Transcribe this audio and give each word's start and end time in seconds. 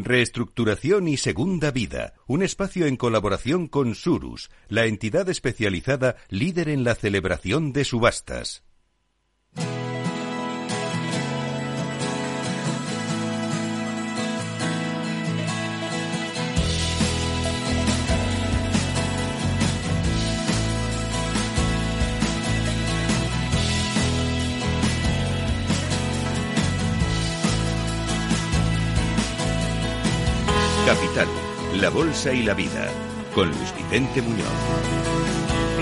Reestructuración 0.00 1.08
y 1.08 1.16
Segunda 1.16 1.72
Vida, 1.72 2.14
un 2.28 2.44
espacio 2.44 2.86
en 2.86 2.96
colaboración 2.96 3.66
con 3.66 3.96
Surus, 3.96 4.48
la 4.68 4.86
entidad 4.86 5.28
especializada 5.28 6.14
líder 6.28 6.68
en 6.68 6.84
la 6.84 6.94
celebración 6.94 7.72
de 7.72 7.84
subastas. 7.84 8.67
Capital, 30.88 31.28
la 31.82 31.90
Bolsa 31.90 32.32
y 32.32 32.42
la 32.42 32.54
Vida, 32.54 32.88
con 33.34 33.48
Luis 33.48 33.74
Vicente 33.76 34.22
Muñoz. 34.22 34.46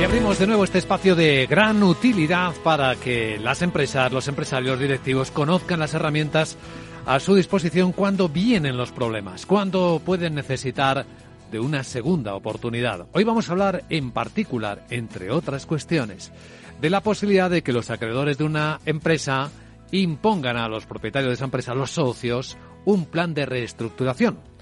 Y 0.00 0.02
abrimos 0.02 0.36
de 0.40 0.48
nuevo 0.48 0.64
este 0.64 0.78
espacio 0.78 1.14
de 1.14 1.46
gran 1.46 1.80
utilidad 1.84 2.52
para 2.64 2.96
que 2.96 3.38
las 3.38 3.62
empresas, 3.62 4.10
los 4.10 4.26
empresarios 4.26 4.80
directivos 4.80 5.30
conozcan 5.30 5.78
las 5.78 5.95
herramientas 5.95 6.58
a 7.06 7.20
su 7.20 7.36
disposición 7.36 7.92
cuando 7.92 8.28
vienen 8.28 8.76
los 8.76 8.90
problemas, 8.90 9.46
cuando 9.46 10.02
pueden 10.04 10.34
necesitar 10.34 11.06
de 11.52 11.60
una 11.60 11.84
segunda 11.84 12.34
oportunidad. 12.34 13.06
Hoy 13.12 13.23
vamos 13.23 13.48
a 13.48 13.52
hablar 13.52 13.84
en 13.88 14.10
particular, 14.10 14.86
entre 14.90 15.30
otras 15.30 15.66
cuestiones, 15.66 16.32
de 16.80 16.90
la 16.90 17.00
posibilidad 17.00 17.48
de 17.48 17.62
que 17.62 17.73
los 17.73 17.90
acreedores 17.90 18.38
de 18.38 18.45
una 18.45 18.80
empresa 18.84 19.52
impongan 19.92 20.56
a 20.56 20.68
los 20.68 20.84
propietarios 20.84 21.28
de 21.30 21.34
esa 21.34 21.45
empresa, 21.45 21.76
los 21.76 21.92
socios, 21.92 22.56
un 22.84 23.04
plan 23.04 23.34
de 23.34 23.46
reestructuración 23.46 24.55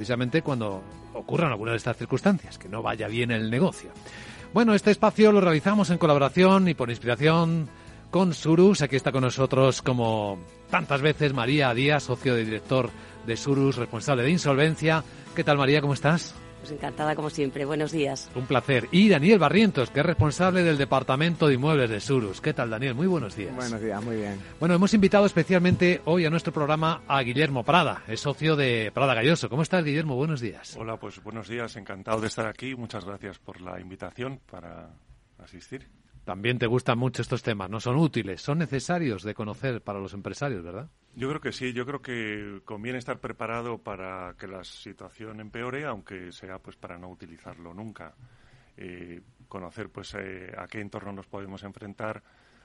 precisamente 0.00 0.40
cuando 0.40 0.82
ocurran 1.12 1.50
algunas 1.50 1.74
de 1.74 1.76
estas 1.76 1.98
circunstancias, 1.98 2.56
que 2.56 2.70
no 2.70 2.80
vaya 2.80 3.06
bien 3.06 3.30
el 3.30 3.50
negocio. 3.50 3.90
Bueno, 4.54 4.72
este 4.72 4.90
espacio 4.90 5.30
lo 5.30 5.42
realizamos 5.42 5.90
en 5.90 5.98
colaboración 5.98 6.68
y 6.68 6.74
por 6.74 6.88
inspiración 6.88 7.68
con 8.10 8.32
Surus. 8.32 8.80
Aquí 8.80 8.96
está 8.96 9.12
con 9.12 9.20
nosotros, 9.20 9.82
como 9.82 10.38
tantas 10.70 11.02
veces, 11.02 11.34
María 11.34 11.74
Díaz, 11.74 12.04
socio 12.04 12.34
de 12.34 12.46
director 12.46 12.88
de 13.26 13.36
Surus, 13.36 13.76
responsable 13.76 14.22
de 14.22 14.30
insolvencia. 14.30 15.04
¿Qué 15.36 15.44
tal, 15.44 15.58
María? 15.58 15.82
¿Cómo 15.82 15.92
estás? 15.92 16.34
Pues 16.60 16.72
encantada 16.72 17.16
como 17.16 17.30
siempre. 17.30 17.64
Buenos 17.64 17.90
días. 17.90 18.30
Un 18.34 18.46
placer. 18.46 18.86
Y 18.92 19.08
Daniel 19.08 19.38
Barrientos, 19.38 19.90
que 19.90 20.00
es 20.00 20.06
responsable 20.06 20.62
del 20.62 20.76
Departamento 20.78 21.48
de 21.48 21.54
Inmuebles 21.54 21.88
de 21.88 22.00
Surus. 22.00 22.40
¿Qué 22.40 22.52
tal, 22.52 22.70
Daniel? 22.70 22.94
Muy 22.94 23.06
buenos 23.06 23.34
días. 23.34 23.54
Buenos 23.54 23.80
días, 23.80 24.04
muy 24.04 24.16
bien. 24.16 24.38
Bueno, 24.58 24.74
hemos 24.74 24.92
invitado 24.92 25.24
especialmente 25.24 26.02
hoy 26.04 26.26
a 26.26 26.30
nuestro 26.30 26.52
programa 26.52 27.02
a 27.08 27.22
Guillermo 27.22 27.64
Prada, 27.64 28.02
es 28.06 28.20
socio 28.20 28.56
de 28.56 28.90
Prada 28.92 29.14
Galloso. 29.14 29.48
¿Cómo 29.48 29.62
estás, 29.62 29.84
Guillermo? 29.84 30.16
Buenos 30.16 30.40
días. 30.40 30.76
Hola, 30.76 30.98
pues 30.98 31.22
buenos 31.22 31.48
días. 31.48 31.76
Encantado 31.76 32.20
de 32.20 32.26
estar 32.26 32.46
aquí. 32.46 32.74
Muchas 32.74 33.04
gracias 33.04 33.38
por 33.38 33.60
la 33.60 33.80
invitación 33.80 34.40
para 34.50 34.90
asistir. 35.38 35.88
También 36.24 36.58
te 36.58 36.66
gustan 36.66 36.98
mucho 36.98 37.22
estos 37.22 37.42
temas, 37.42 37.70
¿no? 37.70 37.80
Son 37.80 37.96
útiles, 37.96 38.42
son 38.42 38.58
necesarios 38.58 39.22
de 39.22 39.34
conocer 39.34 39.82
para 39.82 39.98
los 39.98 40.12
empresarios, 40.12 40.62
¿verdad? 40.62 40.88
Yo 41.14 41.28
creo 41.28 41.40
que 41.40 41.52
sí, 41.52 41.72
yo 41.72 41.84
creo 41.84 42.00
que 42.00 42.60
conviene 42.64 42.98
estar 42.98 43.18
preparado 43.18 43.78
para 43.78 44.34
que 44.38 44.46
la 44.46 44.62
situación 44.62 45.40
empeore, 45.40 45.84
aunque 45.84 46.32
sea 46.32 46.58
pues 46.58 46.76
para 46.76 46.98
no 46.98 47.08
utilizarlo 47.08 47.74
nunca. 47.74 48.14
Eh, 48.76 49.20
conocer 49.48 49.90
pues 49.90 50.14
eh, 50.14 50.54
a 50.56 50.66
qué 50.68 50.80
entorno 50.80 51.12
nos 51.12 51.26
podemos 51.26 51.64
enfrentar 51.64 52.22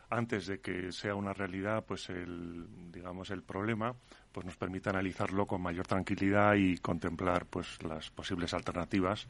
antes 0.10 0.46
de 0.46 0.62
que 0.62 0.92
sea 0.92 1.16
una 1.16 1.34
realidad 1.34 1.84
pues 1.86 2.10
el 2.10 2.68
digamos 2.92 3.32
el 3.32 3.42
problema 3.42 3.96
pues 4.32 4.46
nos 4.46 4.56
permite 4.56 4.90
analizarlo 4.92 5.48
con 5.48 5.62
mayor 5.62 5.88
tranquilidad 5.88 6.54
y 6.54 6.78
contemplar 6.78 7.48
pues 7.48 7.82
las 7.84 8.12
posibles 8.12 8.54
alternativas 8.54 9.28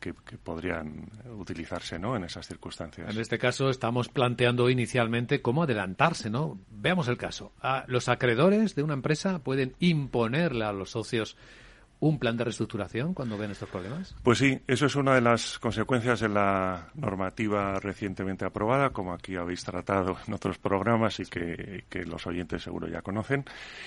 que, 0.00 0.12
podrían 0.12 1.10
utilizarse 1.38 1.98
¿no? 1.98 2.16
en 2.16 2.24
esas 2.24 2.46
circunstancias. 2.46 3.10
En 3.10 3.20
este 3.20 3.38
caso 3.38 3.70
estamos 3.70 4.08
planteando 4.08 4.68
inicialmente 4.68 5.40
cómo 5.40 5.62
adelantarse. 5.62 6.30
¿no? 6.30 6.58
Veamos 6.70 7.08
el 7.08 7.16
caso. 7.16 7.52
Ah, 7.60 7.84
los 7.86 8.08
acreedores 8.08 8.74
de 8.74 8.82
una 8.82 8.94
empresa 8.94 9.38
pueden 9.38 9.74
imponerle 9.78 10.64
a 10.64 10.72
los 10.72 10.90
socios 10.90 11.36
un 12.00 12.18
plan 12.18 12.36
de 12.36 12.44
reestructuración 12.44 13.14
cuando 13.14 13.38
ven 13.38 13.50
estos 13.50 13.68
problemas? 13.68 14.14
Pues 14.22 14.38
sí, 14.38 14.60
eso 14.66 14.86
es 14.86 14.96
una 14.96 15.14
de 15.14 15.20
las 15.20 15.58
consecuencias 15.58 16.20
de 16.20 16.28
la 16.28 16.88
normativa 16.94 17.78
recientemente 17.80 18.44
aprobada, 18.44 18.90
como 18.90 19.12
aquí 19.12 19.36
habéis 19.36 19.64
tratado 19.64 20.16
en 20.26 20.34
otros 20.34 20.58
programas 20.58 21.20
y 21.20 21.24
que, 21.24 22.04
los 22.06 22.26
oyentes 22.26 22.62
seguro 22.62 22.88
ya 22.88 23.02
conocen, 23.02 23.44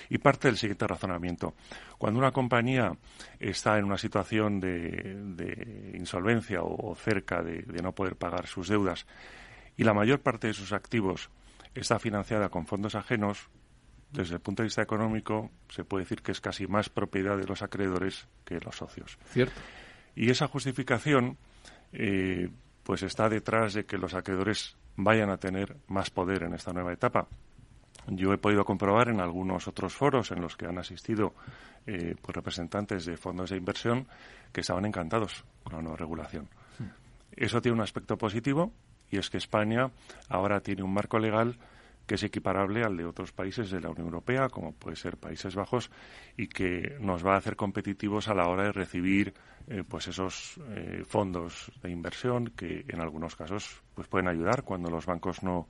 y 0.09 0.17
parte 0.17 0.47
del 0.47 0.57
siguiente 0.57 0.87
razonamiento. 0.87 1.53
Cuando 1.97 2.19
una 2.19 2.31
compañía 2.31 2.91
está 3.39 3.77
en 3.77 3.85
una 3.85 3.97
situación 3.97 4.59
de, 4.59 5.93
insolvencia 5.95 6.61
o, 6.63 6.95
cerca 6.95 7.43
de 7.43 7.81
no 7.81 7.91
poder 7.93 8.15
pagar 8.15 8.47
sus 8.47 8.67
deudas 8.67 9.05
y 9.77 9.83
la 9.83 9.93
mayor 9.93 10.19
parte 10.19 10.47
de 10.47 10.53
sus 10.53 10.73
activos 10.73 11.29
está 11.75 11.99
financiada 11.99 12.49
con 12.49 12.65
fondos 12.65 12.95
ajenos, 12.95 13.49
desde 14.11 14.35
el 14.35 14.41
punto 14.41 14.63
de 14.63 14.67
vista 14.67 14.81
económico, 14.81 15.51
se 15.69 15.83
puede 15.83 16.03
decir 16.03 16.21
que 16.21 16.31
es 16.31 16.41
casi 16.41 16.67
más 16.67 16.89
propiedad 16.89 17.37
de 17.37 17.45
los 17.45 17.61
acreedores 17.61 18.27
que 18.45 18.55
de 18.55 18.61
los 18.61 18.77
socios. 18.77 19.17
Cierto. 19.31 19.59
Y 20.15 20.29
esa 20.29 20.47
justificación, 20.47 21.37
eh, 21.91 22.49
pues 22.83 23.03
está 23.03 23.29
detrás 23.29 23.73
de 23.73 23.85
que 23.85 23.97
los 23.97 24.13
acreedores 24.13 24.75
vayan 24.95 25.29
a 25.29 25.37
tener 25.37 25.77
más 25.87 26.09
poder 26.09 26.43
en 26.43 26.53
esta 26.53 26.73
nueva 26.73 26.93
etapa. 26.93 27.27
Yo 28.07 28.33
he 28.33 28.37
podido 28.37 28.63
comprobar 28.63 29.09
en 29.09 29.19
algunos 29.19 29.67
otros 29.67 29.93
foros 29.93 30.31
en 30.31 30.41
los 30.41 30.55
que 30.55 30.65
han 30.65 30.77
asistido 30.77 31.33
eh, 31.85 32.15
pues 32.21 32.35
representantes 32.35 33.05
de 33.05 33.17
fondos 33.17 33.49
de 33.49 33.57
inversión 33.57 34.07
que 34.51 34.61
estaban 34.61 34.85
encantados 34.85 35.43
con 35.63 35.73
la 35.73 35.81
nueva 35.81 35.97
regulación. 35.97 36.47
Eso 37.31 37.61
tiene 37.61 37.75
un 37.75 37.83
aspecto 37.83 38.17
positivo 38.17 38.71
y 39.11 39.17
es 39.17 39.29
que 39.29 39.37
España 39.37 39.91
ahora 40.29 40.61
tiene 40.61 40.83
un 40.83 40.93
marco 40.93 41.19
legal 41.19 41.57
que 42.07 42.15
es 42.15 42.23
equiparable 42.23 42.83
al 42.83 42.95
de 42.95 43.05
otros 43.05 43.33
países 43.33 43.69
de 43.69 43.81
la 43.81 43.89
Unión 43.89 44.07
Europea, 44.07 44.47
como 44.49 44.71
puede 44.71 44.95
ser 44.95 45.17
Países 45.17 45.53
Bajos, 45.55 45.91
y 46.37 46.47
que 46.47 46.97
nos 47.01 47.25
va 47.25 47.35
a 47.35 47.37
hacer 47.37 47.57
competitivos 47.57 48.29
a 48.29 48.33
la 48.33 48.47
hora 48.47 48.63
de 48.63 48.71
recibir 48.71 49.33
eh, 49.67 49.83
pues 49.87 50.07
esos 50.07 50.59
eh, 50.69 51.03
fondos 51.05 51.69
de 51.83 51.91
inversión 51.91 52.53
que 52.55 52.85
en 52.87 53.01
algunos 53.01 53.35
casos 53.35 53.83
pues 53.93 54.07
pueden 54.07 54.29
ayudar 54.29 54.63
cuando 54.63 54.89
los 54.89 55.05
bancos 55.05 55.43
no, 55.43 55.67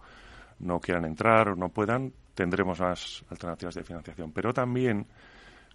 no 0.59 0.79
quieran 0.79 1.05
entrar 1.05 1.49
o 1.49 1.55
no 1.55 1.69
puedan, 1.69 2.13
tendremos 2.35 2.79
más 2.79 3.25
alternativas 3.31 3.73
de 3.73 3.83
financiación. 3.83 4.31
Pero 4.31 4.53
también, 4.53 5.07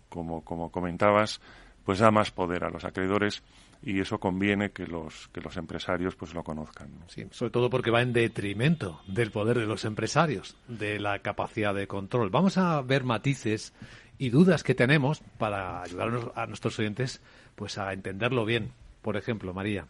como, 0.09 0.45
como 0.45 0.71
comentabas, 0.71 1.41
pues 1.85 1.99
da 1.99 2.13
más 2.13 2.31
poder 2.31 2.65
a 2.65 2.71
los 2.71 2.85
acreedores 2.85 3.43
y 3.83 4.01
eso 4.01 4.19
conviene 4.19 4.71
que 4.71 4.87
los 4.87 5.29
que 5.29 5.41
los 5.41 5.57
empresarios 5.57 6.15
pues 6.15 6.35
lo 6.35 6.45
conozcan. 6.45 6.89
Sí, 7.09 7.27
sobre 7.31 7.51
todo 7.51 7.69
porque 7.69 7.91
va 7.91 8.03
en 8.03 8.13
detrimento 8.13 9.01
del 9.07 9.31
poder 9.31 9.59
de 9.59 9.67
los 9.67 9.85
empresarios, 9.85 10.57
de 10.69 11.01
la 11.01 11.19
capacidad 11.19 11.75
de 11.75 11.87
control. 11.87 12.31
Vamos 12.31 12.59
a 12.59 12.81
ver 12.83 13.05
matices 13.05 13.73
y 14.19 14.31
dudas 14.31 14.63
que 14.63 14.75
tenemos 14.75 15.21
para 15.39 15.83
ayudar 15.83 16.33
a 16.35 16.47
nuestros 16.47 16.79
oyentes 16.79 17.21
pues 17.57 17.79
a 17.79 17.93
entenderlo 17.93 18.45
bien. 18.45 18.71
Por 19.03 19.17
ejemplo, 19.17 19.53
María, 19.53 19.87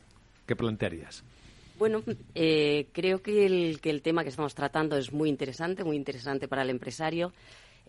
¿qué 0.46 0.56
plantearías? 0.56 1.22
Bueno, 1.78 2.02
eh, 2.34 2.86
creo 2.92 3.22
que 3.22 3.44
el, 3.44 3.80
que 3.80 3.90
el 3.90 4.02
tema 4.02 4.22
que 4.22 4.30
estamos 4.30 4.54
tratando 4.54 4.96
es 4.96 5.12
muy 5.12 5.28
interesante, 5.28 5.84
muy 5.84 5.96
interesante 5.96 6.48
para 6.48 6.62
el 6.62 6.70
empresario. 6.70 7.32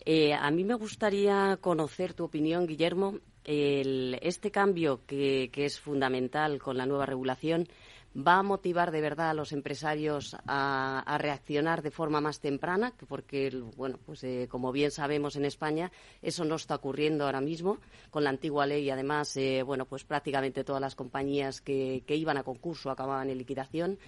Eh, 0.04 0.34
a 0.34 0.50
mí 0.50 0.64
me 0.64 0.74
gustaría 0.74 1.56
conocer 1.60 2.12
tu 2.12 2.24
opinión, 2.24 2.66
Guillermo, 2.66 3.20
este 3.44 4.50
cambio 4.50 5.02
que, 5.06 5.50
es 5.54 5.80
fundamental 5.80 6.60
con 6.60 6.76
la 6.76 6.86
nueva 6.86 7.06
regulación 7.06 7.68
va 8.16 8.38
a 8.38 8.42
motivar 8.42 8.90
de 8.90 9.00
verdad 9.00 9.30
a 9.30 9.34
los 9.34 9.52
empresarios 9.52 10.36
a, 10.46 11.18
reaccionar 11.18 11.82
de 11.82 11.90
forma 11.90 12.20
más 12.20 12.40
temprana, 12.40 12.92
porque, 13.08 13.50
bueno, 13.76 13.98
pues 14.04 14.22
eh, 14.24 14.46
como 14.48 14.72
bien 14.72 14.90
sabemos 14.90 15.36
en 15.36 15.44
España, 15.44 15.90
eso 16.22 16.44
no 16.44 16.54
está 16.54 16.76
ocurriendo 16.76 17.24
ahora 17.24 17.40
mismo 17.40 17.78
con 18.10 18.24
la 18.24 18.30
antigua 18.30 18.66
ley. 18.66 18.88
Además, 18.90 19.36
eh, 19.36 19.62
bueno, 19.62 19.84
pues 19.86 20.04
prácticamente 20.04 20.64
todas 20.64 20.80
las 20.80 20.94
compañías 20.94 21.60
que, 21.60 22.02
iban 22.06 22.38
a 22.38 22.44
concurso 22.44 22.90
acababan 22.90 23.30
en 23.30 23.38
liquidación. 23.38 23.98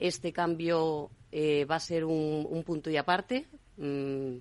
Este 0.00 0.32
cambio 0.32 1.10
eh, 1.30 1.64
va 1.64 1.76
a 1.76 1.80
ser 1.80 2.04
un, 2.04 2.62
punto 2.66 2.90
y 2.90 2.96
aparte. 2.96 3.46
Mm. 3.76 4.38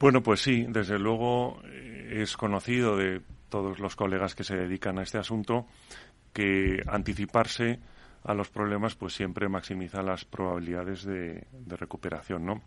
Bueno, 0.00 0.22
pues 0.22 0.40
sí, 0.40 0.66
desde 0.68 0.98
luego 0.98 1.62
es 2.10 2.36
conocido 2.36 2.96
de 2.96 3.22
todos 3.56 3.78
los 3.78 3.96
colegas 3.96 4.34
que 4.34 4.44
se 4.44 4.54
dedican 4.54 4.98
a 4.98 5.02
este 5.02 5.16
asunto 5.16 5.66
que 6.34 6.82
anticiparse 6.86 7.80
a 8.22 8.34
los 8.34 8.50
problemas 8.50 8.96
pues 8.96 9.14
siempre 9.14 9.48
maximiza 9.48 10.02
las 10.02 10.26
probabilidades 10.26 11.06
de, 11.06 11.46
recuperación, 11.66 12.44
¿no? 12.44 12.60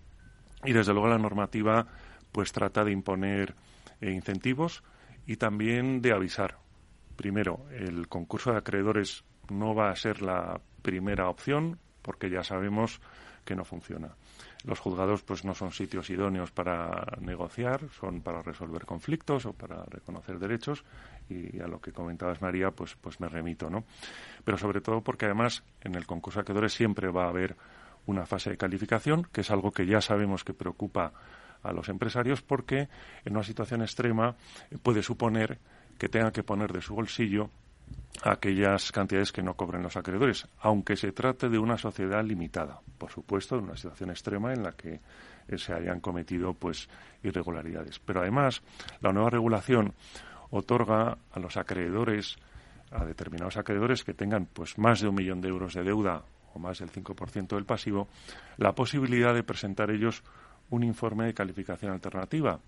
Y 0.65 0.73
desde 0.73 0.93
luego 0.93 1.07
la 1.07 1.19
normativa 1.19 1.85
pues 2.31 2.51
trata 2.51 2.83
de 2.83 2.91
imponer 2.91 3.53
eh, 4.01 4.09
incentivos 4.09 4.83
y 5.27 5.35
también 5.37 6.01
de 6.01 6.11
avisar. 6.11 6.57
Primero, 7.15 7.67
el 7.69 8.07
concurso 8.07 8.51
de 8.51 8.57
acreedores 8.57 9.23
no 9.51 9.75
va 9.75 9.91
a 9.91 9.95
ser 9.95 10.23
la 10.23 10.59
primera 10.81 11.29
opción 11.29 11.77
porque 12.01 12.31
ya 12.31 12.43
sabemos 12.43 12.99
que 13.45 13.55
no 13.55 13.63
funciona. 13.63 14.15
Los 14.65 14.79
juzgados 14.79 15.23
pues 15.23 15.45
no 15.45 15.55
son 15.55 15.71
sitios 15.71 16.09
idóneos 16.09 16.51
para 16.51 17.17
negociar, 17.21 17.81
son 17.99 18.21
para 18.21 18.41
resolver 18.41 18.85
conflictos 18.85 19.45
o 19.45 19.53
para 19.53 19.83
reconocer 19.85 20.37
derechos 20.37 20.83
y 21.29 21.61
a 21.61 21.67
lo 21.67 21.79
que 21.79 21.93
comentabas 21.93 22.41
María 22.41 22.71
pues 22.71 22.95
pues 22.99 23.21
me 23.21 23.29
remito, 23.29 23.69
¿no? 23.69 23.85
Pero 24.43 24.57
sobre 24.57 24.81
todo 24.81 25.01
porque 25.01 25.25
además 25.25 25.63
en 25.81 25.95
el 25.95 26.05
concurso 26.05 26.39
de 26.39 26.41
acreedores 26.41 26.73
siempre 26.73 27.09
va 27.09 27.25
a 27.25 27.29
haber 27.29 27.55
una 28.05 28.25
fase 28.25 28.49
de 28.49 28.57
calificación, 28.57 29.27
que 29.31 29.41
es 29.41 29.51
algo 29.51 29.71
que 29.71 29.85
ya 29.85 30.01
sabemos 30.01 30.43
que 30.43 30.53
preocupa 30.53 31.13
a 31.63 31.71
los 31.71 31.87
empresarios 31.89 32.41
porque 32.41 32.89
en 33.25 33.33
una 33.33 33.43
situación 33.43 33.81
extrema 33.81 34.35
puede 34.83 35.03
suponer 35.03 35.59
que 35.97 36.09
tengan 36.09 36.31
que 36.31 36.43
poner 36.43 36.73
de 36.73 36.81
su 36.81 36.95
bolsillo 36.95 37.49
aquellas 38.23 38.91
cantidades 38.91 39.31
que 39.31 39.41
no 39.41 39.55
cobren 39.55 39.83
los 39.83 39.95
acreedores, 39.95 40.47
aunque 40.59 40.95
se 40.95 41.11
trate 41.11 41.49
de 41.49 41.57
una 41.57 41.77
sociedad 41.77 42.23
limitada, 42.23 42.81
por 42.97 43.11
supuesto, 43.11 43.57
en 43.57 43.65
una 43.65 43.77
situación 43.77 44.09
extrema 44.09 44.53
en 44.53 44.63
la 44.63 44.73
que 44.73 44.99
eh, 45.47 45.57
se 45.57 45.73
hayan 45.73 45.99
cometido 45.99 46.53
pues 46.53 46.89
irregularidades. 47.23 47.99
Pero 47.99 48.21
además, 48.21 48.61
la 49.01 49.13
nueva 49.13 49.29
regulación 49.29 49.93
otorga 50.49 51.17
a 51.31 51.39
los 51.39 51.57
acreedores, 51.57 52.35
a 52.91 53.05
determinados 53.05 53.57
acreedores 53.57 54.03
que 54.03 54.13
tengan 54.13 54.47
pues 54.47 54.77
más 54.77 55.01
de 55.01 55.07
un 55.07 55.15
millón 55.15 55.41
de 55.41 55.49
euros 55.49 55.73
de 55.73 55.83
deuda 55.83 56.23
o 56.53 56.59
más 56.59 56.79
del 56.79 56.91
5% 56.91 57.55
del 57.55 57.65
pasivo, 57.65 58.07
la 58.57 58.73
posibilidad 58.73 59.33
de 59.33 59.43
presentar 59.43 59.91
ellos 59.91 60.23
un 60.71 60.83
informe 60.83 61.25
de 61.25 61.33
calificación 61.33 61.91
alternativa, 61.91 62.59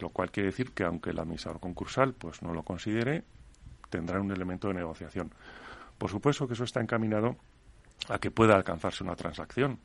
lo 0.00 0.10
cual 0.10 0.30
quiere 0.30 0.50
decir 0.50 0.72
que 0.72 0.84
aunque 0.84 1.10
el 1.10 1.18
administrador 1.18 1.60
concursal 1.60 2.14
pues 2.14 2.42
no 2.42 2.52
lo 2.52 2.62
considere, 2.62 3.24
tendrán 3.88 4.22
un 4.22 4.32
elemento 4.32 4.68
de 4.68 4.74
negociación. 4.74 5.32
Por 5.96 6.10
supuesto 6.10 6.46
que 6.46 6.54
eso 6.54 6.64
está 6.64 6.80
encaminado 6.80 7.36
a 8.08 8.18
que 8.18 8.30
pueda 8.30 8.54
alcanzarse 8.54 9.02
una 9.02 9.16
transacción, 9.16 9.78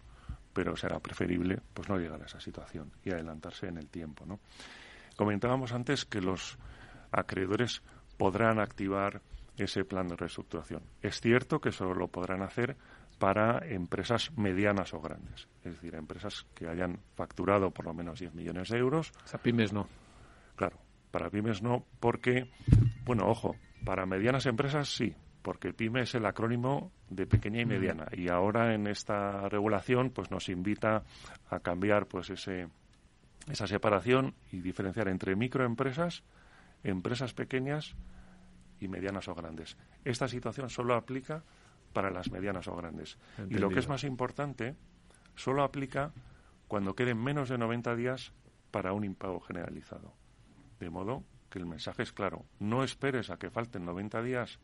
pero 0.54 0.76
será 0.78 1.00
preferible 1.00 1.60
pues 1.74 1.90
no 1.90 1.98
llegar 1.98 2.22
a 2.22 2.26
esa 2.26 2.40
situación 2.40 2.92
y 3.04 3.12
adelantarse 3.12 3.68
en 3.68 3.78
el 3.78 3.90
tiempo, 3.90 4.26
¿no? 4.26 4.40
Comentábamos 5.16 5.74
antes 5.74 6.06
que 6.06 6.22
los 6.22 6.58
acreedores 7.12 7.82
podrán 8.18 8.60
activar 8.60 9.22
ese 9.58 9.86
plan 9.86 10.08
de 10.08 10.16
reestructuración. 10.16 10.84
Es 11.02 11.22
cierto 11.22 11.60
que 11.60 11.72
solo 11.72 11.94
lo 11.94 12.08
podrán 12.08 12.42
hacer 12.42 12.76
para 13.20 13.66
empresas 13.68 14.32
medianas 14.38 14.94
o 14.94 15.00
grandes, 15.00 15.48
es 15.64 15.74
decir, 15.74 15.96
empresas 15.96 16.46
que 16.56 16.68
hayan 16.68 17.00
facturado 17.16 17.72
por 17.72 17.86
lo 17.86 17.94
menos 17.94 18.20
10 18.20 18.34
millones 18.34 18.70
de 18.70 18.78
euros. 18.78 19.12
Sea, 19.26 19.40
pymes 19.40 19.72
no. 19.72 19.88
Claro, 20.56 20.78
para 21.12 21.30
pymes 21.30 21.62
no, 21.62 21.86
porque, 22.00 22.50
bueno, 23.06 23.28
ojo, 23.28 23.56
para 23.84 24.06
medianas 24.06 24.46
empresas 24.46 24.90
sí, 24.90 25.14
porque 25.42 25.74
PYME 25.74 26.02
es 26.02 26.16
el 26.16 26.26
acrónimo 26.26 26.92
de 27.10 27.28
pequeña 27.28 27.62
y 27.62 27.66
mediana. 27.66 28.08
Y 28.14 28.30
ahora 28.30 28.74
en 28.74 28.88
esta 28.88 29.48
regulación 29.50 30.10
pues 30.10 30.32
nos 30.32 30.50
invita 30.50 31.04
a 31.50 31.60
cambiar 31.60 32.08
pues 32.08 32.30
ese, 32.30 32.70
esa 33.50 33.68
separación 33.68 34.36
y 34.52 34.62
diferenciar 34.62 35.10
entre 35.10 35.36
microempresas, 35.36 36.24
empresas 36.84 37.34
pequeñas 37.34 37.96
y 38.80 38.88
medianas 38.88 39.28
o 39.28 39.36
grandes. 39.36 39.78
Esta 40.06 40.28
situación 40.28 40.70
solo 40.70 40.96
aplica 40.96 41.44
para 41.92 42.10
las 42.10 42.32
medianas 42.32 42.68
o 42.68 42.76
grandes. 42.76 43.18
Y 43.50 43.56
lo 43.56 43.70
que 43.70 43.80
es 43.80 43.88
más 43.88 44.04
importante, 44.04 44.76
solo 45.36 45.64
aplica 45.64 46.12
cuando 46.68 46.96
queden 46.96 47.22
menos 47.22 47.50
de 47.50 47.58
90 47.58 47.96
días 47.96 48.34
para 48.72 48.94
un 48.94 49.04
impago 49.04 49.40
generalizado. 49.42 50.14
De 50.80 50.90
modo 50.90 51.24
que 51.54 51.60
el 51.60 51.68
mensaje 51.68 52.02
es 52.02 52.12
claro. 52.12 52.46
No 52.60 52.84
esperes 52.84 53.30
a 53.30 53.38
que 53.38 53.52
falten 53.52 53.86
90 53.86 54.24
días 54.24 54.58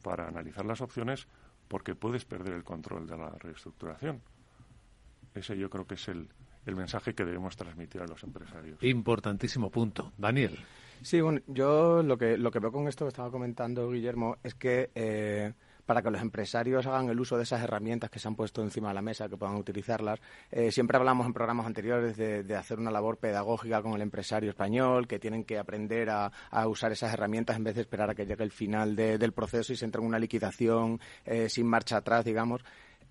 para 0.00 0.28
analizar 0.28 0.64
las 0.64 0.80
opciones 0.80 1.26
porque 1.66 1.96
puedes 1.96 2.24
perder 2.24 2.54
el 2.54 2.62
control 2.62 3.08
de 3.08 3.16
la 3.16 3.30
reestructuración. 3.30 4.22
Ese 5.34 5.58
yo 5.58 5.68
creo 5.68 5.88
que 5.88 5.94
es 5.94 6.06
el, 6.06 6.28
el 6.66 6.76
mensaje 6.76 7.14
que 7.14 7.24
debemos 7.24 7.56
transmitir 7.56 8.00
a 8.00 8.06
los 8.06 8.22
empresarios. 8.22 8.80
Importantísimo 8.80 9.70
punto. 9.70 10.12
Daniel. 10.16 10.56
Sí, 11.02 11.20
bueno, 11.20 11.40
yo 11.48 12.00
lo 12.04 12.16
que, 12.16 12.38
lo 12.38 12.52
que 12.52 12.60
veo 12.60 12.70
con 12.70 12.86
esto 12.86 13.06
que 13.06 13.08
estaba 13.08 13.32
comentando 13.32 13.90
Guillermo 13.90 14.36
es 14.44 14.54
que 14.54 14.92
eh, 14.94 15.52
para 15.90 16.02
que 16.02 16.10
los 16.12 16.22
empresarios 16.22 16.86
hagan 16.86 17.08
el 17.08 17.18
uso 17.18 17.36
de 17.36 17.42
esas 17.42 17.64
herramientas 17.64 18.10
que 18.10 18.20
se 18.20 18.28
han 18.28 18.36
puesto 18.36 18.62
encima 18.62 18.90
de 18.90 18.94
la 18.94 19.02
mesa, 19.02 19.28
que 19.28 19.36
puedan 19.36 19.56
utilizarlas. 19.56 20.20
Eh, 20.52 20.70
siempre 20.70 20.96
hablamos 20.96 21.26
en 21.26 21.32
programas 21.32 21.66
anteriores 21.66 22.16
de, 22.16 22.54
hacer 22.54 22.78
una 22.78 22.92
labor 22.92 23.16
pedagógica 23.16 23.82
con 23.82 23.94
el 23.94 24.02
empresario 24.02 24.50
español, 24.50 25.08
que 25.08 25.18
tienen 25.18 25.42
que 25.42 25.58
aprender 25.58 26.08
a, 26.08 26.30
usar 26.68 26.92
esas 26.92 27.12
herramientas 27.12 27.56
en 27.56 27.64
vez 27.64 27.74
de 27.74 27.80
esperar 27.80 28.08
a 28.08 28.14
que 28.14 28.24
llegue 28.24 28.44
el 28.44 28.52
final 28.52 28.94
del 28.94 29.32
proceso 29.32 29.72
y 29.72 29.76
se 29.76 29.84
entre 29.84 30.00
en 30.00 30.06
una 30.06 30.20
liquidación 30.20 31.00
eh, 31.24 31.48
sin 31.48 31.66
marcha 31.66 31.96
atrás, 31.96 32.24
digamos. 32.24 32.62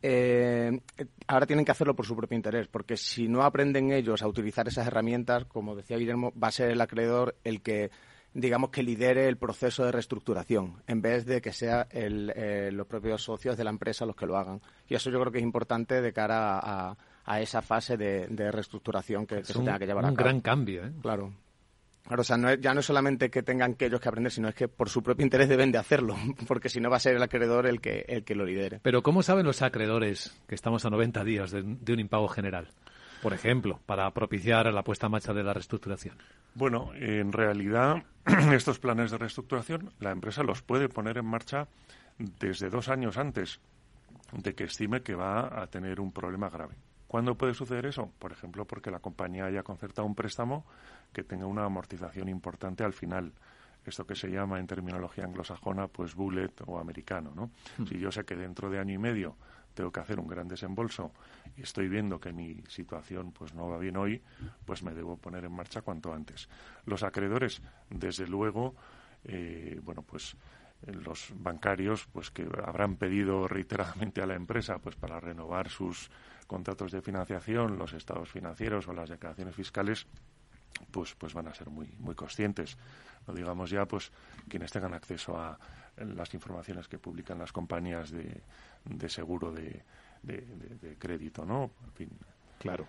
Eh, 0.01 0.79
ahora 1.27 1.45
tienen 1.45 1.65
que 1.65 1.71
hacerlo 1.71 1.97
por 1.97 2.05
su 2.05 2.15
propio 2.15 2.37
interés, 2.37 2.69
porque 2.69 2.95
si 2.95 3.27
no 3.27 3.43
aprenden 3.43 3.91
ellos 3.91 4.21
a 4.21 4.27
utilizar 4.29 4.69
esas 4.69 4.87
herramientas, 4.87 5.43
como 5.43 5.75
decía 5.75 5.97
Guillermo, 5.97 6.31
va 6.41 6.47
a 6.47 6.51
ser 6.51 6.71
el 6.71 6.79
acreedor 6.79 7.35
el 7.43 7.61
que 7.61 7.91
digamos, 8.33 8.69
que 8.69 8.83
lidere 8.83 9.27
el 9.27 9.37
proceso 9.37 9.85
de 9.85 9.91
reestructuración, 9.91 10.83
en 10.87 11.01
vez 11.01 11.25
de 11.25 11.41
que 11.41 11.51
sea 11.51 11.87
eh, 11.91 12.69
los 12.71 12.87
propios 12.87 13.23
socios 13.23 13.57
de 13.57 13.63
la 13.63 13.69
empresa 13.69 14.05
los 14.05 14.15
que 14.15 14.25
lo 14.25 14.37
hagan. 14.37 14.61
Y 14.87 14.95
eso 14.95 15.09
yo 15.09 15.19
creo 15.19 15.31
que 15.31 15.39
es 15.39 15.43
importante 15.43 16.01
de 16.01 16.13
cara 16.13 16.59
a, 16.61 16.97
esa 17.39 17.61
fase 17.61 17.95
de, 17.95 18.51
reestructuración 18.51 19.27
que, 19.27 19.43
se 19.43 19.53
tenga 19.53 19.77
que 19.77 19.85
llevar 19.85 20.03
a 20.05 20.07
cabo. 20.07 20.17
Un 20.17 20.23
gran 20.23 20.41
cambio, 20.41 20.85
¿eh? 20.85 20.91
Claro. 21.01 21.33
Claro, 22.03 22.21
o 22.21 22.23
sea, 22.23 22.37
no 22.37 22.51
ya 22.55 22.73
no 22.73 22.79
es 22.79 22.87
solamente 22.87 23.29
que 23.29 23.43
tengan 23.43 23.75
que 23.75 23.85
ellos 23.85 24.01
que 24.01 24.09
aprender, 24.09 24.31
sino 24.31 24.47
es 24.47 24.55
que 24.55 24.67
por 24.67 24.89
su 24.89 25.03
propio 25.03 25.23
interés 25.23 25.47
deben 25.47 25.71
de 25.71 25.77
hacerlo, 25.77 26.15
porque 26.47 26.69
si 26.69 26.79
no 26.79 26.89
va 26.89 26.97
a 26.97 26.99
ser 26.99 27.15
el 27.15 27.21
acreedor 27.21 27.67
el 27.67 27.81
que, 27.81 28.03
el 28.07 28.23
que 28.23 28.33
lo 28.33 28.45
lidere. 28.45 28.79
Pero 28.81 29.03
¿cómo 29.03 29.21
saben 29.21 29.45
los 29.45 29.61
acreedores 29.61 30.35
que 30.47 30.55
estamos 30.55 30.85
a 30.85 30.89
90 30.89 31.23
días 31.23 31.51
de 31.51 31.93
un 31.93 31.99
impago 31.99 32.27
general? 32.27 32.69
Por 33.21 33.33
ejemplo, 33.33 33.79
para 33.85 34.09
propiciar 34.11 34.71
la 34.73 34.83
puesta 34.83 35.07
en 35.07 35.11
marcha 35.11 35.33
de 35.33 35.43
la 35.43 35.53
reestructuración? 35.53 36.15
Bueno, 36.55 36.91
en 36.95 37.31
realidad 37.31 38.03
estos 38.53 38.79
planes 38.79 39.11
de 39.11 39.17
reestructuración 39.17 39.91
la 39.99 40.11
empresa 40.11 40.43
los 40.43 40.61
puede 40.61 40.89
poner 40.89 41.17
en 41.17 41.25
marcha 41.25 41.67
desde 42.17 42.69
dos 42.69 42.89
años 42.89 43.17
antes 43.17 43.59
de 44.31 44.53
que 44.53 44.65
estime 44.65 45.01
que 45.01 45.15
va 45.15 45.61
a 45.61 45.67
tener 45.67 45.99
un 45.99 46.11
problema 46.11 46.49
grave. 46.49 46.75
¿Cuándo 47.07 47.35
puede 47.35 47.55
suceder 47.55 47.87
eso? 47.87 48.11
Por 48.19 48.31
ejemplo, 48.31 48.65
porque 48.65 48.91
la 48.91 48.99
compañía 48.99 49.45
haya 49.45 49.63
concertado 49.63 50.05
un 50.05 50.13
préstamo 50.13 50.65
que 51.11 51.23
tenga 51.23 51.47
una 51.47 51.65
amortización 51.65 52.29
importante 52.29 52.83
al 52.83 52.93
final. 52.93 53.33
Esto 53.83 54.05
que 54.05 54.15
se 54.15 54.29
llama 54.29 54.59
en 54.59 54.67
terminología 54.67 55.23
anglosajona, 55.23 55.87
pues 55.87 56.13
bullet 56.13 56.51
o 56.67 56.77
americano, 56.77 57.31
¿no? 57.35 57.49
Hmm. 57.77 57.87
Si 57.87 57.97
yo 57.97 58.11
sé 58.11 58.25
que 58.25 58.35
dentro 58.35 58.69
de 58.69 58.77
año 58.77 58.93
y 58.93 58.99
medio 58.99 59.35
tengo 59.73 59.91
que 59.91 59.99
hacer 59.99 60.19
un 60.19 60.27
gran 60.27 60.47
desembolso 60.47 61.11
y 61.55 61.61
estoy 61.61 61.87
viendo 61.87 62.19
que 62.19 62.33
mi 62.33 62.63
situación 62.67 63.31
pues 63.31 63.53
no 63.53 63.67
va 63.69 63.77
bien 63.77 63.97
hoy, 63.97 64.21
pues 64.65 64.83
me 64.83 64.93
debo 64.93 65.17
poner 65.17 65.45
en 65.45 65.51
marcha 65.51 65.81
cuanto 65.81 66.13
antes. 66.13 66.49
Los 66.85 67.03
acreedores, 67.03 67.61
desde 67.89 68.27
luego, 68.27 68.75
eh, 69.23 69.79
bueno, 69.83 70.01
pues 70.01 70.35
los 70.87 71.33
bancarios 71.35 72.07
pues 72.11 72.31
que 72.31 72.47
habrán 72.65 72.95
pedido 72.95 73.47
reiteradamente 73.47 74.21
a 74.21 74.25
la 74.25 74.35
empresa 74.35 74.79
pues 74.79 74.95
para 74.95 75.19
renovar 75.19 75.69
sus 75.69 76.09
contratos 76.47 76.91
de 76.91 77.01
financiación, 77.01 77.77
los 77.77 77.93
estados 77.93 78.29
financieros 78.29 78.87
o 78.87 78.93
las 78.93 79.09
declaraciones 79.09 79.55
fiscales 79.55 80.07
pues 80.91 81.15
pues 81.15 81.33
van 81.33 81.47
a 81.47 81.53
ser 81.53 81.69
muy 81.69 81.87
muy 81.99 82.15
conscientes 82.15 82.77
no 83.27 83.33
digamos 83.33 83.69
ya 83.69 83.85
pues 83.85 84.11
quienes 84.47 84.71
tengan 84.71 84.93
acceso 84.93 85.37
a 85.37 85.59
las 85.97 86.33
informaciones 86.33 86.87
que 86.87 86.97
publican 86.97 87.39
las 87.39 87.51
compañías 87.51 88.11
de, 88.11 88.41
de 88.85 89.09
seguro 89.09 89.51
de, 89.51 89.83
de, 90.23 90.95
crédito, 90.97 91.45
¿no? 91.45 91.71
Claro. 92.59 92.87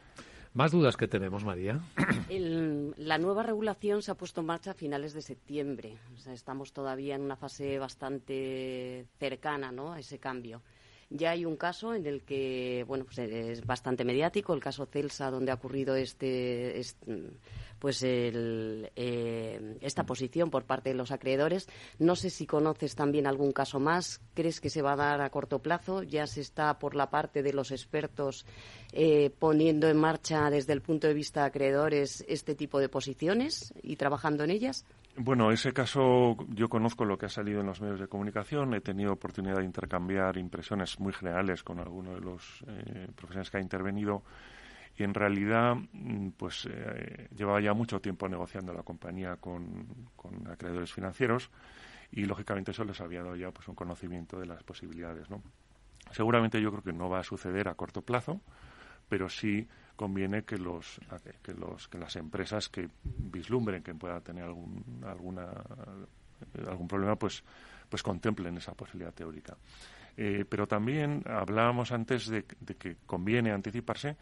¿Más 0.52 0.72
dudas 0.72 0.96
que 0.96 1.06
tenemos, 1.06 1.44
María? 1.44 1.80
la 2.28 3.18
nueva 3.18 3.44
regulación 3.44 4.02
se 4.02 4.10
ha 4.10 4.16
puesto 4.16 4.40
en 4.40 4.48
marcha 4.48 4.72
a 4.72 4.74
finales 4.74 5.12
de 5.12 5.22
septiembre. 5.22 5.96
O 6.14 6.18
sea, 6.18 6.32
estamos 6.32 6.72
todavía 6.72 7.14
en 7.14 7.22
una 7.22 7.36
fase 7.36 7.78
bastante 7.78 9.06
cercana 9.18 9.70
¿no? 9.70 9.92
a 9.92 10.00
ese 10.00 10.18
cambio. 10.18 10.60
Ya 11.10 11.32
hay 11.32 11.44
un 11.44 11.56
caso 11.56 11.92
en 11.92 12.06
el 12.06 12.22
que, 12.22 12.84
bueno, 12.86 13.04
pues 13.04 13.18
es 13.18 13.66
bastante 13.66 14.04
mediático, 14.04 14.54
el 14.54 14.60
caso 14.60 14.86
Celsa, 14.86 15.28
donde 15.30 15.50
ha 15.50 15.54
ocurrido 15.54 15.96
este, 15.96 16.80
pues 17.80 18.04
el, 18.04 18.92
eh, 18.94 19.76
esta 19.80 20.04
posición 20.04 20.50
por 20.50 20.64
parte 20.64 20.90
de 20.90 20.94
los 20.94 21.10
acreedores. 21.10 21.68
No 21.98 22.14
sé 22.14 22.30
si 22.30 22.46
conoces 22.46 22.94
también 22.94 23.26
algún 23.26 23.50
caso 23.50 23.80
más. 23.80 24.20
¿Crees 24.34 24.60
que 24.60 24.70
se 24.70 24.82
va 24.82 24.92
a 24.92 24.96
dar 24.96 25.20
a 25.20 25.30
corto 25.30 25.58
plazo? 25.58 26.04
Ya 26.04 26.28
se 26.28 26.42
está 26.42 26.78
por 26.78 26.94
la 26.94 27.10
parte 27.10 27.42
de 27.42 27.54
los 27.54 27.72
expertos 27.72 28.46
eh, 28.92 29.30
poniendo 29.36 29.88
en 29.88 29.96
marcha 29.96 30.48
desde 30.48 30.74
el 30.74 30.80
punto 30.80 31.08
de 31.08 31.14
vista 31.14 31.40
de 31.40 31.46
acreedores 31.46 32.24
este 32.28 32.54
tipo 32.54 32.78
de 32.78 32.88
posiciones 32.88 33.74
y 33.82 33.96
trabajando 33.96 34.44
en 34.44 34.50
ellas. 34.50 34.84
Bueno, 35.22 35.52
ese 35.52 35.74
caso 35.74 36.34
yo 36.48 36.70
conozco 36.70 37.04
lo 37.04 37.18
que 37.18 37.26
ha 37.26 37.28
salido 37.28 37.60
en 37.60 37.66
los 37.66 37.82
medios 37.82 38.00
de 38.00 38.08
comunicación. 38.08 38.72
He 38.72 38.80
tenido 38.80 39.12
oportunidad 39.12 39.58
de 39.58 39.66
intercambiar 39.66 40.38
impresiones 40.38 40.98
muy 40.98 41.12
generales 41.12 41.62
con 41.62 41.78
algunos 41.78 42.14
de 42.14 42.20
los 42.22 42.64
eh, 42.66 43.06
profesionales 43.14 43.50
que 43.50 43.58
ha 43.58 43.60
intervenido. 43.60 44.22
Y 44.96 45.02
en 45.02 45.12
realidad, 45.12 45.76
mm, 45.92 46.30
pues 46.38 46.66
eh, 46.70 47.28
llevaba 47.36 47.60
ya 47.60 47.74
mucho 47.74 48.00
tiempo 48.00 48.30
negociando 48.30 48.72
la 48.72 48.82
compañía 48.82 49.36
con, 49.36 49.86
acreedores 50.50 50.90
financieros 50.90 51.50
y 52.10 52.24
lógicamente 52.24 52.70
eso 52.70 52.84
les 52.84 52.98
había 53.02 53.22
dado 53.22 53.36
ya 53.36 53.50
pues 53.50 53.68
un 53.68 53.74
conocimiento 53.74 54.40
de 54.40 54.46
las 54.46 54.62
posibilidades, 54.62 55.28
¿no? 55.28 55.42
Seguramente 56.12 56.62
yo 56.62 56.70
creo 56.70 56.82
que 56.82 56.94
no 56.94 57.10
va 57.10 57.18
a 57.18 57.24
suceder 57.24 57.68
a 57.68 57.74
corto 57.74 58.00
plazo, 58.00 58.40
pero 59.10 59.28
sí 59.28 59.68
conviene 60.00 60.44
que 60.44 60.56
los 60.56 60.98
que 61.42 61.52
los 61.52 61.86
que 61.88 61.98
las 61.98 62.16
empresas 62.16 62.70
que 62.70 62.88
vislumbren 63.04 63.82
que 63.82 63.94
pueda 63.94 64.18
tener 64.22 64.44
algún 64.44 64.82
alguna 65.04 65.48
algún 66.66 66.88
problema 66.88 67.16
pues 67.16 67.44
pues 67.86 68.02
contemplen 68.02 68.56
esa 68.56 68.72
posibilidad 68.72 69.12
teórica. 69.12 69.58
Eh, 70.16 70.46
pero 70.48 70.66
también 70.66 71.22
hablábamos 71.26 71.92
antes 71.92 72.28
de, 72.28 72.44
que 72.44 72.96
conviene 73.04 73.52
anticiparse 73.52 74.16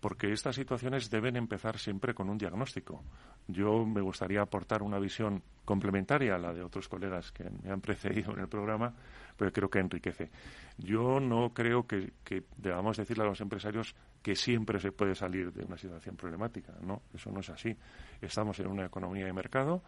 porque 0.00 0.32
estas 0.32 0.56
situaciones 0.56 1.10
deben 1.10 1.36
empezar 1.36 1.78
siempre 1.78 2.14
con 2.14 2.30
un 2.30 2.38
diagnóstico. 2.38 3.02
Yo 3.46 3.84
me 3.84 4.00
gustaría 4.00 4.40
aportar 4.40 4.82
una 4.82 4.98
visión 4.98 5.42
complementaria 5.64 6.34
a 6.34 6.38
la 6.38 6.54
de 6.54 6.62
otros 6.62 6.88
colegas 6.88 7.30
que 7.32 7.44
me 7.44 7.70
han 7.70 7.80
precedido 7.80 8.32
en 8.32 8.40
el 8.40 8.48
programa, 8.48 8.92
pero 9.36 9.52
creo 9.52 9.68
que 9.68 9.78
enriquece. 9.78 10.30
Yo 10.78 11.20
no 11.20 11.52
creo 11.52 11.86
que, 11.86 12.12
debamos 12.56 12.96
decirle 12.96 13.24
a 13.24 13.26
los 13.26 13.40
empresarios 13.40 13.94
que 14.22 14.34
siempre 14.34 14.80
se 14.80 14.92
puede 14.92 15.14
salir 15.14 15.52
de 15.52 15.64
una 15.64 15.76
situación 15.76 16.16
problemática. 16.16 16.72
No, 16.82 17.02
eso 17.14 17.30
no 17.30 17.40
es 17.40 17.50
así. 17.50 17.76
Estamos 18.20 18.58
en 18.60 18.68
una 18.68 18.86
economía 18.86 19.26
de 19.26 19.32
mercado 19.32 19.82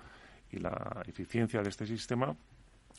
y 0.51 0.59
la 0.59 1.03
eficiencia 1.07 1.63
de 1.63 1.71
este 1.71 1.87
sistema 1.87 2.37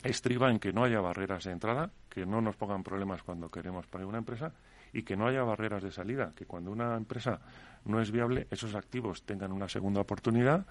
estriba 0.02 0.50
en 0.50 0.58
que 0.58 0.72
no 0.72 0.84
haya 0.84 1.00
barreras 1.00 1.44
de 1.44 1.52
entrada, 1.52 1.90
que 2.08 2.26
no 2.26 2.40
nos 2.40 2.56
pongan 2.56 2.82
problemas 2.82 3.22
cuando 3.22 3.48
queremos 3.50 3.86
poner 3.86 4.06
una 4.06 4.18
empresa 4.18 4.52
y 4.94 5.02
que 5.02 5.16
no 5.16 5.26
haya 5.26 5.42
barreras 5.42 5.82
de 5.82 5.90
salida, 5.90 6.32
que 6.34 6.46
cuando 6.46 6.70
una 6.70 6.96
empresa 6.96 7.40
no 7.84 8.00
es 8.00 8.10
viable, 8.10 8.46
esos 8.50 8.74
activos 8.74 9.24
tengan 9.24 9.52
una 9.52 9.68
segunda 9.68 10.00
oportunidad 10.00 10.66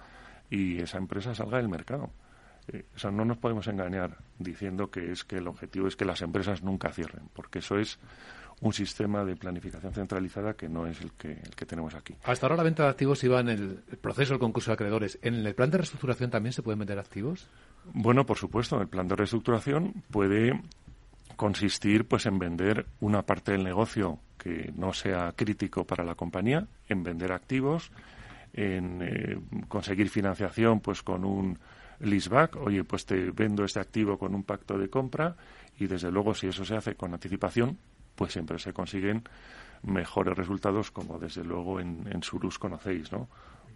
y 0.50 0.80
esa 0.80 0.98
empresa 0.98 1.34
salga 1.34 1.58
del 1.58 1.68
mercado. 1.68 2.10
Eh, 2.68 2.86
o 2.96 2.98
sea, 2.98 3.10
no 3.10 3.24
nos 3.26 3.36
podemos 3.36 3.66
engañar 3.68 4.16
diciendo 4.38 4.90
que 4.90 5.12
es 5.12 5.24
que 5.24 5.36
el 5.36 5.46
objetivo 5.46 5.86
es 5.86 5.96
que 5.96 6.06
las 6.06 6.22
empresas 6.22 6.62
nunca 6.62 6.90
cierren, 6.90 7.28
porque 7.34 7.58
eso 7.58 7.78
es 7.78 7.98
un 8.60 8.72
sistema 8.72 9.24
de 9.24 9.36
planificación 9.36 9.92
centralizada 9.92 10.54
que 10.54 10.68
no 10.68 10.86
es 10.86 11.00
el 11.02 11.12
que, 11.12 11.32
el 11.32 11.54
que 11.54 11.66
tenemos 11.66 11.94
aquí. 11.94 12.14
Hasta 12.24 12.46
ahora 12.46 12.56
la 12.56 12.62
venta 12.62 12.84
de 12.84 12.88
activos 12.88 13.22
iba 13.24 13.40
en 13.40 13.48
el 13.50 13.76
proceso 14.00 14.32
del 14.32 14.40
concurso 14.40 14.70
de 14.70 14.74
acreedores. 14.74 15.18
¿En 15.22 15.34
el 15.34 15.54
plan 15.54 15.70
de 15.70 15.78
reestructuración 15.78 16.30
también 16.30 16.52
se 16.52 16.62
pueden 16.62 16.78
vender 16.78 16.98
activos? 16.98 17.46
Bueno, 17.92 18.24
por 18.24 18.38
supuesto. 18.38 18.80
El 18.80 18.88
plan 18.88 19.08
de 19.08 19.16
reestructuración 19.16 20.02
puede 20.10 20.62
consistir 21.36 22.06
pues 22.06 22.26
en 22.26 22.38
vender 22.38 22.86
una 23.00 23.22
parte 23.22 23.52
del 23.52 23.64
negocio 23.64 24.20
que 24.38 24.72
no 24.76 24.92
sea 24.92 25.32
crítico 25.32 25.84
para 25.84 26.04
la 26.04 26.14
compañía, 26.14 26.66
en 26.88 27.02
vender 27.02 27.32
activos, 27.32 27.90
en 28.52 29.00
eh, 29.02 29.38
conseguir 29.68 30.10
financiación 30.10 30.80
pues 30.80 31.02
con 31.02 31.24
un 31.24 31.58
leaseback, 32.00 32.56
oye, 32.56 32.84
pues 32.84 33.06
te 33.06 33.30
vendo 33.30 33.64
este 33.64 33.80
activo 33.80 34.18
con 34.18 34.34
un 34.34 34.44
pacto 34.44 34.78
de 34.78 34.88
compra 34.88 35.36
y 35.78 35.86
desde 35.86 36.10
luego 36.10 36.34
si 36.34 36.48
eso 36.48 36.64
se 36.64 36.76
hace 36.76 36.94
con 36.94 37.14
anticipación, 37.14 37.78
pues 38.14 38.32
siempre 38.32 38.58
se 38.58 38.72
consiguen 38.72 39.24
mejores 39.82 40.36
resultados 40.36 40.90
como 40.90 41.18
desde 41.18 41.44
luego 41.44 41.80
en, 41.80 42.06
en 42.10 42.22
Surus 42.22 42.58
conocéis, 42.58 43.12
¿no? 43.12 43.28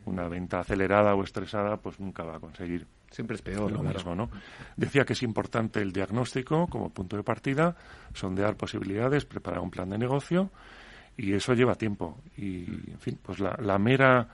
Una 0.05 0.29
venta 0.29 0.61
acelerada 0.61 1.15
o 1.15 1.23
estresada 1.23 1.77
pues 1.77 2.01
nunca 2.01 2.25
va 2.25 2.37
a 2.37 2.41
conseguir 2.41 2.87
Siempre 3.11 3.37
es 3.37 3.43
peor. 3.43 3.73
Lo 3.73 3.83
mismo, 3.83 4.15
¿no? 4.15 4.31
Decía 4.77 5.05
que 5.05 5.15
es 5.15 5.23
importante 5.23 5.81
el 5.81 5.93
diagnóstico 5.93 6.67
como 6.67 6.91
punto 6.91 7.17
de 7.17 7.23
partida, 7.23 7.77
sondear 8.15 8.57
posibilidades, 8.57 9.25
preparar 9.25 9.61
un 9.61 9.71
plan 9.71 9.89
de 9.89 9.99
negocio 9.99 10.51
y 11.17 11.33
eso 11.33 11.55
lleva 11.55 11.75
tiempo. 11.75 12.19
Y, 12.37 12.65
en 12.65 12.99
fin, 13.01 13.19
pues 13.23 13.41
la, 13.41 13.57
la 13.61 13.79
mera 13.79 14.29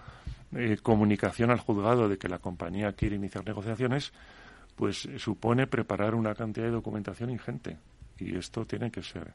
eh, 0.54 0.78
comunicación 0.82 1.50
al 1.50 1.58
juzgado 1.58 2.08
de 2.08 2.18
que 2.18 2.28
la 2.28 2.38
compañía 2.38 2.92
quiere 2.92 3.16
iniciar 3.16 3.44
negociaciones, 3.44 4.12
pues 4.76 5.08
supone 5.18 5.66
preparar 5.66 6.14
una 6.14 6.34
cantidad 6.34 6.66
de 6.66 6.72
documentación 6.72 7.30
ingente. 7.30 7.78
Y 8.18 8.36
esto 8.36 8.64
tiene 8.66 8.90
que 8.90 9.02
ser 9.02 9.32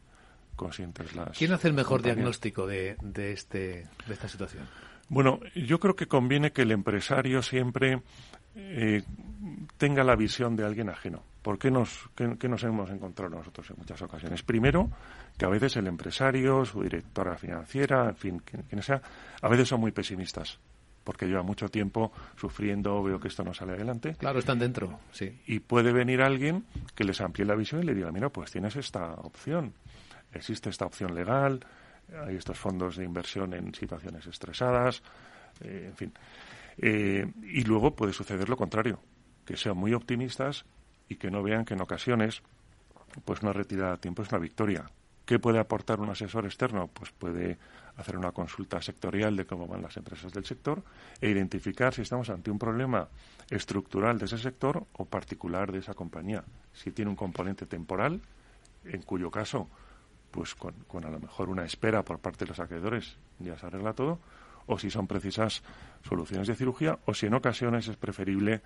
conscientes 0.55 1.15
las. 1.15 1.37
¿Quién 1.37 1.51
hace 1.53 1.67
el 1.67 1.73
mejor 1.73 2.01
diagnóstico 2.01 2.67
de, 2.67 2.97
de, 3.01 3.33
este, 3.33 3.87
de 4.07 4.13
esta 4.13 4.27
situación? 4.27 4.67
Bueno, 5.09 5.39
yo 5.55 5.79
creo 5.79 5.95
que 5.95 6.07
conviene 6.07 6.51
que 6.51 6.61
el 6.61 6.71
empresario 6.71 7.41
siempre 7.41 8.01
eh, 8.55 9.03
tenga 9.77 10.03
la 10.03 10.15
visión 10.15 10.55
de 10.55 10.65
alguien 10.65 10.89
ajeno. 10.89 11.23
¿Por 11.41 11.57
qué 11.57 11.71
nos, 11.71 12.09
qué, 12.15 12.49
nos 12.49 12.63
hemos 12.63 12.89
encontrado 12.89 13.37
nosotros 13.37 13.69
en 13.69 13.77
muchas 13.77 14.01
ocasiones? 14.01 14.43
Primero, 14.43 14.89
que 15.37 15.45
a 15.45 15.49
veces 15.49 15.77
el 15.77 15.87
empresario, 15.87 16.65
su 16.65 16.83
directora 16.83 17.37
financiera, 17.37 18.09
en 18.09 18.15
fin, 18.15 18.39
quien, 18.39 18.83
sea, 18.83 19.01
a 19.41 19.47
veces 19.47 19.69
son 19.69 19.79
muy 19.79 19.91
pesimistas 19.91 20.59
porque 21.01 21.25
lleva 21.25 21.41
mucho 21.41 21.69
tiempo 21.69 22.11
sufriendo, 22.35 23.01
veo 23.01 23.19
que 23.19 23.29
esto 23.29 23.43
no 23.43 23.51
sale 23.53 23.71
adelante. 23.71 24.15
Claro, 24.15 24.37
están 24.37 24.59
dentro, 24.59 24.99
sí. 25.11 25.41
Y 25.47 25.59
puede 25.59 25.91
venir 25.91 26.21
alguien 26.21 26.65
que 26.93 27.03
les 27.03 27.19
amplíe 27.21 27.47
la 27.47 27.55
visión 27.55 27.81
y 27.81 27.85
le 27.85 27.95
diga, 27.95 28.11
mira, 28.11 28.29
pues 28.29 28.51
tienes 28.51 28.75
esta 28.75 29.13
opción, 29.13 29.73
existe 30.33 30.69
esta 30.69 30.85
opción 30.85 31.15
legal, 31.15 31.65
hay 32.25 32.35
estos 32.35 32.59
fondos 32.59 32.97
de 32.97 33.05
inversión 33.05 33.53
en 33.53 33.73
situaciones 33.73 34.27
estresadas, 34.27 35.01
eh, 35.61 35.85
en 35.87 35.95
fin. 35.95 36.13
Eh, 36.81 37.29
y 37.43 37.63
luego 37.63 37.95
puede 37.95 38.13
suceder 38.13 38.47
lo 38.49 38.57
contrario, 38.57 38.99
que 39.45 39.57
sean 39.57 39.77
muy 39.77 39.93
optimistas 39.93 40.65
y 41.09 41.15
que 41.15 41.29
no 41.29 41.43
vean 41.43 41.65
que 41.65 41.73
en 41.73 41.81
ocasiones 41.81 42.41
pues 43.25 43.41
una 43.41 43.53
retirada 43.53 43.93
a 43.93 43.97
tiempo 43.97 44.21
es 44.21 44.29
una 44.29 44.39
victoria. 44.39 44.89
¿Qué 45.25 45.39
puede 45.39 45.59
aportar 45.59 45.99
un 45.99 46.09
asesor 46.09 46.45
externo? 46.45 46.87
Pues 46.87 47.11
puede 47.11 47.57
hacer 47.97 48.17
una 48.17 48.31
consulta 48.31 48.81
sectorial 48.81 49.35
de 49.35 49.45
cómo 49.45 49.67
van 49.67 49.81
las 49.81 49.97
empresas 49.97 50.31
del 50.31 50.45
sector 50.45 50.81
e 51.19 51.29
identificar 51.29 51.93
si 51.93 52.01
estamos 52.01 52.29
ante 52.29 52.49
un 52.49 52.57
problema 52.57 53.09
estructural 53.49 54.17
de 54.17 54.25
ese 54.25 54.37
sector 54.37 54.85
o 54.93 55.05
particular 55.05 55.71
de 55.71 55.79
esa 55.79 55.93
compañía. 55.93 56.43
Si 56.73 56.91
tiene 56.91 57.09
un 57.09 57.17
componente 57.17 57.65
temporal, 57.65 58.21
en 58.85 59.01
cuyo 59.01 59.29
caso, 59.29 59.67
pues 60.31 60.55
con, 60.55 60.73
con 60.87 61.05
a 61.05 61.09
lo 61.09 61.19
mejor 61.19 61.49
una 61.49 61.65
espera 61.65 62.03
por 62.03 62.19
parte 62.19 62.45
de 62.45 62.49
los 62.49 62.59
acreedores 62.59 63.17
ya 63.39 63.57
se 63.57 63.65
arregla 63.65 63.93
todo, 63.93 64.19
o 64.69 64.77
si 64.77 64.89
son 64.89 65.07
precisas 65.07 65.63
soluciones 66.07 66.47
de 66.47 66.55
cirugía 66.55 66.99
o 67.05 67.13
si 67.13 67.25
en 67.25 67.33
ocasiones 67.33 67.87
es 67.87 67.97
preferible 67.97 68.61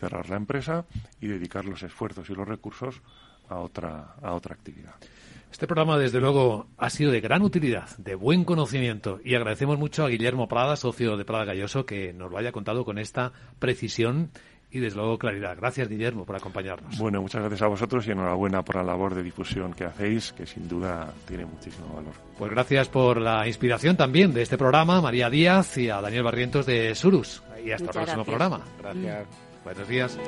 cerrar 0.00 0.28
la 0.28 0.36
empresa 0.36 0.86
y 1.20 1.28
dedicar 1.28 1.64
los 1.66 1.82
esfuerzos 1.82 2.28
y 2.30 2.34
los 2.34 2.48
recursos 2.48 3.02
a 3.48 3.58
otra, 3.58 4.16
a 4.22 4.32
otra 4.32 4.54
actividad. 4.54 4.94
Este 5.52 5.68
programa, 5.68 5.98
desde 5.98 6.18
luego, 6.18 6.66
ha 6.78 6.90
sido 6.90 7.12
de 7.12 7.20
gran 7.20 7.42
utilidad, 7.42 7.96
de 7.98 8.16
buen 8.16 8.44
conocimiento, 8.44 9.20
y 9.22 9.36
agradecemos 9.36 9.78
mucho 9.78 10.04
a 10.04 10.08
Guillermo 10.08 10.48
Prada, 10.48 10.74
socio 10.74 11.16
de 11.16 11.24
Prada 11.24 11.44
Galloso, 11.44 11.86
que 11.86 12.12
nos 12.12 12.28
lo 12.32 12.38
haya 12.38 12.50
contado 12.50 12.84
con 12.84 12.98
esta 12.98 13.32
precisión 13.60 14.30
y 14.74 14.80
desde 14.80 14.96
luego 14.96 15.16
claridad. 15.16 15.56
Gracias, 15.56 15.88
Guillermo, 15.88 16.24
por 16.24 16.34
acompañarnos. 16.34 16.98
Bueno, 16.98 17.22
muchas 17.22 17.40
gracias 17.42 17.62
a 17.62 17.68
vosotros 17.68 18.06
y 18.08 18.10
enhorabuena 18.10 18.62
por 18.62 18.74
la 18.74 18.82
labor 18.82 19.14
de 19.14 19.22
difusión 19.22 19.72
que 19.72 19.84
hacéis, 19.84 20.32
que 20.32 20.46
sin 20.46 20.68
duda 20.68 21.14
tiene 21.28 21.46
muchísimo 21.46 21.94
valor. 21.94 22.12
Pues 22.36 22.50
gracias 22.50 22.88
por 22.88 23.20
la 23.20 23.46
inspiración 23.46 23.96
también 23.96 24.34
de 24.34 24.42
este 24.42 24.58
programa, 24.58 25.00
María 25.00 25.30
Díaz 25.30 25.78
y 25.78 25.90
a 25.90 26.00
Daniel 26.00 26.24
Barrientos 26.24 26.66
de 26.66 26.92
Surus. 26.96 27.40
Y 27.64 27.70
hasta 27.70 27.86
el 27.86 27.90
próximo 27.90 28.24
programa. 28.24 28.60
Gracias. 28.82 29.26
Buenos 29.64 29.88
días. 29.88 30.18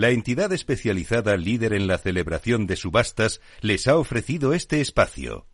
La 0.00 0.08
entidad 0.08 0.50
especializada 0.54 1.36
líder 1.36 1.74
en 1.74 1.86
la 1.86 1.98
celebración 1.98 2.66
de 2.66 2.76
subastas, 2.76 3.42
les 3.60 3.86
ha 3.86 3.98
ofrecido 3.98 4.54
este 4.54 4.80
espacio. 4.80 5.46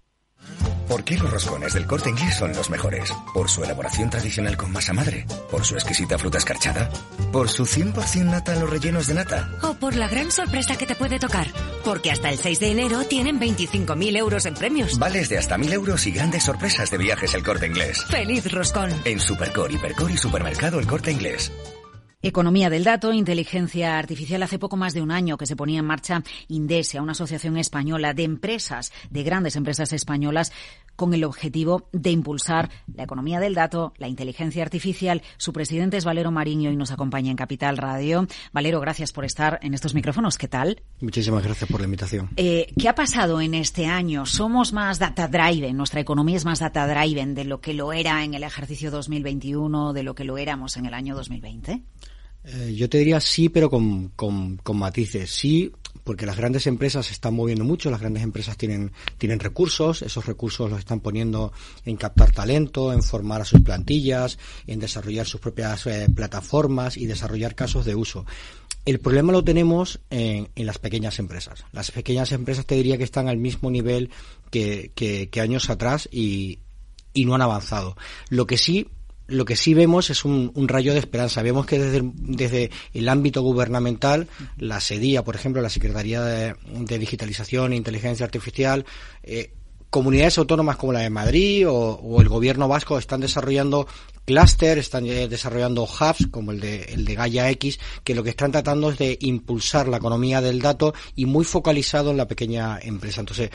¿Por 0.86 1.02
qué 1.02 1.18
los 1.18 1.28
roscones 1.28 1.74
del 1.74 1.84
corte 1.84 2.10
inglés 2.10 2.36
son 2.36 2.52
los 2.52 2.70
mejores? 2.70 3.12
¿Por 3.34 3.50
su 3.50 3.64
elaboración 3.64 4.08
tradicional 4.08 4.56
con 4.56 4.70
masa 4.70 4.92
madre? 4.92 5.26
¿Por 5.50 5.64
su 5.64 5.74
exquisita 5.74 6.16
fruta 6.16 6.38
escarchada? 6.38 6.88
¿Por 7.32 7.48
su 7.48 7.64
100% 7.64 8.24
nata 8.24 8.54
en 8.54 8.60
los 8.60 8.70
rellenos 8.70 9.08
de 9.08 9.14
nata? 9.14 9.50
¿O 9.62 9.74
por 9.74 9.96
la 9.96 10.06
gran 10.06 10.30
sorpresa 10.30 10.78
que 10.78 10.86
te 10.86 10.94
puede 10.94 11.18
tocar? 11.18 11.48
Porque 11.84 12.12
hasta 12.12 12.30
el 12.30 12.38
6 12.38 12.60
de 12.60 12.70
enero 12.70 13.02
tienen 13.02 13.40
25.000 13.40 14.16
euros 14.16 14.46
en 14.46 14.54
premios. 14.54 14.96
Vales 14.96 15.28
de 15.28 15.38
hasta 15.38 15.58
1.000 15.58 15.72
euros 15.72 16.06
y 16.06 16.12
grandes 16.12 16.44
sorpresas 16.44 16.88
de 16.92 16.98
viajes 16.98 17.34
el 17.34 17.42
corte 17.42 17.66
inglés. 17.66 18.04
¡Feliz 18.08 18.52
roscón! 18.52 18.92
En 19.04 19.18
Supercore, 19.18 19.74
Hipercore 19.74 20.14
y 20.14 20.16
Supermercado 20.16 20.78
el 20.78 20.86
corte 20.86 21.10
inglés. 21.10 21.50
Economía 22.26 22.70
del 22.70 22.82
dato, 22.82 23.12
inteligencia 23.12 23.98
artificial. 23.98 24.42
Hace 24.42 24.58
poco 24.58 24.76
más 24.76 24.94
de 24.94 25.00
un 25.00 25.12
año 25.12 25.38
que 25.38 25.46
se 25.46 25.54
ponía 25.54 25.78
en 25.78 25.84
marcha 25.84 26.24
Indesa, 26.48 27.00
una 27.00 27.12
asociación 27.12 27.56
española 27.56 28.14
de 28.14 28.24
empresas, 28.24 28.92
de 29.10 29.22
grandes 29.22 29.54
empresas 29.54 29.92
españolas, 29.92 30.50
con 30.96 31.14
el 31.14 31.22
objetivo 31.22 31.88
de 31.92 32.10
impulsar 32.10 32.68
la 32.92 33.04
economía 33.04 33.38
del 33.38 33.54
dato, 33.54 33.94
la 33.98 34.08
inteligencia 34.08 34.64
artificial. 34.64 35.22
Su 35.36 35.52
presidente 35.52 35.98
es 35.98 36.04
Valero 36.04 36.32
Mariño 36.32 36.72
y 36.72 36.76
nos 36.76 36.90
acompaña 36.90 37.30
en 37.30 37.36
Capital 37.36 37.76
Radio. 37.76 38.26
Valero, 38.52 38.80
gracias 38.80 39.12
por 39.12 39.24
estar 39.24 39.60
en 39.62 39.72
estos 39.72 39.94
micrófonos. 39.94 40.36
¿Qué 40.36 40.48
tal? 40.48 40.82
Muchísimas 41.00 41.44
gracias 41.44 41.70
por 41.70 41.80
la 41.80 41.84
invitación. 41.84 42.30
Eh, 42.34 42.72
¿Qué 42.76 42.88
ha 42.88 42.96
pasado 42.96 43.40
en 43.40 43.54
este 43.54 43.86
año? 43.86 44.26
¿Somos 44.26 44.72
más 44.72 44.98
data 44.98 45.28
driven? 45.28 45.76
¿Nuestra 45.76 46.00
economía 46.00 46.38
es 46.38 46.44
más 46.44 46.58
data 46.58 46.88
driven 46.88 47.36
de 47.36 47.44
lo 47.44 47.60
que 47.60 47.72
lo 47.72 47.92
era 47.92 48.24
en 48.24 48.34
el 48.34 48.42
ejercicio 48.42 48.90
2021, 48.90 49.92
de 49.92 50.02
lo 50.02 50.16
que 50.16 50.24
lo 50.24 50.38
éramos 50.38 50.76
en 50.76 50.86
el 50.86 50.94
año 50.94 51.14
2020? 51.14 51.84
Eh, 52.46 52.74
yo 52.76 52.88
te 52.88 52.98
diría 52.98 53.20
sí, 53.20 53.48
pero 53.48 53.68
con, 53.68 54.08
con, 54.10 54.56
con, 54.58 54.78
matices. 54.78 55.30
Sí, 55.30 55.72
porque 56.04 56.26
las 56.26 56.36
grandes 56.36 56.68
empresas 56.68 57.06
se 57.06 57.12
están 57.12 57.34
moviendo 57.34 57.64
mucho, 57.64 57.90
las 57.90 58.00
grandes 58.00 58.22
empresas 58.22 58.56
tienen, 58.56 58.92
tienen 59.18 59.40
recursos, 59.40 60.02
esos 60.02 60.26
recursos 60.26 60.70
los 60.70 60.78
están 60.78 61.00
poniendo 61.00 61.52
en 61.84 61.96
captar 61.96 62.30
talento, 62.30 62.92
en 62.92 63.02
formar 63.02 63.40
a 63.40 63.44
sus 63.44 63.62
plantillas, 63.62 64.38
en 64.68 64.78
desarrollar 64.78 65.26
sus 65.26 65.40
propias 65.40 65.86
eh, 65.88 66.06
plataformas 66.14 66.96
y 66.96 67.06
desarrollar 67.06 67.56
casos 67.56 67.84
de 67.84 67.96
uso. 67.96 68.24
El 68.84 69.00
problema 69.00 69.32
lo 69.32 69.42
tenemos 69.42 69.98
en, 70.10 70.48
las 70.54 70.78
pequeñas 70.78 71.18
empresas. 71.18 71.64
Las 71.72 71.90
pequeñas 71.90 72.30
empresas 72.30 72.66
te 72.66 72.76
diría 72.76 72.96
que 72.96 73.02
están 73.02 73.26
al 73.26 73.38
mismo 73.38 73.68
nivel 73.68 74.10
que, 74.52 74.92
que, 74.94 75.28
que 75.28 75.40
años 75.40 75.68
atrás 75.70 76.08
y, 76.12 76.60
y 77.12 77.24
no 77.24 77.34
han 77.34 77.42
avanzado. 77.42 77.96
Lo 78.28 78.46
que 78.46 78.58
sí 78.58 78.86
lo 79.28 79.44
que 79.44 79.56
sí 79.56 79.74
vemos 79.74 80.10
es 80.10 80.24
un, 80.24 80.52
un, 80.54 80.68
rayo 80.68 80.92
de 80.92 80.98
esperanza. 80.98 81.42
Vemos 81.42 81.66
que 81.66 81.78
desde, 81.78 82.02
desde 82.14 82.70
el 82.94 83.08
ámbito 83.08 83.42
gubernamental, 83.42 84.28
la 84.58 84.80
SEDIA, 84.80 85.24
por 85.24 85.34
ejemplo, 85.34 85.62
la 85.62 85.70
Secretaría 85.70 86.22
de, 86.22 86.54
Digitalización 86.98 87.72
e 87.72 87.76
Inteligencia 87.76 88.24
Artificial, 88.24 88.84
eh, 89.22 89.50
comunidades 89.90 90.38
autónomas 90.38 90.76
como 90.76 90.92
la 90.92 91.00
de 91.00 91.10
Madrid 91.10 91.66
o, 91.68 92.20
el 92.20 92.28
gobierno 92.28 92.68
vasco 92.68 92.98
están 92.98 93.20
desarrollando 93.20 93.86
clúster, 94.24 94.78
están 94.78 95.04
desarrollando 95.04 95.84
hubs 95.84 96.26
como 96.30 96.50
el 96.52 96.60
de, 96.60 96.82
el 96.84 97.04
de 97.04 97.50
X, 97.52 97.78
que 98.02 98.14
lo 98.14 98.22
que 98.22 98.30
están 98.30 98.52
tratando 98.52 98.90
es 98.90 98.98
de 98.98 99.16
impulsar 99.20 99.88
la 99.88 99.98
economía 99.98 100.40
del 100.40 100.60
dato 100.60 100.94
y 101.14 101.26
muy 101.26 101.44
focalizado 101.44 102.10
en 102.10 102.16
la 102.16 102.26
pequeña 102.26 102.78
empresa. 102.80 103.20
Entonces, 103.20 103.50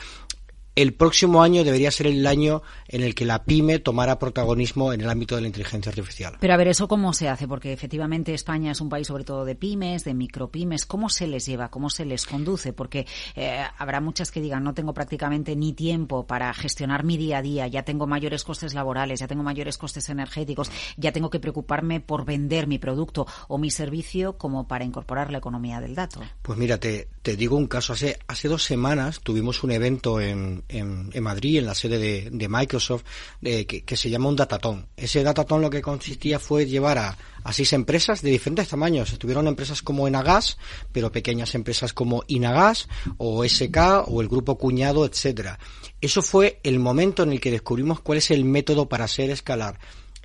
el 0.74 0.94
próximo 0.94 1.42
año 1.42 1.64
debería 1.64 1.90
ser 1.90 2.06
el 2.06 2.26
año 2.26 2.62
en 2.88 3.02
el 3.02 3.14
que 3.14 3.24
la 3.24 3.44
pyme 3.44 3.78
tomara 3.78 4.18
protagonismo 4.18 4.92
en 4.92 5.02
el 5.02 5.10
ámbito 5.10 5.34
de 5.34 5.42
la 5.42 5.46
inteligencia 5.48 5.90
artificial. 5.90 6.36
Pero 6.40 6.54
a 6.54 6.56
ver, 6.56 6.68
¿eso 6.68 6.88
cómo 6.88 7.12
se 7.12 7.28
hace? 7.28 7.46
Porque 7.46 7.72
efectivamente 7.72 8.32
España 8.32 8.72
es 8.72 8.80
un 8.80 8.88
país 8.88 9.06
sobre 9.06 9.24
todo 9.24 9.44
de 9.44 9.54
pymes, 9.54 10.04
de 10.04 10.14
micropymes. 10.14 10.86
¿Cómo 10.86 11.08
se 11.08 11.26
les 11.26 11.46
lleva? 11.46 11.70
¿Cómo 11.70 11.90
se 11.90 12.04
les 12.04 12.26
conduce? 12.26 12.72
Porque 12.72 13.06
eh, 13.36 13.62
habrá 13.76 14.00
muchas 14.00 14.30
que 14.30 14.40
digan, 14.40 14.64
no 14.64 14.74
tengo 14.74 14.94
prácticamente 14.94 15.56
ni 15.56 15.72
tiempo 15.72 16.26
para 16.26 16.52
gestionar 16.54 17.04
mi 17.04 17.16
día 17.16 17.38
a 17.38 17.42
día, 17.42 17.66
ya 17.66 17.82
tengo 17.82 18.06
mayores 18.06 18.44
costes 18.44 18.74
laborales, 18.74 19.20
ya 19.20 19.28
tengo 19.28 19.42
mayores 19.42 19.76
costes 19.76 20.08
energéticos, 20.08 20.70
ya 20.96 21.12
tengo 21.12 21.30
que 21.30 21.40
preocuparme 21.40 22.00
por 22.00 22.24
vender 22.24 22.66
mi 22.66 22.78
producto 22.78 23.26
o 23.48 23.58
mi 23.58 23.70
servicio 23.70 24.38
como 24.38 24.66
para 24.66 24.84
incorporar 24.84 25.30
la 25.30 25.38
economía 25.38 25.80
del 25.80 25.94
dato. 25.94 26.20
Pues 26.40 26.58
mira, 26.58 26.78
te, 26.78 27.08
te 27.22 27.36
digo 27.36 27.56
un 27.56 27.66
caso. 27.66 27.92
Hace, 27.92 28.18
hace 28.26 28.48
dos 28.48 28.64
semanas 28.64 29.20
tuvimos 29.20 29.62
un 29.62 29.72
evento 29.72 30.20
en 30.20 30.61
en, 30.68 31.22
Madrid, 31.22 31.58
en 31.58 31.66
la 31.66 31.74
sede 31.74 32.30
de, 32.30 32.48
Microsoft, 32.48 33.04
que, 33.40 33.66
que, 33.66 33.96
se 33.96 34.10
llama 34.10 34.28
un 34.28 34.36
datatón. 34.36 34.88
Ese 34.96 35.22
datatón 35.22 35.60
lo 35.60 35.70
que 35.70 35.82
consistía 35.82 36.38
fue 36.38 36.66
llevar 36.66 36.98
a, 36.98 37.16
a 37.44 37.52
seis 37.52 37.72
empresas 37.72 38.22
de 38.22 38.30
diferentes 38.30 38.68
tamaños. 38.68 39.12
Estuvieron 39.12 39.46
empresas 39.46 39.82
como 39.82 40.06
Enagas, 40.06 40.58
pero 40.92 41.12
pequeñas 41.12 41.54
empresas 41.54 41.92
como 41.92 42.24
Inagas 42.26 42.88
o 43.18 43.44
SK 43.44 44.06
o 44.06 44.20
el 44.20 44.28
grupo 44.28 44.58
Cuñado, 44.58 45.04
etcétera. 45.04 45.58
Eso 46.00 46.22
fue 46.22 46.60
el 46.62 46.78
momento 46.78 47.22
en 47.22 47.32
el 47.32 47.40
que 47.40 47.50
descubrimos 47.50 48.00
cuál 48.00 48.18
es 48.18 48.30
el 48.30 48.44
método 48.44 48.88
para 48.88 49.04
hacer 49.04 49.30
escalar 49.30 49.78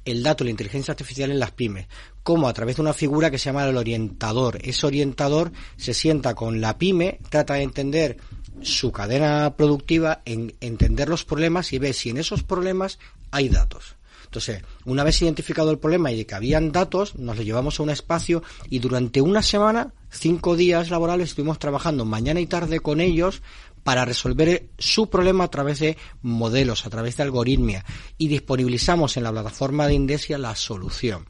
el 0.08 0.24
dato, 0.24 0.44
la 0.44 0.52
inteligencia 0.52 0.94
artificial 0.94 1.32
en 1.32 1.40
las 1.40 1.52
pymes, 1.52 1.88
como 2.24 2.48
a 2.48 2.54
través 2.54 2.78
de 2.78 2.82
una 2.82 2.94
figura 2.94 3.30
que 3.30 3.38
se 3.38 3.46
llama 3.46 3.68
el 3.68 3.76
orientador. 3.76 4.58
Ese 4.64 4.88
orientador 4.88 5.52
se 5.76 5.94
sienta 5.94 6.34
con 6.34 6.62
la 6.62 6.78
pyme, 6.78 7.20
trata 7.30 7.56
de 7.56 7.64
entender 7.64 8.18
su 8.62 8.92
cadena 8.92 9.56
productiva, 9.56 10.22
en 10.26 10.56
entender 10.62 11.10
los 11.10 11.26
problemas 11.26 11.74
y 11.74 11.80
ver 11.80 11.94
si 11.94 12.10
en 12.10 12.18
esos 12.18 12.44
problemas 12.44 13.00
hay 13.32 13.50
datos. 13.50 13.96
Entonces, 14.26 14.62
una 14.84 15.06
vez 15.06 15.22
identificado 15.22 15.72
el 15.72 15.80
problema 15.80 16.12
y 16.12 16.18
de 16.18 16.26
que 16.26 16.36
habían 16.36 16.72
datos, 16.74 17.16
nos 17.16 17.38
lo 17.38 17.44
llevamos 17.44 17.80
a 17.80 17.84
un 17.84 17.90
espacio 17.90 18.44
y 18.70 18.80
durante 18.80 19.22
una 19.22 19.42
semana, 19.42 19.94
cinco 20.10 20.58
días 20.58 20.90
laborales, 20.90 21.30
estuvimos 21.30 21.60
trabajando 21.60 22.04
mañana 22.04 22.42
y 22.42 22.46
tarde 22.46 22.82
con 22.82 23.00
ellos 23.00 23.42
para 23.84 24.04
resolver 24.04 24.68
su 24.78 25.10
problema 25.10 25.46
a 25.46 25.50
través 25.50 25.80
de 25.80 25.98
modelos, 26.22 26.86
a 26.86 26.90
través 26.90 27.16
de 27.16 27.24
algoritmia 27.24 27.86
y 28.18 28.28
disponibilizamos 28.28 29.16
en 29.16 29.24
la 29.24 29.32
plataforma 29.32 29.88
de 29.88 29.94
Indesia 29.94 30.38
la 30.38 30.58
solución. 30.58 31.30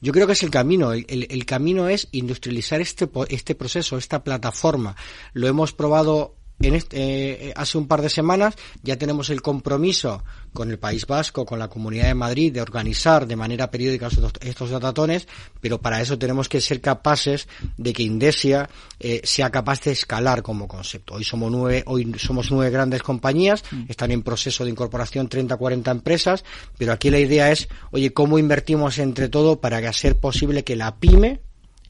Yo 0.00 0.12
creo 0.12 0.26
que 0.26 0.32
es 0.32 0.42
el 0.42 0.50
camino. 0.50 0.92
El, 0.92 1.06
el, 1.08 1.28
el 1.30 1.46
camino 1.46 1.88
es 1.88 2.08
industrializar 2.10 2.80
este, 2.80 3.08
este 3.28 3.54
proceso, 3.54 3.96
esta 3.98 4.24
plataforma. 4.24 4.96
Lo 5.32 5.46
hemos 5.46 5.72
probado 5.72 6.34
en 6.62 6.74
este, 6.74 7.48
eh, 7.48 7.52
hace 7.56 7.78
un 7.78 7.86
par 7.86 8.02
de 8.02 8.08
semanas 8.08 8.54
ya 8.82 8.96
tenemos 8.96 9.30
el 9.30 9.42
compromiso 9.42 10.24
con 10.52 10.70
el 10.70 10.78
País 10.78 11.06
Vasco, 11.06 11.46
con 11.46 11.58
la 11.58 11.68
Comunidad 11.68 12.06
de 12.06 12.14
Madrid, 12.14 12.52
de 12.52 12.60
organizar 12.60 13.26
de 13.26 13.36
manera 13.36 13.70
periódica 13.70 14.08
estos, 14.08 14.32
estos 14.40 14.70
datatones, 14.70 15.26
pero 15.60 15.80
para 15.80 16.00
eso 16.00 16.18
tenemos 16.18 16.48
que 16.48 16.60
ser 16.60 16.80
capaces 16.80 17.48
de 17.76 17.92
que 17.92 18.02
Indesia 18.02 18.68
eh, 19.00 19.20
sea 19.24 19.50
capaz 19.50 19.80
de 19.82 19.92
escalar 19.92 20.42
como 20.42 20.68
concepto. 20.68 21.14
Hoy 21.14 21.24
somos 21.24 21.50
nueve, 21.50 21.82
hoy 21.86 22.12
somos 22.18 22.50
nueve 22.50 22.70
grandes 22.70 23.02
compañías, 23.02 23.64
mm. 23.70 23.84
están 23.88 24.10
en 24.10 24.22
proceso 24.22 24.64
de 24.64 24.70
incorporación 24.70 25.28
30, 25.28 25.56
40 25.56 25.90
empresas, 25.90 26.44
pero 26.76 26.92
aquí 26.92 27.10
la 27.10 27.18
idea 27.18 27.50
es, 27.50 27.68
oye, 27.90 28.12
¿cómo 28.12 28.38
invertimos 28.38 28.98
entre 28.98 29.28
todo 29.28 29.60
para 29.60 29.80
que 29.80 29.88
hacer 29.88 30.18
posible 30.18 30.64
que 30.64 30.76
la 30.76 30.96
pyme 30.96 31.40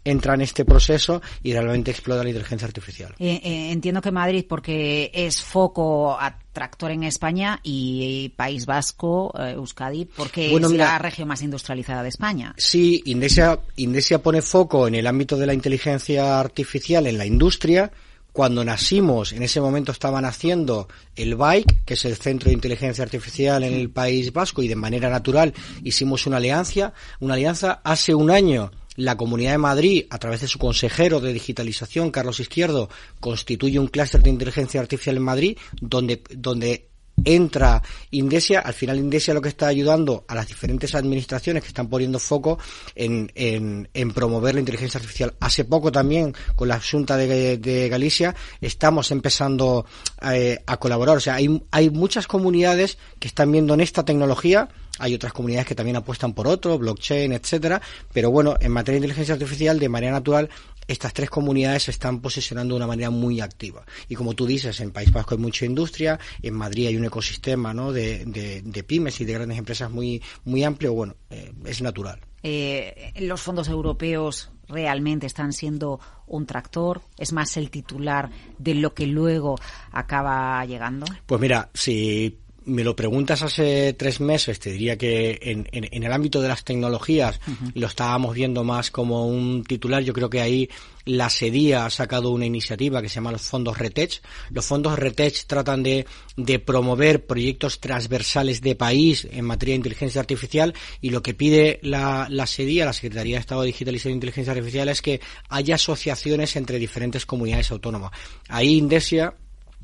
entra 0.05 0.35
en 0.35 0.41
este 0.43 0.65
proceso 0.65 1.23
y 1.43 1.53
realmente 1.53 1.91
explota 1.91 2.23
la 2.23 2.31
inteligencia 2.31 2.67
artificial. 2.67 3.15
Eh, 3.19 3.41
eh, 3.43 3.73
entiendo 3.73 4.01
que 4.01 4.11
Madrid, 4.11 4.45
porque 4.49 5.11
es 5.15 5.43
foco 5.43 6.19
atractor 6.19 6.91
en 6.91 7.05
España 7.05 7.61
y 7.63 8.33
País 8.37 8.67
Vasco, 8.67 9.33
eh, 9.39 9.53
Euskadi, 9.53 10.05
porque 10.05 10.51
bueno, 10.51 10.67
es 10.67 10.73
mira, 10.73 10.87
la 10.87 10.99
región 10.99 11.29
más 11.29 11.43
industrializada 11.43 12.03
de 12.03 12.09
España. 12.09 12.55
Sí, 12.57 13.03
Indesia, 13.07 13.59
Indesia 13.77 14.23
pone 14.23 14.43
foco 14.43 14.89
en 14.89 14.95
el 14.95 15.07
ámbito 15.07 15.37
de 15.37 15.47
la 15.47 15.55
inteligencia 15.55 16.41
artificial 16.41 17.07
en 17.07 17.19
la 17.19 17.27
industria. 17.27 17.91
Cuando 18.33 18.65
nacimos, 18.65 19.35
en 19.35 19.43
ese 19.43 19.61
momento 19.61 19.93
estaban 19.93 20.25
haciendo 20.25 20.89
el 21.17 21.35
BIKE, 21.37 21.83
que 21.85 21.95
es 21.95 22.05
el 22.07 22.17
Centro 22.17 22.49
de 22.49 22.55
Inteligencia 22.55 23.05
Artificial 23.05 23.63
en 23.63 23.75
el 23.75 23.91
País 23.91 24.33
Vasco, 24.33 24.63
y 24.63 24.69
de 24.69 24.75
manera 24.75 25.11
natural 25.11 25.53
hicimos 25.85 26.27
una 26.27 26.39
alianza. 26.39 26.95
Una 27.21 27.35
alianza 27.35 27.83
hace 27.85 28.15
un 28.15 28.31
año 28.31 28.71
la 28.97 29.17
Comunidad 29.17 29.53
de 29.53 29.59
Madrid, 29.59 30.07
a 30.11 30.19
través 30.19 30.41
de 30.43 30.49
su 30.49 30.59
consejero 30.59 31.21
de 31.21 31.33
digitalización, 31.33 32.11
Carlos 32.11 32.41
Izquierdo, 32.41 32.89
constituye 33.21 33.79
un 33.79 33.89
clúster 33.89 34.23
de 34.23 34.31
inteligencia 34.31 34.81
artificial 34.81 35.17
en 35.17 35.23
Madrid, 35.23 35.59
donde, 35.81 36.23
donde 36.31 36.89
entra 37.25 37.83
Indesia, 38.11 38.61
al 38.61 38.75
final 38.75 38.99
Indesia 38.99 39.35
lo 39.35 39.41
que 39.41 39.49
está 39.49 39.67
ayudando 39.67 40.25
a 40.29 40.35
las 40.35 40.49
diferentes 40.49 40.95
administraciones 40.95 41.63
que 41.63 41.69
están 41.69 41.89
poniendo 41.89 42.19
foco 42.19 42.59
en, 42.95 43.31
en, 43.35 43.89
en 43.95 44.11
promover 44.13 44.55
la 44.55 44.61
inteligencia 44.61 44.99
artificial. 44.99 45.35
Hace 45.41 45.65
poco 45.65 45.93
también 45.93 46.35
con 46.57 46.69
la 46.69 46.81
Junta 46.81 47.17
de, 47.17 47.89
Galicia 47.89 48.35
estamos 48.61 49.11
empezando 49.11 49.87
eh, 50.23 50.59
a 50.67 50.77
colaborar. 50.79 51.17
O 51.17 51.21
sea, 51.21 51.35
hay, 51.35 51.63
hay 51.71 51.91
muchas 51.91 52.27
comunidades 52.27 52.99
que 53.19 53.29
están 53.29 53.53
viendo 53.53 53.75
en 53.75 53.81
esta 53.81 54.05
tecnología 54.05 54.69
hay 54.99 55.15
otras 55.15 55.33
comunidades 55.33 55.67
que 55.67 55.75
también 55.75 55.97
apuestan 55.97 56.33
por 56.33 56.47
otro, 56.47 56.79
blockchain, 56.79 57.33
etcétera, 57.33 57.81
pero 58.13 58.31
bueno, 58.31 58.57
en 58.61 58.73
materia 58.73 59.01
de 59.01 59.07
inteligencia 59.07 59.35
artificial, 59.35 59.79
de 59.79 59.89
manera 59.89 60.13
natural, 60.13 60.49
estas 60.89 61.13
tres 61.13 61.31
comunidades 61.31 61.85
se 61.85 61.91
están 61.91 62.21
posicionando 62.21 62.75
de 62.75 62.77
una 62.77 62.87
manera 62.87 63.11
muy 63.11 63.41
activa. 63.41 63.85
Y 64.09 64.15
como 64.15 64.35
tú 64.35 64.47
dices, 64.47 64.81
en 64.81 64.91
País 64.91 65.13
Vasco 65.13 65.35
hay 65.35 65.41
mucha 65.41 65.65
industria, 65.65 66.19
en 66.43 66.55
Madrid 66.55 66.89
hay 66.89 66.97
un 66.97 67.05
ecosistema 67.05 67.73
¿no? 67.73 67.93
de, 67.93 68.25
de, 68.25 68.63
de 68.63 68.83
pymes 68.83 69.21
y 69.21 69.25
de 69.25 69.33
grandes 69.33 69.59
empresas 69.59 69.91
muy, 69.91 70.23
muy 70.45 70.65
amplio, 70.65 70.93
bueno, 70.93 71.15
eh, 71.31 71.53
es 71.65 71.83
natural. 71.83 72.21
Eh, 72.43 73.13
los 73.21 73.41
fondos 73.41 73.69
europeos 73.69 74.51
realmente 74.69 75.27
están 75.27 75.53
siendo 75.53 76.01
un 76.27 76.47
tractor? 76.47 77.03
¿Es 77.19 77.33
más 77.33 77.57
el 77.57 77.71
titular 77.71 78.31
de 78.59 78.75
lo 78.75 78.95
que 78.95 79.07
luego 79.07 79.59
acaba 79.93 80.65
llegando? 80.65 81.07
Pues 81.27 81.41
mira, 81.41 81.71
si 81.75 82.39
me 82.65 82.85
lo 82.85 82.95
preguntas 82.95 83.43
hace 83.43 83.93
tres 83.95 84.21
meses, 84.21 84.59
te 84.59 84.71
diría 84.71 84.97
que 84.97 85.39
en, 85.43 85.69
en, 85.73 85.89
en 85.91 86.03
el 86.03 86.13
ámbito 86.13 86.41
de 86.41 86.49
las 86.49 86.65
tecnologías 86.65 87.41
uh 87.47 87.51
-huh. 87.51 87.73
lo 87.75 87.87
estábamos 87.87 88.35
viendo 88.35 88.65
más 88.65 88.91
como 88.91 89.27
un 89.27 89.65
titular. 89.65 90.03
Yo 90.03 90.13
creo 90.13 90.31
que 90.31 90.41
ahí 90.41 90.69
la 91.05 91.29
SEDIA 91.29 91.85
ha 91.85 91.91
sacado 91.91 92.31
una 92.31 92.47
iniciativa 92.47 93.03
que 93.03 93.09
se 93.09 93.17
llama 93.17 93.33
los 93.33 93.43
fondos 93.43 93.77
RETECH. 93.79 94.23
Los 94.51 94.65
fondos 94.65 94.99
RETECH 94.99 95.47
tratan 95.47 95.83
de, 95.83 96.07
de 96.37 96.59
promover 96.61 97.27
proyectos 97.27 97.81
transversales 97.81 98.61
de 98.61 98.77
país 98.77 99.27
en 99.31 99.45
materia 99.45 99.73
de 99.73 99.79
inteligencia 99.79 100.21
artificial 100.21 100.75
y 101.01 101.11
lo 101.11 101.23
que 101.23 101.35
pide 101.35 101.81
la, 101.83 102.29
la 102.31 102.47
SEDIA, 102.47 102.85
la 102.85 102.93
Secretaría 102.93 103.37
de 103.37 103.41
Estado 103.41 103.63
de 103.63 103.69
Digitalización 103.69 104.13
e 104.13 104.15
Inteligencia 104.15 104.53
Artificial, 104.53 104.89
es 104.89 105.03
que 105.03 105.21
haya 105.49 105.75
asociaciones 105.75 106.55
entre 106.57 106.79
diferentes 106.79 107.27
comunidades 107.27 107.71
autónomas. 107.73 108.13
Ahí 108.49 108.77
Indesia 108.77 109.35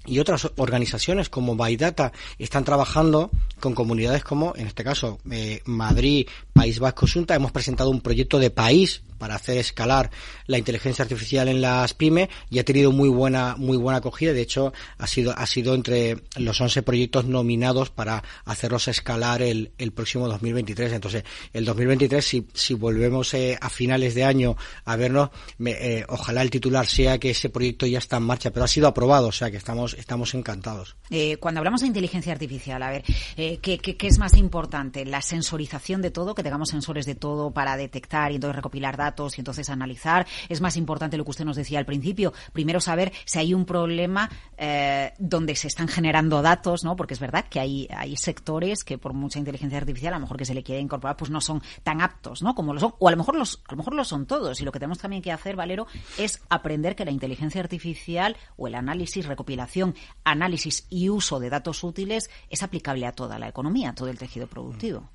y 0.06 0.18
otras 0.18 0.50
organizaciones 0.56 1.28
como 1.28 1.56
Baidata 1.56 2.12
están 2.38 2.64
trabajando 2.64 3.30
con 3.60 3.74
comunidades 3.74 4.24
como, 4.24 4.54
en 4.56 4.66
este 4.66 4.84
caso, 4.84 5.18
eh, 5.30 5.62
Madrid, 5.64 6.26
País 6.58 6.80
Vasco, 6.80 7.06
Junta. 7.06 7.36
Hemos 7.36 7.52
presentado 7.52 7.88
un 7.88 8.00
proyecto 8.00 8.40
de 8.40 8.50
país 8.50 9.00
para 9.18 9.34
hacer 9.34 9.58
escalar 9.58 10.10
la 10.46 10.58
inteligencia 10.58 11.02
artificial 11.02 11.48
en 11.48 11.60
las 11.60 11.92
pymes 11.94 12.28
y 12.50 12.58
ha 12.58 12.64
tenido 12.64 12.92
muy 12.92 13.08
buena 13.08 13.54
muy 13.56 13.76
buena 13.76 13.98
acogida. 13.98 14.32
De 14.32 14.40
hecho, 14.40 14.72
ha 14.96 15.06
sido 15.06 15.32
ha 15.36 15.46
sido 15.46 15.74
entre 15.74 16.18
los 16.36 16.60
11 16.60 16.82
proyectos 16.82 17.26
nominados 17.26 17.90
para 17.90 18.22
hacerlos 18.44 18.88
escalar 18.88 19.42
el, 19.42 19.72
el 19.78 19.92
próximo 19.92 20.28
2023. 20.28 20.92
Entonces, 20.92 21.24
el 21.52 21.64
2023, 21.64 22.24
si, 22.24 22.46
si 22.52 22.74
volvemos 22.74 23.34
eh, 23.34 23.56
a 23.60 23.68
finales 23.68 24.14
de 24.14 24.24
año 24.24 24.56
a 24.84 24.96
vernos, 24.96 25.30
eh, 25.64 26.04
ojalá 26.08 26.42
el 26.42 26.50
titular 26.50 26.86
sea 26.86 27.18
que 27.18 27.30
ese 27.30 27.50
proyecto 27.50 27.86
ya 27.86 27.98
está 27.98 28.16
en 28.16 28.24
marcha, 28.24 28.50
pero 28.50 28.64
ha 28.64 28.68
sido 28.68 28.88
aprobado, 28.88 29.28
o 29.28 29.32
sea 29.32 29.50
que 29.50 29.56
estamos 29.56 29.94
estamos 29.94 30.34
encantados. 30.34 30.96
Eh, 31.10 31.36
cuando 31.38 31.58
hablamos 31.58 31.80
de 31.80 31.86
inteligencia 31.86 32.32
artificial, 32.32 32.82
a 32.82 32.90
ver, 32.90 33.04
eh, 33.36 33.58
¿qué, 33.62 33.78
qué, 33.78 34.06
es 34.06 34.18
más 34.18 34.34
importante? 34.36 35.04
¿La 35.04 35.22
sensorización 35.22 36.02
de 36.02 36.10
todo, 36.10 36.34
que 36.34 36.42
tengamos 36.48 36.70
sensores 36.70 37.06
de 37.06 37.14
todo 37.14 37.50
para 37.50 37.76
detectar 37.76 38.32
y 38.32 38.36
entonces 38.36 38.56
recopilar 38.56 38.96
datos 38.96 39.36
y 39.36 39.42
entonces 39.42 39.68
analizar? 39.68 40.26
¿Es 40.48 40.60
más 40.60 40.76
importante 40.76 41.16
lo 41.16 41.24
que 41.24 41.30
usted 41.30 41.44
nos 41.44 41.56
decía 41.56 41.78
al 41.78 41.86
principio? 41.86 42.32
Primero 42.52 42.80
saber 42.80 43.12
si 43.24 43.38
hay 43.38 43.52
un 43.52 43.64
problema 43.64 44.30
eh, 44.56 45.12
donde 45.18 45.54
se 45.56 45.68
están 45.68 45.88
generando 45.88 46.40
datos, 46.40 46.84
¿no? 46.84 46.96
Porque 46.96 47.14
es 47.14 47.20
verdad 47.20 47.44
que 47.50 47.60
hay, 47.60 47.88
hay 47.94 48.16
sectores 48.16 48.82
que 48.82 48.96
por 48.96 49.12
mucha 49.12 49.38
inteligencia 49.38 49.78
artificial, 49.78 50.14
a 50.14 50.16
lo 50.16 50.22
mejor 50.22 50.38
que 50.38 50.44
se 50.44 50.54
le 50.54 50.62
quiere 50.62 50.80
incorporar, 50.80 51.16
pues 51.16 51.30
no 51.30 51.40
son 51.40 51.62
tan 51.82 52.00
aptos, 52.00 52.42
¿no? 52.42 52.54
Como 52.54 52.72
lo 52.72 52.80
son, 52.80 52.94
o 52.98 53.08
a 53.08 53.10
lo 53.10 53.16
mejor 53.18 53.36
los, 53.36 53.62
a 53.68 53.72
lo 53.72 53.76
mejor 53.78 53.94
lo 53.94 54.04
son 54.04 54.26
todos. 54.26 54.60
Y 54.60 54.64
lo 54.64 54.72
que 54.72 54.78
tenemos 54.78 54.98
también 54.98 55.22
que 55.22 55.32
hacer, 55.32 55.54
Valero, 55.54 55.86
es 56.16 56.40
aprender 56.48 56.96
que 56.96 57.04
la 57.04 57.10
inteligencia 57.10 57.60
artificial 57.60 58.36
o 58.56 58.68
el 58.68 58.74
análisis, 58.74 59.26
recopilación, 59.26 59.94
análisis 60.24 60.86
y 60.88 61.10
uso 61.10 61.40
de 61.40 61.50
datos 61.50 61.84
útiles 61.84 62.30
es 62.48 62.62
aplicable 62.62 63.06
a 63.06 63.12
toda 63.12 63.38
la 63.38 63.48
economía, 63.48 63.90
a 63.90 63.94
todo 63.94 64.08
el 64.08 64.18
tejido 64.18 64.46
productivo. 64.46 65.08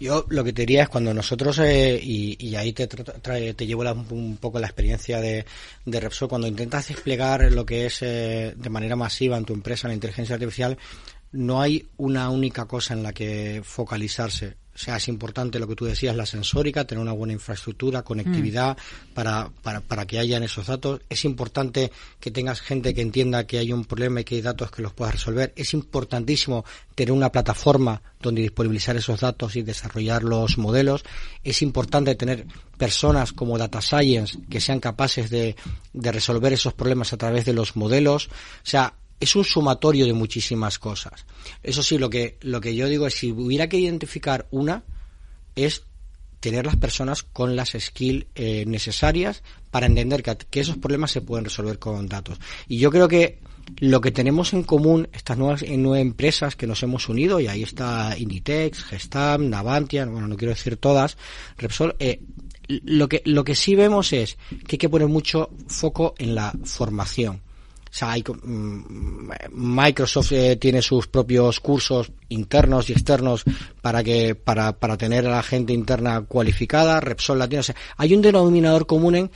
Yo 0.00 0.26
lo 0.30 0.42
que 0.42 0.52
te 0.52 0.62
diría 0.62 0.82
es 0.84 0.88
cuando 0.88 1.14
nosotros, 1.14 1.58
eh, 1.60 2.00
y, 2.02 2.56
ahí 2.56 2.72
te, 2.72 2.88
te 2.88 3.66
llevo 3.66 3.84
un 4.10 4.36
poco 4.38 4.58
la 4.58 4.66
experiencia 4.66 5.20
de, 5.20 5.44
de, 5.84 6.00
Repsol, 6.00 6.28
cuando 6.28 6.48
intentas 6.48 6.88
desplegar 6.88 7.52
lo 7.52 7.64
que 7.64 7.86
es 7.86 8.02
eh, 8.02 8.54
de 8.56 8.70
manera 8.70 8.96
masiva 8.96 9.36
en 9.36 9.44
tu 9.44 9.52
empresa 9.52 9.86
la 9.86 9.94
inteligencia 9.94 10.34
artificial, 10.34 10.76
no 11.30 11.60
hay 11.60 11.88
una 11.98 12.30
única 12.30 12.66
cosa 12.66 12.94
en 12.94 13.02
la 13.02 13.12
que 13.12 13.62
focalizarse. 13.64 14.61
O 14.74 14.78
sea, 14.78 14.96
es 14.96 15.08
importante 15.08 15.58
lo 15.58 15.68
que 15.68 15.76
tú 15.76 15.84
decías, 15.84 16.16
la 16.16 16.24
sensórica, 16.24 16.86
tener 16.86 17.02
una 17.02 17.12
buena 17.12 17.34
infraestructura, 17.34 18.02
conectividad 18.02 18.76
mm. 18.76 19.14
para, 19.14 19.50
para, 19.62 19.80
para 19.80 20.06
que 20.06 20.18
hayan 20.18 20.42
esos 20.42 20.66
datos. 20.66 21.00
Es 21.10 21.24
importante 21.24 21.92
que 22.18 22.30
tengas 22.30 22.60
gente 22.62 22.94
que 22.94 23.02
entienda 23.02 23.46
que 23.46 23.58
hay 23.58 23.72
un 23.72 23.84
problema 23.84 24.20
y 24.20 24.24
que 24.24 24.36
hay 24.36 24.40
datos 24.40 24.70
que 24.70 24.80
los 24.80 24.94
puedas 24.94 25.14
resolver. 25.14 25.52
Es 25.56 25.74
importantísimo 25.74 26.64
tener 26.94 27.12
una 27.12 27.30
plataforma 27.30 28.00
donde 28.20 28.40
disponibilizar 28.40 28.96
esos 28.96 29.20
datos 29.20 29.56
y 29.56 29.62
desarrollar 29.62 30.22
los 30.22 30.56
modelos. 30.56 31.04
Es 31.44 31.60
importante 31.60 32.14
tener 32.14 32.46
personas 32.78 33.32
como 33.32 33.58
Data 33.58 33.82
Science 33.82 34.38
que 34.48 34.60
sean 34.60 34.80
capaces 34.80 35.28
de, 35.28 35.54
de 35.92 36.12
resolver 36.12 36.52
esos 36.52 36.72
problemas 36.72 37.12
a 37.12 37.18
través 37.18 37.44
de 37.44 37.52
los 37.52 37.76
modelos. 37.76 38.28
O 38.28 38.30
sea, 38.64 38.94
es 39.22 39.36
un 39.36 39.44
sumatorio 39.44 40.04
de 40.04 40.12
muchísimas 40.12 40.80
cosas. 40.80 41.26
Eso 41.62 41.84
sí, 41.84 41.96
lo 41.96 42.10
que, 42.10 42.38
lo 42.40 42.60
que 42.60 42.74
yo 42.74 42.88
digo 42.88 43.06
es 43.06 43.14
si 43.14 43.30
hubiera 43.30 43.68
que 43.68 43.78
identificar 43.78 44.48
una, 44.50 44.82
es 45.54 45.84
tener 46.40 46.66
las 46.66 46.74
personas 46.74 47.22
con 47.22 47.54
las 47.54 47.76
skills 47.78 48.26
eh, 48.34 48.64
necesarias 48.66 49.44
para 49.70 49.86
entender 49.86 50.24
que, 50.24 50.60
esos 50.60 50.76
problemas 50.76 51.12
se 51.12 51.20
pueden 51.20 51.44
resolver 51.44 51.78
con 51.78 52.08
datos. 52.08 52.40
Y 52.66 52.78
yo 52.78 52.90
creo 52.90 53.06
que 53.06 53.38
lo 53.78 54.00
que 54.00 54.10
tenemos 54.10 54.54
en 54.54 54.64
común 54.64 55.06
estas 55.12 55.38
nuevas, 55.38 55.64
nueve 55.68 56.00
empresas 56.00 56.56
que 56.56 56.66
nos 56.66 56.82
hemos 56.82 57.08
unido, 57.08 57.38
y 57.38 57.46
ahí 57.46 57.62
está 57.62 58.18
Inditex, 58.18 58.82
Gestam, 58.82 59.50
Navantia, 59.50 60.04
bueno, 60.04 60.26
no 60.26 60.36
quiero 60.36 60.52
decir 60.52 60.78
todas, 60.78 61.16
Repsol, 61.58 61.94
eh, 62.00 62.22
lo 62.66 63.08
que, 63.08 63.22
lo 63.24 63.44
que 63.44 63.54
sí 63.54 63.76
vemos 63.76 64.12
es 64.12 64.36
que 64.66 64.74
hay 64.74 64.78
que 64.78 64.88
poner 64.88 65.06
mucho 65.06 65.50
foco 65.68 66.16
en 66.18 66.34
la 66.34 66.52
formación 66.64 67.40
o 67.92 67.94
sea, 67.94 68.12
hay, 68.12 68.22
mm, 68.22 69.30
Microsoft 69.50 70.32
eh, 70.32 70.56
tiene 70.56 70.80
sus 70.80 71.08
propios 71.08 71.60
cursos 71.60 72.10
internos 72.30 72.88
y 72.88 72.92
externos 72.92 73.44
para 73.82 74.02
que 74.02 74.34
para, 74.34 74.72
para 74.78 74.96
tener 74.96 75.26
a 75.26 75.30
la 75.30 75.42
gente 75.42 75.74
interna 75.74 76.22
cualificada. 76.22 77.00
Repsol 77.00 77.38
la 77.38 77.48
tiene. 77.48 77.60
O 77.60 77.64
sea, 77.64 77.76
hay 77.98 78.14
un 78.14 78.22
denominador 78.22 78.86
común 78.86 79.16
en 79.16 79.30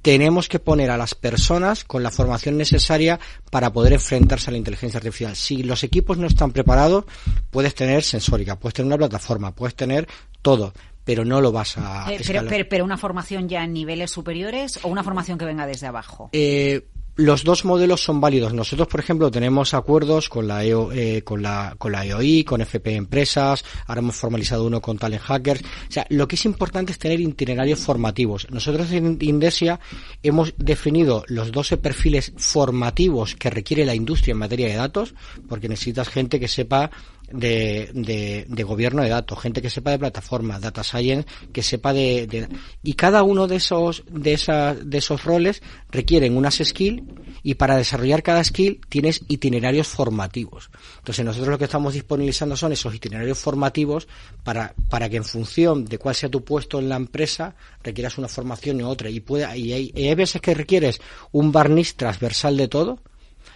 tenemos 0.00 0.48
que 0.48 0.60
poner 0.60 0.92
a 0.92 0.96
las 0.96 1.16
personas 1.16 1.82
con 1.82 2.04
la 2.04 2.12
formación 2.12 2.56
necesaria 2.56 3.18
para 3.50 3.72
poder 3.72 3.94
enfrentarse 3.94 4.50
a 4.50 4.52
la 4.52 4.58
inteligencia 4.58 4.98
artificial. 4.98 5.34
Si 5.34 5.64
los 5.64 5.82
equipos 5.82 6.18
no 6.18 6.28
están 6.28 6.52
preparados, 6.52 7.04
puedes 7.50 7.74
tener 7.74 8.04
sensórica, 8.04 8.58
puedes 8.60 8.74
tener 8.74 8.86
una 8.86 8.98
plataforma, 8.98 9.54
puedes 9.54 9.74
tener 9.74 10.06
todo, 10.40 10.72
pero 11.04 11.24
no 11.24 11.40
lo 11.40 11.50
vas 11.50 11.78
a. 11.78 12.12
Eh, 12.12 12.20
pero, 12.24 12.44
pero, 12.48 12.68
pero, 12.68 12.84
una 12.84 12.96
formación 12.96 13.48
ya 13.48 13.64
en 13.64 13.72
niveles 13.72 14.10
superiores 14.12 14.78
o 14.84 14.88
una 14.88 15.02
formación 15.02 15.36
que 15.36 15.44
venga 15.44 15.66
desde 15.66 15.88
abajo. 15.88 16.30
Eh, 16.32 16.86
los 17.16 17.44
dos 17.44 17.64
modelos 17.64 18.02
son 18.02 18.20
válidos. 18.20 18.54
Nosotros, 18.54 18.88
por 18.88 19.00
ejemplo, 19.00 19.30
tenemos 19.30 19.74
acuerdos 19.74 20.28
con 20.28 20.48
la, 20.48 20.64
EO, 20.64 20.92
eh, 20.92 21.22
con 21.22 21.42
la, 21.42 21.76
EOI, 22.04 22.44
con 22.44 22.60
FP 22.60 22.94
Empresas, 22.94 23.64
ahora 23.86 24.00
hemos 24.00 24.16
formalizado 24.16 24.66
uno 24.66 24.80
con 24.80 24.98
Talent 24.98 25.22
Hackers. 25.22 25.62
O 25.62 25.92
sea, 25.92 26.06
lo 26.08 26.26
que 26.26 26.36
es 26.36 26.44
importante 26.44 26.92
es 26.92 26.98
tener 26.98 27.20
itinerarios 27.20 27.80
formativos. 27.80 28.50
Nosotros 28.50 28.90
en 28.92 29.18
Indesia 29.20 29.80
hemos 30.22 30.54
definido 30.56 31.24
los 31.28 31.52
12 31.52 31.76
perfiles 31.76 32.32
formativos 32.36 33.34
que 33.36 33.50
requiere 33.50 33.84
la 33.84 33.94
industria 33.94 34.32
en 34.32 34.38
materia 34.38 34.68
de 34.68 34.76
datos, 34.76 35.14
porque 35.48 35.68
necesitas 35.68 36.08
gente 36.08 36.40
que 36.40 36.48
sepa 36.48 36.90
de, 37.32 38.46
de, 38.48 38.62
gobierno 38.62 39.02
de 39.02 39.08
datos, 39.08 39.40
gente 39.40 39.62
que 39.62 39.70
sepa 39.70 39.90
de 39.90 39.98
plataformas, 39.98 40.60
data 40.60 40.82
science, 40.82 41.26
que 41.52 41.62
sepa 41.62 41.92
de, 41.92 42.48
y 42.82 42.94
cada 42.94 43.22
uno 43.22 43.46
de 43.46 43.56
esos 43.56 44.04
de 44.08 44.34
esas 44.34 44.88
de 44.88 44.98
esos 44.98 45.24
roles 45.24 45.62
requieren 45.90 46.36
unas 46.36 46.56
skills 46.62 47.02
y 47.42 47.54
para 47.54 47.76
desarrollar 47.76 48.22
cada 48.22 48.44
skill 48.44 48.80
tienes 48.88 49.22
itinerarios 49.28 49.88
formativos. 49.88 50.70
Entonces 50.98 51.24
nosotros 51.24 51.50
lo 51.50 51.58
que 51.58 51.64
estamos 51.64 51.94
disponibilizando 51.94 52.56
son 52.56 52.72
esos 52.72 52.94
itinerarios 52.94 53.38
formativos 53.38 54.08
para 54.44 54.74
para 54.88 55.08
que 55.08 55.16
en 55.16 55.24
función 55.24 55.84
de 55.84 55.98
cuál 55.98 56.14
sea 56.14 56.28
tu 56.28 56.44
puesto 56.44 56.78
en 56.78 56.88
la 56.88 56.96
empresa 56.96 57.54
requieras 57.82 58.18
una 58.18 58.28
formación 58.28 58.80
y 58.80 58.82
otra 58.82 59.10
y 59.10 59.20
pueda 59.20 59.56
y 59.56 59.72
hay, 59.72 59.92
y 59.94 60.08
hay 60.08 60.14
veces 60.14 60.40
que 60.40 60.54
requieres 60.54 61.00
un 61.32 61.52
barniz 61.52 61.94
transversal 61.94 62.56
de 62.56 62.68
todo 62.68 62.98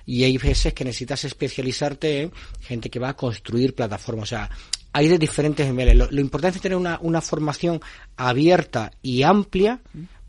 y 0.07 0.23
hay 0.25 0.39
veces 0.39 0.73
que 0.73 0.85
necesitas 0.85 1.25
especializarte 1.25 2.23
en 2.23 2.33
gente 2.61 2.89
que 2.89 3.01
va 3.01 3.11
a 3.11 3.17
construir 3.17 3.75
plataformas. 3.75 4.23
O 4.23 4.27
sea, 4.27 4.49
hay 4.93 5.09
de 5.09 5.19
diferentes 5.19 5.67
niveles. 5.67 5.97
Lo, 5.97 6.09
lo 6.11 6.21
importante 6.21 6.57
es 6.57 6.63
tener 6.63 6.79
una, 6.79 6.99
una 7.03 7.21
formación 7.21 7.81
abierta 8.17 8.93
y 9.03 9.25
amplia 9.25 9.81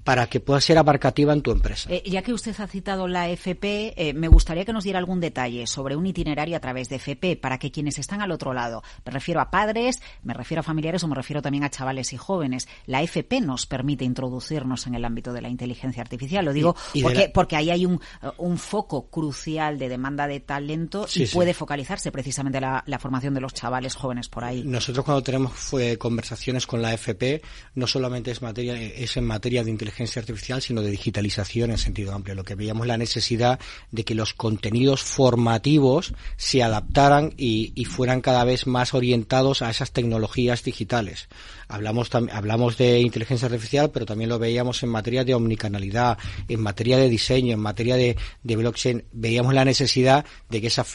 para 0.07 0.27
que 0.27 0.39
pueda 0.39 0.61
ser 0.61 0.77
abarcativa 0.77 1.33
en 1.33 1.41
tu 1.41 1.51
empresa. 1.51 1.89
Eh, 1.91 2.01
ya 2.05 2.21
que 2.21 2.31
usted 2.31 2.55
ha 2.61 2.67
citado 2.67 3.09
la 3.09 3.27
FP, 3.27 3.93
eh, 3.97 4.13
me 4.13 4.29
gustaría 4.29 4.63
que 4.63 4.71
nos 4.71 4.85
diera 4.85 4.99
algún 4.99 5.19
detalle 5.19 5.67
sobre 5.67 5.97
un 5.97 6.05
itinerario 6.07 6.55
a 6.55 6.61
través 6.61 6.87
de 6.87 6.95
FP 6.95 7.35
para 7.35 7.57
que 7.57 7.71
quienes 7.71 7.99
están 7.99 8.21
al 8.21 8.31
otro 8.31 8.53
lado, 8.53 8.83
me 9.05 9.11
refiero 9.11 9.41
a 9.41 9.51
padres, 9.51 10.01
me 10.23 10.33
refiero 10.33 10.61
a 10.61 10.63
familiares 10.63 11.03
o 11.03 11.09
me 11.09 11.15
refiero 11.15 11.41
también 11.41 11.65
a 11.65 11.69
chavales 11.69 12.13
y 12.13 12.17
jóvenes, 12.17 12.69
la 12.85 13.01
FP 13.01 13.41
nos 13.41 13.65
permite 13.65 14.05
introducirnos 14.05 14.87
en 14.87 14.95
el 14.95 15.03
ámbito 15.03 15.33
de 15.33 15.41
la 15.41 15.49
inteligencia 15.49 16.01
artificial. 16.03 16.45
Lo 16.45 16.53
digo 16.53 16.73
porque, 17.01 17.27
porque 17.27 17.57
ahí 17.57 17.69
hay 17.69 17.85
un, 17.85 17.99
un, 18.37 18.57
foco 18.57 19.09
crucial 19.09 19.77
de 19.77 19.89
demanda 19.89 20.25
de 20.25 20.39
talento 20.39 21.05
y 21.13 21.25
puede 21.27 21.53
focalizarse 21.53 22.13
precisamente 22.13 22.61
la, 22.61 22.81
la, 22.87 22.97
formación 22.97 23.33
de 23.33 23.41
los 23.41 23.53
chavales 23.53 23.95
jóvenes 23.95 24.29
por 24.29 24.45
ahí. 24.45 24.63
Nosotros 24.63 25.03
cuando 25.03 25.21
tenemos 25.21 25.51
fue, 25.51 25.97
conversaciones 25.97 26.65
con 26.65 26.81
la 26.81 26.93
FP, 26.93 27.41
no 27.75 27.87
solamente 27.87 28.31
es, 28.31 28.41
materia, 28.41 28.81
es 28.81 29.17
en 29.17 29.25
materia 29.25 29.65
de 29.65 29.69
inteligencia 29.69 29.96
inteligencia 29.97 30.21
artificial, 30.21 30.61
sino 30.61 30.81
de 30.81 30.91
digitalización 30.91 31.71
en 31.71 31.77
sentido 31.77 32.13
amplio. 32.13 32.35
Lo 32.35 32.43
que 32.43 32.55
veíamos 32.55 32.87
la 32.87 32.97
necesidad 32.97 33.59
de 33.91 34.03
que 34.03 34.15
los 34.15 34.33
contenidos 34.33 35.01
formativos 35.01 36.13
se 36.37 36.61
adaptaran 36.61 37.33
y, 37.37 37.73
y 37.75 37.85
fueran 37.85 38.21
cada 38.21 38.43
vez 38.43 38.67
más 38.67 38.93
orientados 38.93 39.61
a 39.61 39.69
esas 39.69 39.91
tecnologías 39.91 40.63
digitales. 40.63 41.27
Hablamos, 41.67 42.09
hablamos 42.13 42.77
de 42.77 42.99
inteligencia 42.99 43.47
artificial, 43.47 43.91
pero 43.91 44.05
también 44.05 44.29
lo 44.29 44.39
veíamos 44.39 44.81
en 44.83 44.89
materia 44.89 45.23
de 45.23 45.33
omnicanalidad, 45.33 46.17
en 46.47 46.61
materia 46.61 46.97
de 46.97 47.09
diseño, 47.09 47.53
en 47.53 47.59
materia 47.59 47.95
de, 47.95 48.15
de 48.43 48.55
blockchain. 48.55 49.03
Veíamos 49.11 49.53
la 49.53 49.65
necesidad 49.65 50.25
de 50.49 50.61
que 50.61 50.67
esa, 50.67 50.85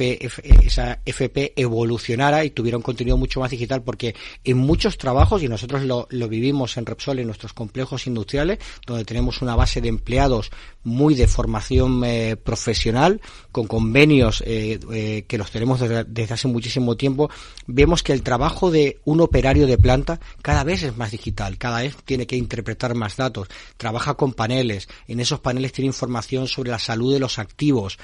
esa 0.65 1.01
FP 1.05 1.53
evolucionara 1.57 2.45
y 2.45 2.51
tuviera 2.51 2.77
un 2.77 2.83
contenido 2.83 3.17
mucho 3.17 3.41
más 3.41 3.51
digital, 3.51 3.83
porque 3.83 4.15
en 4.45 4.59
muchos 4.59 4.99
trabajos, 4.99 5.43
y 5.43 5.49
nosotros 5.49 5.83
lo, 5.83 6.07
lo 6.11 6.29
vivimos 6.29 6.77
en 6.77 6.87
Repsol, 6.87 7.19
en 7.19 7.27
nuestros 7.27 7.53
complejos 7.53 8.07
industriales, 8.07 8.59
donde 8.87 9.05
tenemos 9.05 9.43
una 9.43 9.57
base 9.57 9.81
de 9.81 9.89
empleados 9.89 10.51
muy 10.85 11.15
de 11.15 11.27
formación 11.27 12.03
eh, 12.05 12.37
profesional, 12.37 13.21
con 13.51 13.67
convenios 13.67 14.43
eh, 14.47 14.81
eh, 14.93 15.25
que 15.29 15.39
los 15.39 15.51
tenemos 15.51 15.81
desde, 15.81 16.33
hace 16.33 16.49
muchísimo 16.49 16.97
tiempo, 16.97 17.31
vemos 17.67 18.03
que 18.03 18.13
el 18.13 18.23
trabajo 18.23 18.71
de 18.71 18.99
un 19.05 19.21
operario 19.21 19.67
de 19.67 19.79
planta 19.79 20.21
cada 20.41 20.65
vez 20.65 20.83
es 20.83 20.97
más 20.97 21.11
digital, 21.11 21.59
cada 21.59 21.83
vez 21.83 21.97
tiene 22.05 22.27
que 22.27 22.37
interpretar 22.37 22.95
más 22.95 23.17
datos, 23.17 23.49
trabaja 23.77 24.15
con 24.15 24.33
paneles, 24.33 24.89
en 25.07 25.21
esos 25.21 25.41
paneles 25.41 25.73
tiene 25.73 25.87
información 25.87 26.49
sobre 26.49 26.71
la 26.71 26.79
salud 26.79 27.13
de 27.13 27.21
los 27.21 27.39
activos, 27.39 27.99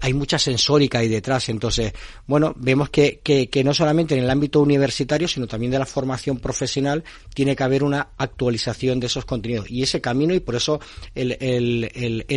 hay 0.00 0.14
mucha 0.14 0.38
sensórica 0.38 0.98
ahí 0.98 1.08
detrás, 1.08 1.48
entonces, 1.48 1.92
bueno, 2.26 2.54
vemos 2.56 2.90
que, 2.90 3.20
que, 3.20 3.64
no 3.64 3.74
solamente 3.74 4.16
en 4.16 4.24
el 4.24 4.30
ámbito 4.30 4.60
universitario, 4.60 5.28
sino 5.28 5.46
también 5.46 5.72
de 5.72 5.78
la 5.78 5.86
formación 5.86 6.38
profesional, 6.38 7.04
tiene 7.34 7.54
que 7.54 7.64
haber 7.64 7.84
una 7.84 8.08
actualización 8.16 9.00
de 9.00 9.06
esos 9.06 9.24
contenidos. 9.24 9.70
Y 9.70 9.82
ese 9.82 10.00
camino, 10.00 10.34
y 10.34 10.40
por 10.40 10.56
eso 10.56 10.80
el, 11.14 11.36
el, 11.40 11.90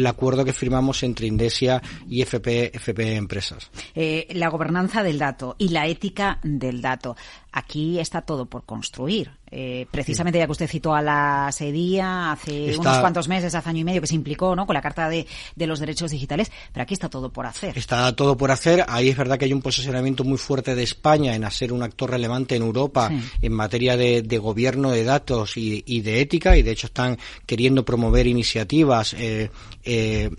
acuerdo 0.07 0.45
que 0.45 0.53
firmamos 0.53 1.03
entre 1.03 1.27
Indesia 1.27 1.81
y 2.07 2.21
FP, 2.21 2.75
FP 2.75 3.15
Empresas. 3.15 3.69
Eh, 3.95 4.27
la 4.31 4.49
gobernanza 4.49 5.03
del 5.03 5.19
dato 5.19 5.55
y 5.57 5.69
la 5.69 5.87
ética 5.87 6.39
del 6.43 6.81
dato. 6.81 7.15
Aquí 7.51 7.99
está 7.99 8.21
todo 8.21 8.45
por 8.45 8.65
construir. 8.65 9.40
Eh, 9.53 9.85
precisamente 9.91 10.39
ya 10.39 10.45
que 10.45 10.51
usted 10.53 10.67
citó 10.67 10.95
a 10.95 11.01
la 11.01 11.49
SEDIA 11.51 12.31
hace 12.31 12.77
unos 12.77 12.99
cuantos 12.99 13.27
meses, 13.27 13.53
hace 13.53 13.69
año 13.69 13.79
y 13.79 13.83
medio, 13.83 13.99
que 13.99 14.07
se 14.07 14.15
implicó 14.15 14.55
¿no? 14.55 14.65
con 14.65 14.73
la 14.73 14.81
Carta 14.81 15.09
de, 15.09 15.27
los 15.57 15.79
Derechos 15.79 16.11
Digitales, 16.11 16.51
pero 16.71 16.83
aquí 16.83 16.93
está 16.93 17.09
todo 17.09 17.29
por 17.29 17.45
hacer. 17.45 17.77
Está 17.77 18.15
todo 18.15 18.37
por 18.37 18.51
hacer. 18.51 18.85
Ahí 18.87 19.09
es 19.09 19.17
verdad 19.17 19.37
que 19.37 19.45
hay 19.45 19.53
un 19.53 19.61
posicionamiento 19.61 20.23
muy 20.23 20.37
fuerte 20.37 20.73
de 20.73 20.83
España 20.83 21.35
en 21.35 21.51
ser 21.51 21.73
un 21.73 21.83
actor 21.83 22.09
relevante 22.09 22.55
en 22.55 22.61
Europa 22.61 23.11
en 23.41 23.53
materia 23.53 23.97
de, 23.97 24.21
gobierno 24.41 24.91
de 24.91 25.03
datos 25.03 25.57
y, 25.57 26.01
de 26.01 26.21
ética, 26.21 26.57
y 26.57 26.63
de 26.63 26.71
hecho 26.71 26.87
están 26.87 27.17
queriendo 27.45 27.83
promover 27.83 28.25
iniciativas 28.25 29.13
eh, 29.13 29.51
eh, 29.83 30.31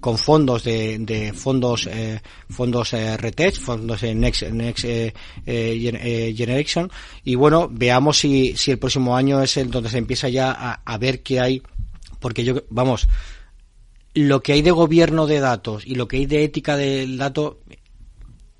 con 0.00 0.18
fondos 0.18 0.64
de, 0.64 0.98
de 0.98 1.32
fondos 1.32 1.86
eh, 1.86 2.20
fondos 2.48 2.92
eh, 2.92 3.52
fondos 3.52 4.02
Next, 4.02 4.42
Next 4.44 4.84
eh, 4.84 5.12
eh, 5.46 6.34
Generation. 6.36 6.90
Y 7.24 7.34
bueno 7.34 7.68
veamos 7.70 8.18
si, 8.18 8.56
si 8.56 8.70
el 8.70 8.78
próximo 8.78 9.16
año 9.16 9.42
es 9.42 9.56
el 9.56 9.70
donde 9.70 9.90
se 9.90 9.98
empieza 9.98 10.28
ya 10.28 10.52
a, 10.52 10.82
a 10.84 10.98
ver 10.98 11.22
qué 11.22 11.40
hay 11.40 11.62
porque 12.20 12.44
yo 12.44 12.64
vamos 12.70 13.08
lo 14.14 14.42
que 14.42 14.52
hay 14.52 14.62
de 14.62 14.70
gobierno 14.70 15.26
de 15.26 15.40
datos 15.40 15.86
y 15.86 15.94
lo 15.94 16.08
que 16.08 16.18
hay 16.18 16.26
de 16.26 16.44
ética 16.44 16.76
del 16.76 17.18
dato 17.18 17.60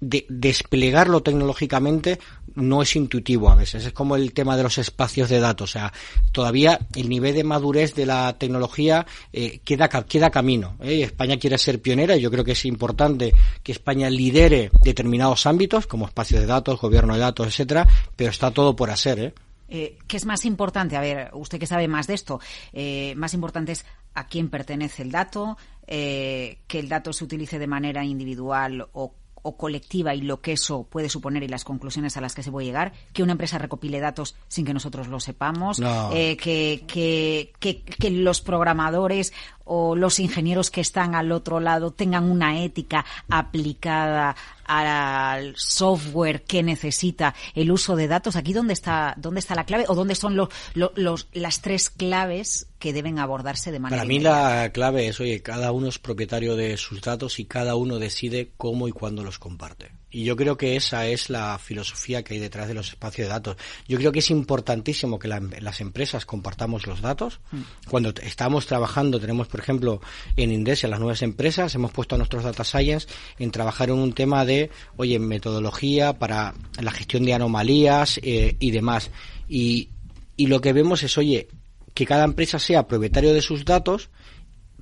de 0.00 0.26
desplegarlo 0.28 1.22
tecnológicamente 1.22 2.20
no 2.54 2.82
es 2.82 2.96
intuitivo 2.96 3.50
a 3.50 3.54
veces. 3.54 3.84
Es 3.84 3.92
como 3.92 4.16
el 4.16 4.32
tema 4.32 4.56
de 4.56 4.62
los 4.62 4.78
espacios 4.78 5.28
de 5.28 5.40
datos. 5.40 5.70
O 5.70 5.72
sea, 5.72 5.92
todavía 6.32 6.78
el 6.94 7.08
nivel 7.08 7.34
de 7.34 7.44
madurez 7.44 7.94
de 7.94 8.06
la 8.06 8.36
tecnología 8.38 9.06
eh, 9.32 9.60
queda, 9.64 9.88
queda 9.88 10.30
camino. 10.30 10.76
¿eh? 10.80 11.02
España 11.02 11.38
quiere 11.38 11.58
ser 11.58 11.80
pionera 11.80 12.16
y 12.16 12.20
yo 12.20 12.30
creo 12.30 12.44
que 12.44 12.52
es 12.52 12.64
importante 12.64 13.34
que 13.62 13.72
España 13.72 14.10
lidere 14.10 14.70
determinados 14.82 15.46
ámbitos 15.46 15.86
como 15.86 16.06
espacios 16.06 16.40
de 16.40 16.46
datos, 16.46 16.80
gobierno 16.80 17.14
de 17.14 17.20
datos, 17.20 17.46
etcétera, 17.46 17.86
pero 18.16 18.30
está 18.30 18.50
todo 18.50 18.76
por 18.76 18.90
hacer. 18.90 19.18
¿eh? 19.18 19.34
Eh, 19.68 19.98
¿Qué 20.06 20.16
es 20.16 20.24
más 20.24 20.44
importante? 20.44 20.96
A 20.96 21.00
ver, 21.00 21.30
usted 21.34 21.58
que 21.58 21.66
sabe 21.66 21.88
más 21.88 22.06
de 22.06 22.14
esto, 22.14 22.40
eh, 22.72 23.14
más 23.16 23.34
importante 23.34 23.72
es 23.72 23.84
a 24.14 24.26
quién 24.26 24.48
pertenece 24.48 25.02
el 25.02 25.10
dato, 25.10 25.56
que 25.86 26.58
el 26.70 26.88
dato 26.88 27.12
se 27.14 27.24
utilice 27.24 27.58
de 27.58 27.66
manera 27.66 28.04
individual 28.04 28.88
o 28.92 29.14
o 29.42 29.56
colectiva 29.56 30.14
y 30.14 30.22
lo 30.22 30.40
que 30.40 30.52
eso 30.52 30.84
puede 30.84 31.08
suponer 31.08 31.42
y 31.42 31.48
las 31.48 31.64
conclusiones 31.64 32.16
a 32.16 32.20
las 32.20 32.34
que 32.34 32.42
se 32.42 32.50
puede 32.50 32.66
llegar, 32.66 32.92
que 33.12 33.22
una 33.22 33.32
empresa 33.32 33.58
recopile 33.58 34.00
datos 34.00 34.36
sin 34.48 34.64
que 34.64 34.74
nosotros 34.74 35.08
lo 35.08 35.20
sepamos, 35.20 35.80
eh, 36.12 36.36
que, 36.36 36.84
que, 36.86 37.52
que, 37.60 38.10
los 38.10 38.40
programadores 38.40 39.32
o 39.68 39.94
los 39.94 40.18
ingenieros 40.18 40.70
que 40.70 40.80
están 40.80 41.14
al 41.14 41.30
otro 41.30 41.60
lado 41.60 41.90
tengan 41.92 42.30
una 42.30 42.62
ética 42.62 43.04
aplicada 43.28 44.34
al 44.64 45.54
software 45.56 46.42
que 46.42 46.62
necesita 46.62 47.34
el 47.54 47.70
uso 47.70 47.96
de 47.96 48.08
datos. 48.08 48.36
Aquí 48.36 48.52
dónde 48.52 48.72
está 48.72 49.14
dónde 49.16 49.40
está 49.40 49.54
la 49.54 49.64
clave 49.64 49.84
o 49.88 49.94
dónde 49.94 50.14
son 50.14 50.36
los, 50.36 50.48
los 50.74 51.28
las 51.32 51.60
tres 51.60 51.90
claves 51.90 52.66
que 52.78 52.92
deben 52.92 53.18
abordarse 53.18 53.70
de 53.72 53.78
manera. 53.78 54.02
Para 54.02 54.08
mí 54.08 54.20
la 54.20 54.70
clave 54.72 55.08
es 55.08 55.20
oye 55.20 55.42
cada 55.42 55.72
uno 55.72 55.88
es 55.88 55.98
propietario 55.98 56.56
de 56.56 56.76
sus 56.76 57.00
datos 57.00 57.38
y 57.38 57.44
cada 57.44 57.74
uno 57.76 57.98
decide 57.98 58.50
cómo 58.56 58.88
y 58.88 58.92
cuándo 58.92 59.22
los 59.22 59.38
comparte. 59.38 59.97
Y 60.10 60.24
yo 60.24 60.36
creo 60.36 60.56
que 60.56 60.76
esa 60.76 61.06
es 61.06 61.28
la 61.28 61.58
filosofía 61.58 62.22
que 62.22 62.34
hay 62.34 62.40
detrás 62.40 62.66
de 62.66 62.74
los 62.74 62.88
espacios 62.88 63.28
de 63.28 63.32
datos. 63.32 63.56
Yo 63.86 63.98
creo 63.98 64.10
que 64.10 64.20
es 64.20 64.30
importantísimo 64.30 65.18
que 65.18 65.28
las 65.28 65.80
empresas 65.80 66.24
compartamos 66.24 66.86
los 66.86 67.02
datos. 67.02 67.40
Mm. 67.52 67.60
Cuando 67.90 68.14
estamos 68.22 68.66
trabajando, 68.66 69.20
tenemos, 69.20 69.48
por 69.48 69.60
ejemplo, 69.60 70.00
en 70.36 70.50
Indesia, 70.50 70.88
las 70.88 70.98
nuevas 70.98 71.20
empresas, 71.20 71.74
hemos 71.74 71.92
puesto 71.92 72.14
a 72.14 72.18
nuestros 72.18 72.42
data 72.42 72.64
science 72.64 73.06
en 73.38 73.50
trabajar 73.50 73.90
en 73.90 73.96
un 73.96 74.14
tema 74.14 74.46
de, 74.46 74.70
oye, 74.96 75.18
metodología 75.18 76.18
para 76.18 76.54
la 76.80 76.90
gestión 76.90 77.24
de 77.24 77.34
anomalías 77.34 78.18
eh, 78.22 78.56
y 78.58 78.70
demás. 78.70 79.10
Y, 79.46 79.90
y 80.36 80.46
lo 80.46 80.62
que 80.62 80.72
vemos 80.72 81.02
es, 81.02 81.18
oye, 81.18 81.48
que 81.92 82.06
cada 82.06 82.24
empresa 82.24 82.58
sea 82.58 82.86
propietario 82.86 83.34
de 83.34 83.42
sus 83.42 83.66
datos, 83.66 84.08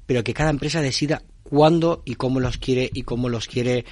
pero 0.07 0.23
que 0.23 0.35
cada 0.35 0.51
empresa 0.51 0.81
decida 0.81 1.23
cuándo 1.49 2.03
y 2.05 2.15
cómo 2.15 2.41
los 2.41 2.59
quiere 2.59 2.91
y 2.93 3.03
cómo 3.03 3.29
los 3.29 3.47
quiere 3.47 3.85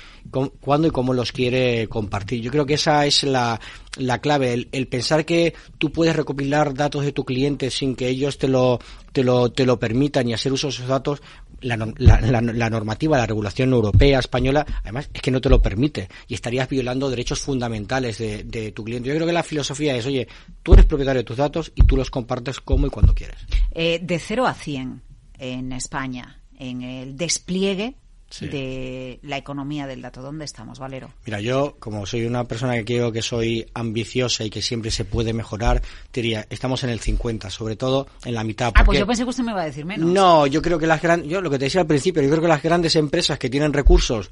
cuándo 0.60 0.88
y 0.88 0.90
cómo 0.90 1.14
los 1.14 1.32
quiere 1.32 1.88
compartir. 1.88 2.40
Yo 2.40 2.50
creo 2.50 2.66
que 2.66 2.74
esa 2.74 3.06
es 3.06 3.22
la, 3.24 3.60
la 3.96 4.20
clave, 4.20 4.68
el, 4.70 4.88
pensar 4.88 5.24
que 5.24 5.54
tú 5.78 5.92
puedes 5.92 6.16
recopilar 6.16 6.74
datos 6.74 7.04
de 7.04 7.12
tu 7.12 7.24
cliente 7.24 7.70
sin 7.70 7.94
que 7.94 8.08
ellos 8.08 8.38
te 8.38 8.48
lo 8.48 8.78
te 9.12 9.22
lo 9.22 9.52
te 9.52 9.64
lo 9.64 9.78
permitan 9.78 10.28
y 10.28 10.34
hacer 10.34 10.52
uso 10.52 10.68
de 10.68 10.74
esos 10.74 10.88
datos. 10.88 11.22
La, 11.60 11.78
la, 11.96 12.68
normativa, 12.68 13.16
la 13.16 13.24
regulación 13.24 13.72
europea, 13.72 14.18
española, 14.18 14.66
además 14.82 15.08
es 15.14 15.22
que 15.22 15.30
no 15.30 15.40
te 15.40 15.48
lo 15.48 15.62
permite 15.62 16.10
y 16.28 16.34
estarías 16.34 16.68
violando 16.68 17.08
derechos 17.08 17.40
fundamentales 17.40 18.18
de, 18.18 18.44
de 18.44 18.72
tu 18.72 18.84
cliente. 18.84 19.08
Yo 19.08 19.14
creo 19.14 19.26
que 19.26 19.32
la 19.32 19.42
filosofía 19.42 19.96
es, 19.96 20.04
oye, 20.04 20.28
tú 20.62 20.74
eres 20.74 20.84
propietario 20.84 21.20
de 21.20 21.24
tus 21.24 21.38
datos 21.38 21.72
y 21.74 21.84
tú 21.84 21.96
los 21.96 22.10
compartes 22.10 22.60
como 22.60 22.86
y 22.86 22.90
cuando 22.90 23.14
quieres. 23.14 23.38
Eh, 23.70 23.98
de 24.02 24.18
0 24.18 24.46
a 24.46 24.52
100 24.52 25.00
en 25.38 25.72
España, 25.72 26.42
en 26.70 26.82
el 26.82 27.16
despliegue 27.16 27.94
de 28.40 29.18
la 29.22 29.36
economía 29.36 29.86
del 29.86 30.02
dato. 30.02 30.22
¿Dónde 30.22 30.44
estamos, 30.44 30.78
Valero? 30.78 31.10
Mira, 31.26 31.40
yo, 31.40 31.76
como 31.78 32.06
soy 32.06 32.24
una 32.24 32.44
persona 32.44 32.74
que 32.76 32.84
creo 32.84 33.12
que 33.12 33.22
soy 33.22 33.66
ambiciosa 33.74 34.44
y 34.44 34.50
que 34.50 34.62
siempre 34.62 34.90
se 34.90 35.04
puede 35.04 35.32
mejorar, 35.32 35.82
diría, 36.12 36.46
estamos 36.50 36.84
en 36.84 36.90
el 36.90 37.00
50, 37.00 37.50
sobre 37.50 37.76
todo 37.76 38.06
en 38.24 38.34
la 38.34 38.44
mitad. 38.44 38.72
Ah, 38.74 38.84
pues 38.84 38.98
yo 38.98 39.06
pensé 39.06 39.24
que 39.24 39.30
usted 39.30 39.44
me 39.44 39.52
iba 39.52 39.62
a 39.62 39.66
decir 39.66 39.84
menos. 39.84 40.08
No, 40.08 40.46
yo 40.46 40.62
creo 40.62 40.78
que 40.78 40.86
las 40.86 41.00
grandes, 41.00 41.28
yo 41.28 41.40
lo 41.40 41.50
que 41.50 41.58
te 41.58 41.66
decía 41.66 41.82
al 41.82 41.86
principio, 41.86 42.22
yo 42.22 42.28
creo 42.30 42.42
que 42.42 42.48
las 42.48 42.62
grandes 42.62 42.96
empresas 42.96 43.38
que 43.38 43.50
tienen 43.50 43.72
recursos, 43.72 44.30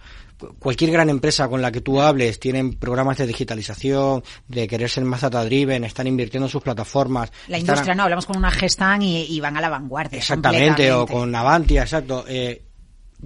cualquier 0.59 0.91
gran 0.91 1.09
empresa 1.09 1.49
con 1.49 1.63
la 1.63 1.71
que 1.71 1.81
tú 1.81 2.01
hables, 2.01 2.41
tienen 2.41 2.75
programas 2.75 3.19
de 3.19 3.27
digitalización, 3.27 4.23
de 4.49 4.69
querer 4.69 4.89
ser 4.89 5.05
más 5.05 5.21
data 5.21 5.45
driven, 5.45 5.85
están 5.85 6.07
invirtiendo 6.07 6.47
en 6.47 6.51
sus 6.51 6.63
plataformas. 6.63 7.33
La 7.49 7.59
industria 7.59 7.95
no, 7.95 8.05
hablamos 8.05 8.27
con 8.27 8.37
una 8.37 8.51
Gestan 8.51 9.03
y, 9.03 9.41
van 9.41 9.57
a 9.57 9.61
la 9.61 9.69
vanguardia. 9.69 10.19
Exactamente, 10.19 10.93
o 10.93 11.07
con 11.07 11.35
Avantia, 11.35 11.83
exacto. 11.83 12.25
Eh, 12.29 12.63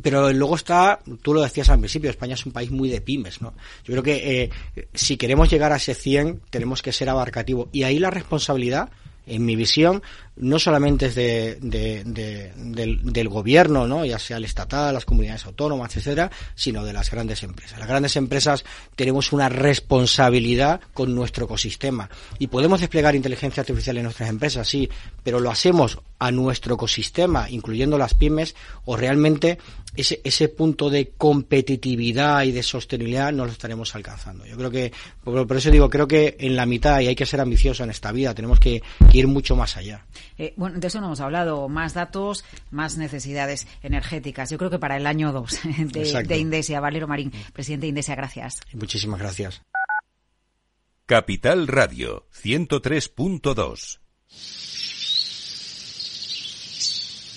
pero 0.02 0.32
luego 0.32 0.56
está, 0.56 1.00
tú 1.22 1.32
lo 1.32 1.42
decías 1.42 1.68
al 1.70 1.78
principio, 1.78 2.10
España 2.10 2.34
es 2.34 2.44
un 2.44 2.52
país 2.52 2.70
muy 2.70 2.88
de 2.88 3.00
pymes, 3.00 3.40
¿no? 3.40 3.54
Yo 3.84 3.92
creo 3.92 4.02
que 4.02 4.42
eh, 4.42 4.50
si 4.92 5.16
queremos 5.16 5.50
llegar 5.50 5.72
a 5.72 5.76
ese 5.76 5.94
100, 5.94 6.42
tenemos 6.50 6.82
que 6.82 6.92
ser 6.92 7.08
abarcativo. 7.08 7.68
Y 7.72 7.84
ahí 7.84 7.98
la 7.98 8.10
responsabilidad, 8.10 8.90
en 9.26 9.44
mi 9.44 9.56
visión, 9.56 10.02
no 10.36 10.58
solamente 10.58 11.06
es 11.06 11.14
de, 11.14 11.58
del, 12.04 13.28
gobierno, 13.28 13.86
¿no? 13.86 14.04
ya 14.04 14.18
sea 14.18 14.36
el 14.36 14.44
estatal, 14.44 14.94
las 14.94 15.04
comunidades 15.04 15.46
autónomas, 15.46 15.96
etcétera, 15.96 16.30
sino 16.54 16.84
de 16.84 16.92
las 16.92 17.10
grandes 17.10 17.42
empresas. 17.42 17.78
Las 17.78 17.88
grandes 17.88 18.16
empresas 18.16 18.64
tenemos 18.94 19.32
una 19.32 19.48
responsabilidad 19.48 20.80
con 20.92 21.14
nuestro 21.14 21.46
ecosistema 21.46 22.08
y 22.38 22.48
podemos 22.48 22.80
desplegar 22.80 23.14
inteligencia 23.14 23.62
artificial 23.62 23.96
en 23.96 24.04
nuestras 24.04 24.28
empresas, 24.28 24.68
sí, 24.68 24.88
pero 25.22 25.40
lo 25.40 25.50
hacemos 25.50 25.98
a 26.18 26.30
nuestro 26.30 26.74
ecosistema, 26.74 27.50
incluyendo 27.50 27.98
las 27.98 28.14
pymes, 28.14 28.54
o 28.84 28.96
realmente 28.96 29.58
ese, 29.96 30.20
ese 30.24 30.48
punto 30.48 30.90
de 30.90 31.10
competitividad 31.16 32.44
y 32.44 32.52
de 32.52 32.62
sostenibilidad 32.62 33.32
no 33.32 33.44
lo 33.44 33.52
estaremos 33.52 33.94
alcanzando. 33.94 34.46
Yo 34.46 34.56
creo 34.56 34.70
que, 34.70 34.92
por, 35.22 35.56
eso 35.56 35.70
digo, 35.70 35.90
creo 35.90 36.06
que 36.06 36.36
en 36.38 36.56
la 36.56 36.66
mitad, 36.66 37.00
y 37.00 37.08
hay 37.08 37.14
que 37.14 37.26
ser 37.26 37.40
ambicioso 37.40 37.84
en 37.84 37.90
esta 37.90 38.12
vida, 38.12 38.34
tenemos 38.34 38.60
que 38.60 38.82
ir 39.12 39.26
mucho 39.26 39.56
más 39.56 39.76
allá. 39.76 40.04
Eh, 40.38 40.54
bueno, 40.56 40.78
de 40.78 40.86
eso 40.86 41.00
no 41.00 41.06
hemos 41.06 41.20
hablado. 41.20 41.68
Más 41.68 41.94
datos, 41.94 42.44
más 42.70 42.96
necesidades 42.96 43.66
energéticas. 43.82 44.50
Yo 44.50 44.58
creo 44.58 44.70
que 44.70 44.78
para 44.78 44.96
el 44.96 45.06
año 45.06 45.32
2 45.32 45.60
de, 45.92 46.38
Indesia. 46.38 46.80
Valero 46.80 47.08
Marín, 47.08 47.32
presidente 47.52 47.86
de 47.86 47.90
Indesia, 47.90 48.14
gracias. 48.14 48.60
Muchísimas 48.72 49.20
gracias. 49.20 49.62
Capital 51.06 51.68
Radio 51.68 52.26
103.2 52.32 54.00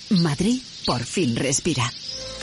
Madrid 0.10 0.60
por 0.88 1.04
fin 1.04 1.36
respira. 1.36 1.84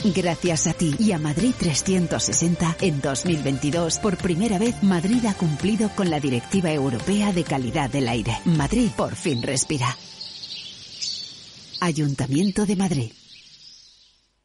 Gracias 0.03 0.67
a 0.67 0.73
ti 0.73 0.95
y 0.99 1.11
a 1.11 1.17
Madrid 1.17 1.53
360, 1.57 2.77
en 2.81 3.01
2022, 3.01 3.99
por 3.99 4.15
primera 4.15 4.57
vez, 4.57 4.81
Madrid 4.83 5.25
ha 5.25 5.33
cumplido 5.33 5.89
con 5.95 6.09
la 6.09 6.19
Directiva 6.19 6.71
Europea 6.71 7.33
de 7.33 7.43
Calidad 7.43 7.89
del 7.89 8.07
Aire. 8.07 8.37
Madrid 8.45 8.89
por 8.95 9.15
fin 9.15 9.41
respira. 9.41 9.97
Ayuntamiento 11.79 12.65
de 12.65 12.75
Madrid. 12.75 13.11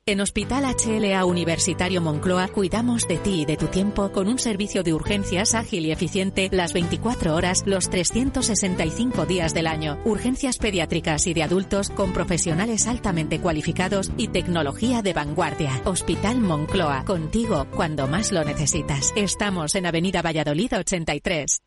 En 0.04 0.20
Hospital 0.20 0.64
HLA 0.64 1.24
Universitario 1.24 2.00
Moncloa 2.00 2.48
cuidamos 2.48 3.06
de 3.06 3.18
ti 3.18 3.42
y 3.42 3.44
de 3.44 3.56
tu 3.56 3.68
tiempo 3.68 4.10
con 4.10 4.26
un 4.26 4.40
servicio 4.40 4.82
de 4.82 4.92
urgencias 4.92 5.54
ágil 5.54 5.86
y 5.86 5.92
eficiente 5.92 6.48
las 6.50 6.72
24 6.72 7.36
horas, 7.36 7.62
los 7.66 7.88
365 7.88 9.26
días 9.26 9.54
del 9.54 9.68
año. 9.68 10.00
Urgencias 10.04 10.58
pediátricas 10.58 11.28
y 11.28 11.34
de 11.34 11.44
adultos 11.44 11.88
con 11.88 12.12
profesionales 12.12 12.88
altamente 12.88 13.40
cualificados 13.40 14.10
y 14.16 14.26
tecnología 14.26 15.02
de 15.02 15.12
vanguardia. 15.12 15.80
Hospital 15.84 16.40
Moncloa, 16.40 17.04
contigo 17.04 17.68
cuando 17.70 18.08
más 18.08 18.32
lo 18.32 18.42
necesitas. 18.42 19.12
Estamos 19.14 19.76
en 19.76 19.86
Avenida 19.86 20.20
Valladolid 20.20 20.78
83. 20.78 21.62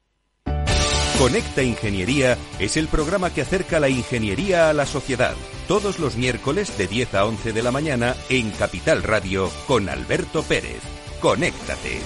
Conecta 1.17 1.63
Ingeniería 1.63 2.37
es 2.59 2.75
el 2.75 2.89
programa 2.89 3.33
que 3.33 3.41
acerca 3.41 3.79
la 3.79 3.87
ingeniería 3.87 4.69
a 4.69 4.73
la 4.73 4.85
sociedad. 4.85 5.33
Todos 5.67 5.97
los 5.97 6.15
miércoles 6.15 6.77
de 6.77 6.85
10 6.85 7.15
a 7.15 7.25
11 7.25 7.51
de 7.51 7.63
la 7.63 7.71
mañana 7.71 8.15
en 8.29 8.51
Capital 8.51 9.01
Radio 9.01 9.49
con 9.65 9.89
Alberto 9.89 10.43
Pérez. 10.43 10.79
Conéctate. 11.19 12.01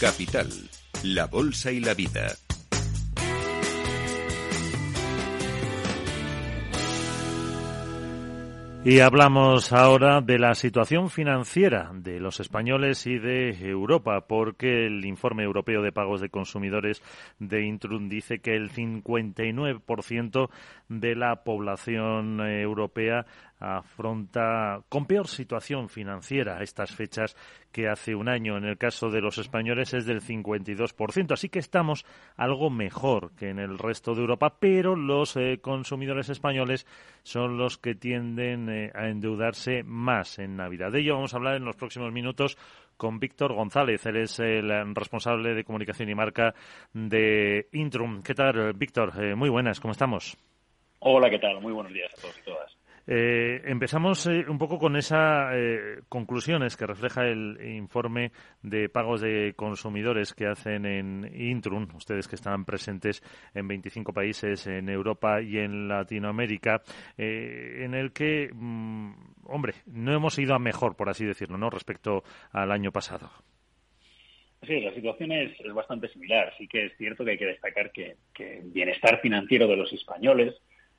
Capital, 0.00 0.50
la 1.04 1.26
Bolsa 1.26 1.70
y 1.70 1.78
la 1.78 1.94
Vida. 1.94 2.36
Y 8.82 9.00
hablamos 9.00 9.74
ahora 9.74 10.22
de 10.22 10.38
la 10.38 10.54
situación 10.54 11.10
financiera 11.10 11.90
de 11.92 12.18
los 12.18 12.40
españoles 12.40 13.06
y 13.06 13.18
de 13.18 13.50
Europa, 13.68 14.22
porque 14.26 14.86
el 14.86 15.04
informe 15.04 15.42
europeo 15.42 15.82
de 15.82 15.92
pagos 15.92 16.22
de 16.22 16.30
consumidores 16.30 17.02
de 17.38 17.66
Intrum 17.66 18.08
dice 18.08 18.38
que 18.38 18.56
el 18.56 18.70
59% 18.70 20.48
de 20.88 21.14
la 21.14 21.44
población 21.44 22.40
europea 22.40 23.26
afronta 23.60 24.80
con 24.88 25.06
peor 25.06 25.28
situación 25.28 25.88
financiera 25.88 26.58
a 26.58 26.62
estas 26.62 26.94
fechas 26.94 27.36
que 27.70 27.88
hace 27.88 28.14
un 28.14 28.28
año. 28.28 28.56
En 28.56 28.64
el 28.64 28.78
caso 28.78 29.10
de 29.10 29.20
los 29.20 29.38
españoles 29.38 29.94
es 29.94 30.06
del 30.06 30.22
52%. 30.22 31.32
Así 31.32 31.48
que 31.48 31.58
estamos 31.58 32.04
algo 32.36 32.70
mejor 32.70 33.32
que 33.36 33.50
en 33.50 33.58
el 33.58 33.78
resto 33.78 34.14
de 34.14 34.22
Europa, 34.22 34.56
pero 34.58 34.96
los 34.96 35.36
eh, 35.36 35.58
consumidores 35.60 36.30
españoles 36.30 36.86
son 37.22 37.58
los 37.58 37.78
que 37.78 37.94
tienden 37.94 38.68
eh, 38.68 38.90
a 38.94 39.08
endeudarse 39.08 39.82
más 39.84 40.38
en 40.38 40.56
Navidad. 40.56 40.90
De 40.90 41.00
ello 41.00 41.14
vamos 41.14 41.34
a 41.34 41.36
hablar 41.36 41.56
en 41.56 41.64
los 41.64 41.76
próximos 41.76 42.12
minutos 42.12 42.56
con 42.96 43.18
Víctor 43.18 43.54
González. 43.54 44.04
Él 44.06 44.16
es 44.16 44.38
el 44.40 44.94
responsable 44.94 45.54
de 45.54 45.64
comunicación 45.64 46.08
y 46.08 46.14
marca 46.14 46.54
de 46.92 47.68
Intrum. 47.72 48.22
¿Qué 48.22 48.34
tal, 48.34 48.74
Víctor? 48.74 49.12
Eh, 49.22 49.34
muy 49.34 49.48
buenas, 49.48 49.80
¿cómo 49.80 49.92
estamos? 49.92 50.36
Hola, 51.00 51.30
¿qué 51.30 51.38
tal? 51.38 51.60
Muy 51.62 51.72
buenos 51.72 51.92
días 51.94 52.12
a 52.12 52.20
todos 52.20 52.38
y 52.38 52.42
todas. 52.42 52.79
Eh, 53.06 53.62
empezamos 53.64 54.26
eh, 54.26 54.44
un 54.48 54.58
poco 54.58 54.78
con 54.78 54.96
esas 54.96 55.52
eh, 55.54 56.00
conclusiones 56.08 56.76
que 56.76 56.86
refleja 56.86 57.26
el 57.26 57.58
informe 57.76 58.32
de 58.62 58.88
pagos 58.88 59.20
de 59.20 59.54
consumidores 59.56 60.34
que 60.34 60.46
hacen 60.46 60.86
en 60.86 61.30
Intrum, 61.34 61.88
ustedes 61.94 62.28
que 62.28 62.36
están 62.36 62.64
presentes 62.64 63.22
en 63.54 63.66
25 63.68 64.12
países 64.12 64.66
en 64.66 64.88
Europa 64.88 65.40
y 65.40 65.58
en 65.58 65.88
Latinoamérica, 65.88 66.82
en 67.16 67.94
el 67.94 68.12
que, 68.12 68.50
mm, 68.52 69.12
hombre, 69.44 69.74
no 69.86 70.14
hemos 70.14 70.38
ido 70.38 70.54
a 70.54 70.58
mejor, 70.58 70.96
por 70.96 71.08
así 71.08 71.24
decirlo, 71.24 71.58
¿no? 71.58 71.70
respecto 71.70 72.22
al 72.52 72.70
año 72.70 72.92
pasado. 72.92 73.30
Sí, 74.66 74.78
la 74.80 74.92
situación 74.92 75.32
es, 75.32 75.52
bastante 75.74 76.08
similar. 76.08 76.52
Sí 76.58 76.68
que 76.68 76.86
es 76.86 76.96
cierto 76.98 77.24
que 77.24 77.30
hay 77.32 77.38
que 77.38 77.46
destacar 77.46 77.90
que, 77.92 78.16
que 78.34 78.58
el 78.58 78.70
bienestar 78.70 79.20
financiero 79.20 79.66
de 79.66 79.76
los 79.76 79.90
españoles 79.92 80.54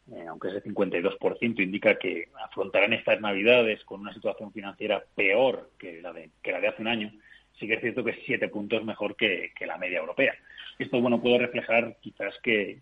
eh, 0.10 0.26
aunque 0.28 0.50
ese 0.50 0.64
52% 0.64 1.62
indica 1.62 1.98
que 1.98 2.30
afrontarán 2.44 2.94
estas 2.94 3.22
Navidades 3.22 3.84
con 3.86 4.02
una 4.02 4.14
situación 4.14 4.52
financiera 4.52 5.04
peor 5.16 5.72
que 5.78 6.02
la 6.02 6.12
de, 6.12 6.32
que 6.42 6.52
la 6.52 6.60
de 6.60 6.68
hace 6.68 6.82
un 6.82 6.88
año, 6.88 7.12
sí 7.60 7.68
que 7.68 7.76
es 7.76 7.82
cierto 7.82 8.04
que 8.04 8.12
es 8.12 8.20
siete 8.26 8.48
puntos 8.50 8.84
mejor 8.84 9.16
que, 9.16 9.52
la 9.66 9.78
media 9.78 10.00
europea. 10.00 10.34
Esto, 10.80 11.00
bueno, 11.00 11.22
puede 11.22 11.38
reflejar 11.38 11.98
quizás 12.02 12.34
que, 12.42 12.80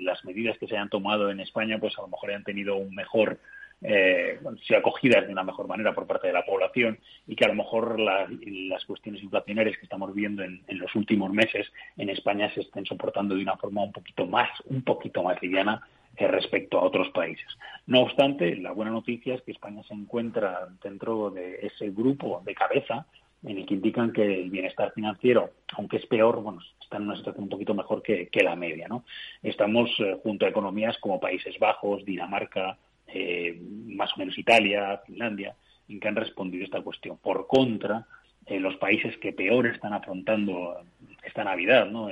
las 0.00 0.24
medidas 0.24 0.56
que 0.58 0.66
se 0.66 0.74
hayan 0.74 0.88
tomado 0.88 1.30
en 1.30 1.40
España, 1.40 1.78
pues 1.78 1.96
a 1.98 2.02
lo 2.02 2.08
mejor 2.08 2.30
hayan 2.30 2.44
tenido 2.44 2.76
un 2.76 2.94
mejor 2.94 3.38
eh, 3.82 4.40
acogidas 4.74 5.26
de 5.26 5.32
una 5.32 5.44
mejor 5.44 5.68
manera 5.68 5.94
por 5.94 6.06
parte 6.06 6.28
de 6.28 6.32
la 6.32 6.46
población 6.46 6.98
y 7.26 7.36
que 7.36 7.44
a 7.44 7.48
lo 7.48 7.54
mejor 7.54 8.00
las 8.00 8.84
cuestiones 8.86 9.22
inflacionarias 9.22 9.76
que 9.76 9.84
estamos 9.84 10.14
viendo 10.14 10.42
en, 10.42 10.62
en, 10.66 10.78
los 10.78 10.94
últimos 10.94 11.30
meses 11.30 11.70
en 11.98 12.08
España 12.08 12.50
se 12.54 12.62
estén 12.62 12.86
soportando 12.86 13.34
de 13.34 13.42
una 13.42 13.58
forma 13.58 13.82
un 13.82 13.92
poquito 13.92 14.26
más, 14.26 14.48
un 14.64 14.80
poquito 14.80 15.22
más 15.22 15.40
liviana 15.42 15.86
respecto 16.18 16.78
a 16.78 16.84
otros 16.84 17.10
países. 17.10 17.46
No 17.86 18.00
obstante, 18.00 18.56
la 18.56 18.72
buena 18.72 18.90
noticia 18.90 19.34
es 19.34 19.42
que 19.42 19.52
España 19.52 19.82
se 19.84 19.94
encuentra 19.94 20.68
dentro 20.82 21.30
de 21.30 21.66
ese 21.66 21.90
grupo 21.90 22.42
de 22.44 22.54
cabeza 22.54 23.06
en 23.44 23.58
el 23.58 23.66
que 23.66 23.74
indican 23.74 24.12
que 24.12 24.42
el 24.42 24.50
bienestar 24.50 24.92
financiero, 24.92 25.50
aunque 25.76 25.98
es 25.98 26.06
peor, 26.06 26.42
bueno, 26.42 26.60
está 26.80 26.96
en 26.96 27.04
una 27.04 27.16
situación 27.16 27.44
un 27.44 27.50
poquito 27.50 27.74
mejor 27.74 28.02
que, 28.02 28.28
la 28.42 28.56
media, 28.56 28.88
¿no? 28.88 29.04
Estamos 29.42 29.90
eh, 29.98 30.18
junto 30.22 30.46
a 30.46 30.48
economías 30.48 30.98
como 30.98 31.20
Países 31.20 31.58
Bajos, 31.58 32.04
Dinamarca, 32.04 32.76
eh, 33.06 33.60
más 33.86 34.12
o 34.14 34.18
menos 34.18 34.36
Italia, 34.38 35.00
Finlandia, 35.06 35.54
en 35.88 36.00
que 36.00 36.08
han 36.08 36.16
respondido 36.16 36.64
esta 36.64 36.80
cuestión. 36.80 37.18
Por 37.18 37.46
contra, 37.46 38.06
eh, 38.46 38.58
los 38.58 38.76
países 38.76 39.16
que 39.18 39.32
peor 39.32 39.66
están 39.66 39.92
afrontando 39.92 40.80
esta 41.22 41.44
Navidad, 41.44 41.86
¿no? 41.86 42.08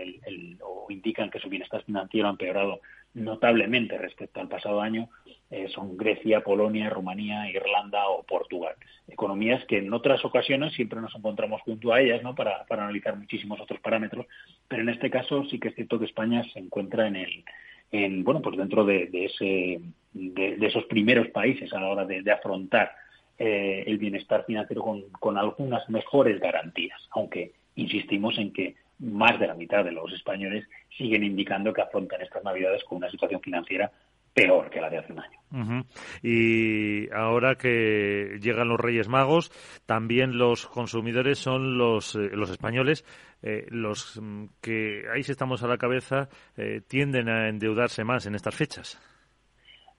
o 0.63 0.87
indican 0.91 1.31
que 1.31 1.39
su 1.39 1.49
bienestar 1.49 1.83
financiero 1.85 2.29
ha 2.29 2.33
empeorado 2.33 2.81
notablemente 3.15 3.97
respecto 3.97 4.41
al 4.41 4.49
pasado 4.49 4.81
año 4.81 5.09
eh, 5.51 5.69
son 5.69 5.97
Grecia, 5.97 6.41
Polonia, 6.41 6.91
Rumanía, 6.91 7.49
Irlanda 7.49 8.09
o 8.09 8.25
Portugal. 8.25 8.75
Economías 9.09 9.65
que 9.67 9.79
en 9.79 9.93
otras 9.93 10.25
ocasiones 10.25 10.75
siempre 10.75 11.01
nos 11.01 11.15
encontramos 11.15 11.63
junto 11.63 11.93
a 11.93 12.01
ellas 12.01 12.23
¿no? 12.23 12.35
para, 12.35 12.67
analizar 12.69 13.17
muchísimos 13.17 13.61
otros 13.61 13.81
parámetros, 13.81 14.27
pero 14.67 14.83
en 14.83 14.89
este 14.89 15.11
caso 15.11 15.45
sí 15.45 15.61
que 15.61 15.69
es 15.69 15.75
cierto 15.75 15.99
que 15.99 16.07
España 16.07 16.43
se 16.53 16.59
encuentra 16.59 17.07
en 17.07 17.17
el 17.17 17.45
en, 17.93 18.25
bueno 18.25 18.43
pues 18.43 18.57
dentro 18.57 18.85
de, 18.85 19.09
ese 19.13 19.81
de, 20.13 20.67
esos 20.67 20.85
primeros 20.87 21.29
países 21.29 21.73
a 21.73 21.81
la 21.81 21.89
hora 21.89 22.05
de, 22.05 22.29
afrontar 22.33 22.91
eh, 23.39 23.85
el 23.87 23.99
bienestar 23.99 24.45
financiero 24.45 24.83
con, 24.83 25.03
con 25.21 25.39
algunas 25.39 25.89
mejores 25.89 26.41
garantías, 26.41 27.01
aunque 27.13 27.53
insistimos 27.77 28.39
en 28.39 28.53
que 28.53 28.75
más 29.05 29.39
de 29.39 29.47
la 29.47 29.55
mitad 29.55 29.85
de 29.85 29.93
los 29.93 30.13
españoles 30.13 30.67
siguen 30.97 31.25
indicando 31.25 31.73
que 31.73 31.83
afrontan 31.83 32.23
estas 32.23 32.43
Navidades 32.45 32.83
con 32.85 32.99
una 32.99 33.11
situación 33.11 33.41
financiera 33.41 33.91
peor 34.35 34.69
que 34.69 34.81
la 34.81 34.91
de 34.91 34.99
hace 34.99 35.13
un 35.13 35.21
año. 35.21 35.85
Y 36.23 37.09
ahora 37.13 37.55
que 37.55 38.39
llegan 38.41 38.69
los 38.69 38.81
Reyes 38.81 39.09
Magos, 39.09 39.53
también 39.87 40.37
los 40.37 40.67
consumidores 40.67 41.39
son 41.39 41.79
los, 41.79 42.17
eh, 42.17 42.31
los 42.33 42.51
españoles, 42.51 43.05
eh, 43.43 43.67
los 43.69 44.21
mm, 44.21 44.47
que 44.61 45.05
ahí 45.15 45.23
si 45.23 45.31
estamos 45.31 45.63
a 45.63 45.69
la 45.69 45.79
cabeza, 45.79 46.29
eh, 46.57 46.81
tienden 46.87 47.29
a 47.29 47.49
endeudarse 47.49 48.03
más 48.03 48.27
en 48.27 48.35
estas 48.35 48.57
fechas. 48.57 49.01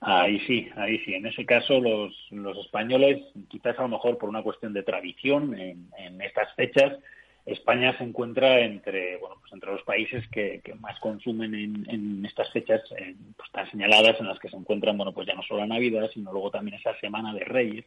Ahí 0.00 0.38
sí, 0.40 0.68
ahí 0.76 0.98
sí. 0.98 1.14
En 1.14 1.24
ese 1.24 1.46
caso, 1.46 1.80
los, 1.80 2.14
los 2.30 2.58
españoles, 2.58 3.24
quizás 3.48 3.78
a 3.78 3.82
lo 3.82 3.88
mejor 3.88 4.18
por 4.18 4.28
una 4.28 4.42
cuestión 4.42 4.74
de 4.74 4.82
tradición 4.82 5.58
en, 5.58 5.88
en 5.96 6.20
estas 6.20 6.54
fechas, 6.54 6.98
España 7.46 7.96
se 7.96 8.02
encuentra 8.02 8.60
entre 8.60 9.18
bueno 9.18 9.36
pues 9.40 9.52
entre 9.52 9.70
los 9.70 9.82
países 9.84 10.26
que, 10.28 10.60
más 10.80 10.98
consumen 10.98 11.54
en, 11.54 12.26
estas 12.26 12.50
fechas 12.50 12.82
eh, 12.98 13.14
pues 13.36 13.50
tan 13.52 13.70
señaladas 13.70 14.18
en 14.20 14.26
las 14.26 14.38
que 14.40 14.50
se 14.50 14.56
encuentran 14.56 14.96
bueno 14.96 15.12
pues 15.12 15.28
ya 15.28 15.34
no 15.34 15.42
solo 15.42 15.60
la 15.60 15.68
Navidad 15.68 16.10
sino 16.12 16.32
luego 16.32 16.50
también 16.50 16.76
esa 16.76 16.98
semana 16.98 17.32
de 17.32 17.44
Reyes 17.44 17.84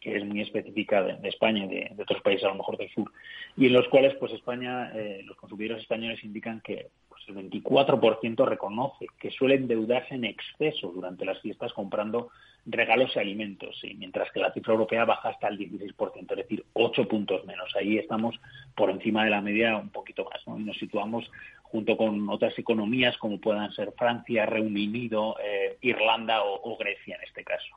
que 0.00 0.16
es 0.16 0.24
muy 0.24 0.40
específica 0.40 1.02
de, 1.02 1.28
España 1.28 1.64
y 1.64 1.68
de, 1.68 2.02
otros 2.02 2.20
países 2.22 2.44
a 2.44 2.48
lo 2.48 2.56
mejor 2.56 2.76
del 2.76 2.90
sur 2.90 3.10
y 3.56 3.66
en 3.66 3.72
los 3.72 3.86
cuales 3.88 4.14
pues 4.16 4.32
España 4.32 4.90
eh, 4.94 5.22
los 5.24 5.36
consumidores 5.36 5.82
españoles 5.82 6.22
indican 6.24 6.60
que 6.60 6.88
pues 7.08 7.22
el 7.28 7.36
24% 7.48 8.44
reconoce 8.44 9.06
que 9.20 9.30
suele 9.30 9.54
endeudarse 9.54 10.16
en 10.16 10.24
exceso 10.24 10.90
durante 10.92 11.24
las 11.24 11.40
fiestas 11.40 11.72
comprando 11.72 12.30
regalos 12.66 13.14
y 13.14 13.18
alimentos, 13.20 13.78
y 13.84 13.94
mientras 13.94 14.30
que 14.32 14.40
la 14.40 14.52
cifra 14.52 14.72
europea 14.72 15.04
baja 15.04 15.30
hasta 15.30 15.48
el 15.48 15.58
16%, 15.58 16.30
es 16.30 16.36
decir, 16.36 16.64
8 16.72 17.06
puntos 17.06 17.44
menos. 17.46 17.74
Ahí 17.76 17.98
estamos 17.98 18.38
por 18.74 18.90
encima 18.90 19.24
de 19.24 19.30
la 19.30 19.40
media 19.40 19.76
un 19.76 19.90
poquito 19.90 20.24
más. 20.24 20.42
Y 20.58 20.64
nos 20.64 20.76
situamos 20.76 21.30
junto 21.62 21.96
con 21.96 22.28
otras 22.28 22.58
economías 22.58 23.16
como 23.18 23.40
puedan 23.40 23.72
ser 23.72 23.92
Francia, 23.92 24.46
Reino 24.46 24.68
Unido, 24.68 25.36
eh, 25.42 25.78
Irlanda 25.80 26.42
o, 26.42 26.76
Grecia 26.76 27.16
en 27.16 27.22
este 27.22 27.44
caso, 27.44 27.76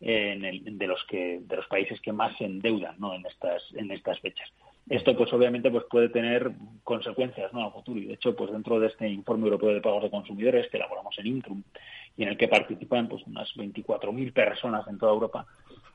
en 0.00 0.78
de 0.78 0.86
los 0.86 1.04
que 1.04 1.40
de 1.42 1.56
los 1.56 1.66
países 1.66 2.00
que 2.00 2.12
más 2.12 2.36
se 2.38 2.44
endeudan, 2.44 2.98
¿no? 2.98 3.14
En 3.14 3.24
estas 3.26 3.62
en 3.74 3.90
estas 3.90 4.20
fechas. 4.20 4.50
Esto, 4.88 5.16
pues 5.16 5.32
obviamente, 5.32 5.70
pues 5.70 5.84
puede 5.88 6.08
tener 6.08 6.50
consecuencias, 6.82 7.52
¿no? 7.52 7.62
A 7.62 7.70
futuro. 7.70 8.00
Y 8.00 8.06
de 8.06 8.14
hecho, 8.14 8.34
pues 8.34 8.50
dentro 8.50 8.80
de 8.80 8.88
este 8.88 9.08
informe 9.08 9.44
europeo 9.44 9.72
de 9.72 9.80
pagos 9.80 10.02
de 10.02 10.10
consumidores 10.10 10.68
que 10.68 10.78
elaboramos 10.78 11.16
en 11.18 11.26
Intrum 11.28 11.62
en 12.24 12.30
el 12.30 12.36
que 12.36 12.48
participan 12.48 13.08
pues 13.08 13.22
unas 13.26 13.48
24.000 13.54 14.32
personas 14.32 14.86
en 14.88 14.98
toda 14.98 15.12
Europa, 15.12 15.46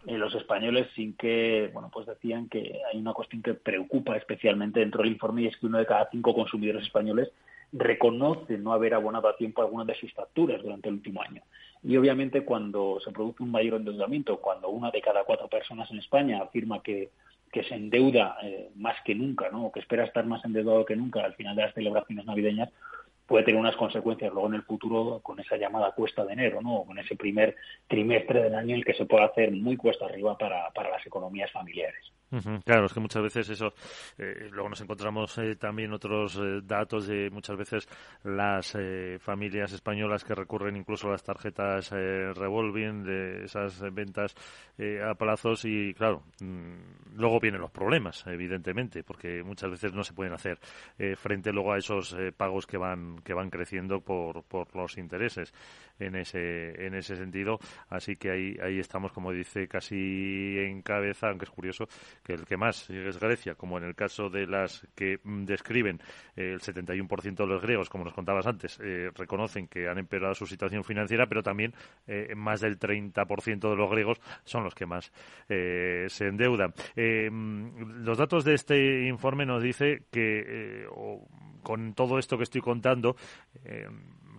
eh, 0.07 0.17
los 0.17 0.33
españoles 0.35 0.87
sin 0.95 1.13
que, 1.13 1.69
bueno, 1.73 1.89
pues 1.91 2.05
decían 2.05 2.47
que 2.47 2.79
hay 2.91 2.99
una 2.99 3.13
cuestión 3.13 3.41
que 3.41 3.53
preocupa 3.53 4.15
especialmente 4.15 4.79
dentro 4.79 5.01
del 5.01 5.13
informe 5.13 5.43
y 5.43 5.47
es 5.47 5.57
que 5.57 5.65
uno 5.65 5.79
de 5.79 5.85
cada 5.85 6.09
cinco 6.11 6.33
consumidores 6.33 6.83
españoles 6.83 7.31
reconoce 7.71 8.57
no 8.57 8.73
haber 8.73 8.93
abonado 8.93 9.27
a 9.27 9.35
tiempo 9.35 9.61
algunas 9.61 9.87
de 9.87 9.95
sus 9.95 10.13
facturas 10.13 10.61
durante 10.61 10.89
el 10.89 10.95
último 10.95 11.21
año. 11.21 11.41
Y 11.83 11.97
obviamente 11.97 12.45
cuando 12.45 12.99
se 13.03 13.11
produce 13.11 13.43
un 13.43 13.51
mayor 13.51 13.75
endeudamiento, 13.75 14.37
cuando 14.37 14.69
una 14.69 14.91
de 14.91 15.01
cada 15.01 15.23
cuatro 15.23 15.47
personas 15.47 15.89
en 15.91 15.99
España 15.99 16.41
afirma 16.41 16.81
que, 16.81 17.09
que 17.51 17.63
se 17.63 17.75
endeuda 17.75 18.37
eh, 18.43 18.69
más 18.75 18.95
que 19.03 19.15
nunca, 19.15 19.49
¿no? 19.49 19.65
o 19.65 19.71
que 19.71 19.79
espera 19.79 20.05
estar 20.05 20.25
más 20.25 20.43
endeudado 20.45 20.85
que 20.85 20.95
nunca 20.95 21.23
al 21.23 21.35
final 21.35 21.55
de 21.55 21.63
las 21.63 21.73
celebraciones 21.73 22.25
navideñas, 22.25 22.69
puede 23.27 23.43
tener 23.45 23.59
unas 23.59 23.75
consecuencias 23.75 24.31
luego 24.31 24.47
en 24.47 24.55
el 24.55 24.63
futuro 24.63 25.19
con 25.21 25.39
esa 25.39 25.57
llamada 25.57 25.91
cuesta 25.91 26.25
de 26.25 26.33
enero, 26.33 26.61
¿no? 26.61 26.83
con 26.85 26.97
ese 26.99 27.15
primer 27.15 27.55
trimestre 27.87 28.43
del 28.43 28.55
año 28.55 28.73
en 28.73 28.79
el 28.79 28.85
que 28.85 28.93
se 28.93 29.05
puede 29.05 29.25
hacer 29.25 29.51
muy 29.51 29.77
cuesta 29.77 30.05
arriba 30.05 30.37
para, 30.37 30.69
para 30.71 30.91
las 30.91 31.05
economías 31.05 31.51
familiares. 31.51 32.11
Claro, 32.65 32.85
es 32.85 32.93
que 32.93 32.99
muchas 32.99 33.23
veces 33.23 33.49
eso, 33.49 33.73
eh, 34.17 34.49
luego 34.51 34.69
nos 34.69 34.81
encontramos 34.81 35.37
eh, 35.37 35.55
también 35.55 35.93
otros 35.93 36.35
eh, 36.37 36.61
datos 36.63 37.07
de 37.07 37.29
muchas 37.29 37.57
veces 37.57 37.87
las 38.23 38.75
familias 39.19 39.71
españolas 39.71 40.23
que 40.23 40.35
recurren 40.35 40.75
incluso 40.75 41.07
a 41.07 41.11
las 41.11 41.23
tarjetas 41.23 41.91
revolving 41.91 43.03
de 43.03 43.45
esas 43.45 43.81
ventas 43.93 44.35
a 45.03 45.13
plazos 45.15 45.63
y 45.65 45.93
claro, 45.93 46.23
mm, 46.41 47.15
luego 47.15 47.39
vienen 47.39 47.61
los 47.61 47.71
problemas, 47.71 48.25
evidentemente, 48.27 49.03
porque 49.03 49.43
muchas 49.43 49.71
veces 49.71 49.93
no 49.93 50.03
se 50.03 50.13
pueden 50.13 50.33
hacer 50.33 50.59
frente 51.17 51.51
luego 51.51 51.73
a 51.73 51.77
esos 51.77 52.15
pagos 52.35 52.65
que 52.65 52.77
van 52.77 53.19
que 53.23 53.33
van 53.33 53.49
creciendo 53.49 54.01
por, 54.01 54.43
por 54.43 54.75
los 54.75 54.97
intereses 54.97 55.53
en 55.99 56.15
ese 56.15 56.85
en 56.85 56.95
ese 56.95 57.15
sentido, 57.15 57.59
así 57.89 58.15
que 58.17 58.31
ahí 58.31 58.57
ahí 58.61 58.79
estamos 58.79 59.11
como 59.11 59.31
dice 59.31 59.67
casi 59.67 60.57
en 60.59 60.81
cabeza, 60.81 61.29
aunque 61.29 61.45
es 61.45 61.51
curioso 61.51 61.87
que 62.25 62.33
el 62.33 62.45
que 62.45 62.57
más 62.57 62.89
es 62.89 63.19
Grecia, 63.19 63.53
como 63.53 63.77
en 63.77 63.83
el 63.83 63.95
caso 63.95 64.29
de 64.29 64.47
las 64.47 64.85
que 64.95 65.19
mm, 65.23 65.45
describen 65.45 66.01
eh, 66.35 66.53
el 66.53 66.59
71% 66.59 67.35
de 67.35 67.47
los 67.47 67.61
griegos, 67.61 67.87
como 67.87 68.03
nos 68.03 68.13
contabas 68.13 68.47
antes, 68.47 68.79
eh, 68.81 69.11
reconocen 69.13 69.67
que 69.67 69.87
han 69.87 69.99
empeorado 69.99 70.33
su 70.33 70.47
situación 70.47 70.83
financiera, 70.83 71.27
pero 71.27 71.43
también 71.43 71.73
eh, 72.07 72.33
más 72.35 72.61
del 72.61 72.79
30% 72.79 73.69
de 73.69 73.75
los 73.75 73.91
griegos 73.91 74.19
son 74.43 74.63
los 74.63 74.73
que 74.73 74.87
más 74.87 75.11
se 75.47 76.27
endeudan. 76.27 76.73
Mm, 76.95 78.03
los 78.03 78.17
datos 78.17 78.43
de 78.43 78.55
este 78.55 79.05
informe 79.07 79.45
nos 79.45 79.61
dice 79.61 80.03
que 80.11 80.87
con 81.61 81.93
todo 81.93 82.17
esto 82.17 82.37
que 82.37 82.43
estoy 82.43 82.61
contando, 82.61 83.15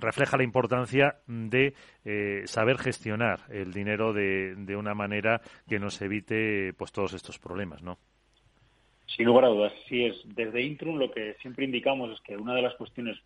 refleja 0.01 0.37
la 0.37 0.45
importancia 0.45 1.17
de 1.27 1.75
eh, 2.05 2.43
saber 2.47 2.79
gestionar 2.79 3.41
el 3.51 3.73
dinero 3.73 4.13
de, 4.13 4.55
de, 4.57 4.77
una 4.77 4.95
manera 4.95 5.41
que 5.69 5.79
nos 5.79 6.01
evite 6.03 6.73
pues 6.75 6.93
todos 6.93 7.13
estos 7.15 7.39
problemas, 7.39 7.83
¿no? 7.83 7.99
Sin 9.07 9.27
lugar 9.27 9.45
a 9.45 9.49
dudas, 9.49 9.73
sí 9.89 10.05
es. 10.05 10.17
Desde 10.25 10.63
Intrum 10.63 10.99
lo 10.99 11.11
que 11.11 11.35
siempre 11.41 11.65
indicamos 11.65 12.13
es 12.13 12.21
que 12.21 12.37
una 12.37 12.55
de 12.55 12.63
las 12.63 12.75
cuestiones 12.75 13.17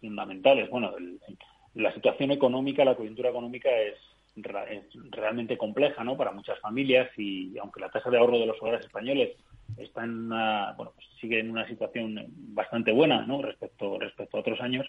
fundamentales, 0.00 0.70
bueno, 0.70 0.92
la 1.74 1.92
situación 1.92 2.30
económica, 2.30 2.84
la 2.84 2.94
coyuntura 2.94 3.30
económica 3.30 3.68
es, 3.70 3.94
realmente 4.36 5.56
compleja, 5.56 6.02
¿no? 6.02 6.16
Para 6.16 6.32
muchas 6.32 6.58
familias 6.58 7.08
y 7.16 7.56
aunque 7.58 7.80
la 7.80 7.88
tasa 7.88 8.10
de 8.10 8.18
ahorro 8.18 8.38
de 8.38 8.46
los 8.46 8.60
hogares 8.60 8.84
españoles 8.84 9.36
está 9.76 10.02
en 10.02 10.26
una, 10.26 10.72
bueno, 10.76 10.92
pues 10.92 11.06
sigue 11.20 11.38
en 11.38 11.50
una 11.50 11.68
situación 11.68 12.26
bastante 12.28 12.90
buena, 12.90 13.24
¿no? 13.26 13.42
Respecto 13.42 13.96
respecto 13.98 14.36
a 14.36 14.40
otros 14.40 14.60
años, 14.60 14.86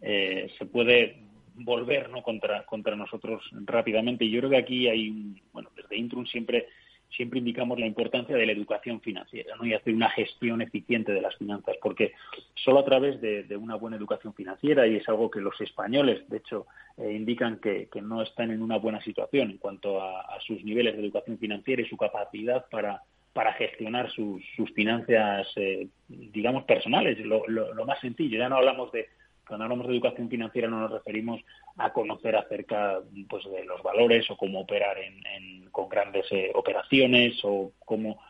eh, 0.00 0.50
se 0.58 0.66
puede 0.66 1.22
volver 1.54 2.08
¿no? 2.10 2.22
contra, 2.22 2.64
contra 2.64 2.96
nosotros 2.96 3.42
rápidamente. 3.52 4.24
Y 4.24 4.30
yo 4.30 4.40
creo 4.40 4.50
que 4.50 4.56
aquí 4.56 4.88
hay, 4.88 5.42
bueno, 5.52 5.70
desde 5.76 5.96
Intrum 5.96 6.26
siempre 6.26 6.66
siempre 7.10 7.38
indicamos 7.38 7.78
la 7.78 7.86
importancia 7.86 8.36
de 8.36 8.46
la 8.46 8.52
educación 8.52 9.00
financiera 9.00 9.54
y 9.62 9.72
hacer 9.72 9.94
una 9.94 10.10
gestión 10.10 10.60
eficiente 10.60 11.12
de 11.12 11.20
las 11.20 11.36
finanzas, 11.36 11.76
porque 11.80 12.12
solo 12.54 12.80
a 12.80 12.84
través 12.84 13.20
de, 13.20 13.56
una 13.56 13.76
buena 13.76 13.96
educación 13.96 14.34
financiera, 14.34 14.86
y 14.86 14.96
es 14.96 15.08
algo 15.08 15.30
que 15.30 15.40
los 15.40 15.58
españoles, 15.60 16.28
de 16.28 16.38
hecho, 16.38 16.66
eh, 16.96 17.12
indican 17.12 17.58
que, 17.60 17.88
no 18.02 18.22
están 18.22 18.50
en 18.50 18.62
una 18.62 18.78
buena 18.78 19.00
situación 19.02 19.50
en 19.50 19.58
cuanto 19.58 20.02
a, 20.02 20.38
sus 20.46 20.62
niveles 20.62 20.94
de 20.96 21.02
educación 21.02 21.38
financiera 21.38 21.82
y 21.82 21.86
su 21.86 21.96
capacidad 21.96 22.66
para, 22.70 23.02
para 23.32 23.52
gestionar 23.54 24.10
sus, 24.10 24.42
sus 24.54 24.70
finanzas, 24.72 25.48
eh, 25.56 25.88
digamos, 26.08 26.64
personales, 26.64 27.18
lo, 27.24 27.46
lo 27.48 27.84
más 27.84 28.00
sencillo. 28.00 28.38
Ya 28.38 28.48
no 28.48 28.56
hablamos 28.56 28.92
de 28.92 29.08
cuando 29.48 29.64
hablamos 29.64 29.88
de 29.88 29.94
educación 29.94 30.28
financiera 30.28 30.68
no 30.68 30.80
nos 30.80 30.92
referimos 30.92 31.40
a 31.78 31.92
conocer 31.92 32.36
acerca 32.36 33.00
pues, 33.28 33.44
de 33.50 33.64
los 33.64 33.82
valores 33.82 34.30
o 34.30 34.36
cómo 34.36 34.60
operar 34.60 34.96
en, 34.98 35.68
con 35.70 35.88
grandes 35.88 36.26
eh, 36.30 36.52
operaciones 36.54 37.38
o 37.42 37.72
cómo 37.84 38.20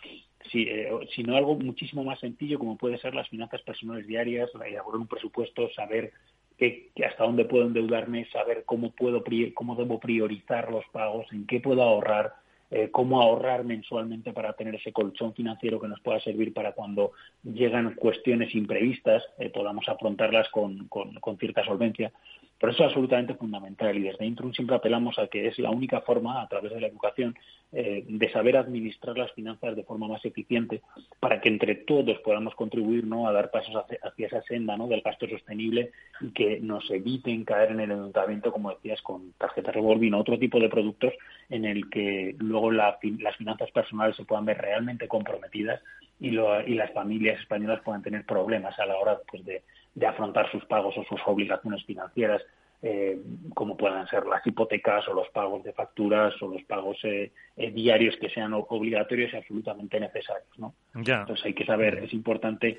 eh, 0.54 0.90
sino 1.14 1.36
algo 1.36 1.56
muchísimo 1.56 2.04
más 2.04 2.20
sencillo 2.20 2.58
como 2.58 2.78
puede 2.78 2.98
ser 2.98 3.14
las 3.14 3.28
finanzas 3.28 3.60
personales 3.62 4.06
diarias, 4.06 4.50
elaborar 4.64 5.00
un 5.00 5.06
presupuesto, 5.06 5.68
saber 5.74 6.12
que, 6.56 6.90
hasta 7.06 7.24
dónde 7.24 7.44
puedo 7.44 7.66
endeudarme, 7.66 8.26
saber 8.30 8.64
cómo 8.64 8.90
puedo 8.92 9.22
cómo 9.54 9.76
debo 9.76 10.00
priorizar 10.00 10.70
los 10.70 10.84
pagos, 10.92 11.26
en 11.32 11.46
qué 11.46 11.60
puedo 11.60 11.82
ahorrar, 11.82 12.34
eh, 12.70 12.90
cómo 12.90 13.22
ahorrar 13.22 13.64
mensualmente 13.64 14.32
para 14.32 14.52
tener 14.52 14.74
ese 14.74 14.92
colchón 14.92 15.32
financiero 15.32 15.80
que 15.80 15.88
nos 15.88 16.00
pueda 16.00 16.20
servir 16.20 16.52
para 16.52 16.72
cuando 16.72 17.12
llegan 17.42 17.94
cuestiones 17.94 18.54
imprevistas 18.54 19.22
eh, 19.38 19.48
podamos 19.48 19.88
afrontarlas 19.88 20.48
con, 20.50 20.86
con, 20.88 21.38
cierta 21.38 21.64
solvencia. 21.64 22.12
Por 22.58 22.70
eso 22.70 22.82
es 22.82 22.88
absolutamente 22.88 23.34
fundamental 23.34 23.96
y 23.96 24.02
desde 24.02 24.26
Intrum 24.26 24.52
siempre 24.52 24.74
apelamos 24.74 25.18
a 25.18 25.28
que 25.28 25.46
es 25.46 25.58
la 25.58 25.70
única 25.70 26.00
forma, 26.00 26.42
a 26.42 26.48
través 26.48 26.72
de 26.72 26.80
la 26.80 26.88
educación, 26.88 27.36
eh, 27.70 28.04
de 28.08 28.32
saber 28.32 28.56
administrar 28.56 29.16
las 29.16 29.30
finanzas 29.32 29.76
de 29.76 29.84
forma 29.84 30.08
más 30.08 30.24
eficiente 30.24 30.80
para 31.20 31.40
que 31.40 31.50
entre 31.50 31.74
todos 31.74 32.18
podamos 32.20 32.54
contribuir 32.54 33.06
¿no? 33.06 33.28
a 33.28 33.32
dar 33.32 33.50
pasos 33.50 33.76
hacia, 33.76 34.26
esa 34.26 34.42
senda 34.42 34.76
¿no? 34.76 34.88
del 34.88 35.02
gasto 35.02 35.28
sostenible 35.28 35.92
y 36.20 36.30
que 36.32 36.58
nos 36.60 36.90
eviten 36.90 37.44
caer 37.44 37.72
en 37.72 37.80
el 37.80 37.90
endeudamiento, 37.92 38.50
como 38.50 38.70
decías, 38.70 39.02
con 39.02 39.32
tarjeta 39.34 39.70
revolving 39.70 40.14
o 40.14 40.18
otro 40.18 40.38
tipo 40.38 40.58
de 40.58 40.68
productos 40.68 41.12
en 41.50 41.64
el 41.64 41.88
que 41.90 42.34
luego 42.38 42.72
las 42.72 42.98
finanzas 43.36 43.70
personales 43.70 44.16
se 44.16 44.24
puedan 44.24 44.46
ver 44.46 44.58
realmente 44.58 45.06
comprometidas 45.06 45.80
y, 46.20 46.28
y 46.30 46.74
las 46.74 46.92
familias 46.92 47.38
españolas 47.38 47.82
puedan 47.82 48.02
tener 48.02 48.24
problemas 48.24 48.78
a 48.78 48.86
la 48.86 48.96
hora 48.96 49.20
pues, 49.30 49.44
de 49.44 49.62
de 49.98 50.06
afrontar 50.06 50.50
sus 50.50 50.64
pagos 50.66 50.96
o 50.96 51.04
sus 51.04 51.20
obligaciones 51.26 51.84
financieras, 51.84 52.42
eh, 52.80 53.18
como 53.54 53.76
puedan 53.76 54.06
ser 54.06 54.24
las 54.26 54.46
hipotecas 54.46 55.08
o 55.08 55.12
los 55.12 55.28
pagos 55.30 55.64
de 55.64 55.72
facturas 55.72 56.40
o 56.40 56.46
los 56.46 56.62
pagos 56.62 56.96
eh, 57.02 57.32
eh, 57.56 57.72
diarios 57.72 58.14
que 58.20 58.30
sean 58.30 58.52
obligatorios 58.54 59.32
y 59.32 59.36
absolutamente 59.36 59.98
necesarios. 59.98 60.56
¿no? 60.56 60.74
Entonces 60.94 61.44
hay 61.44 61.54
que 61.54 61.64
saber, 61.64 61.98
es 62.04 62.12
importante 62.12 62.78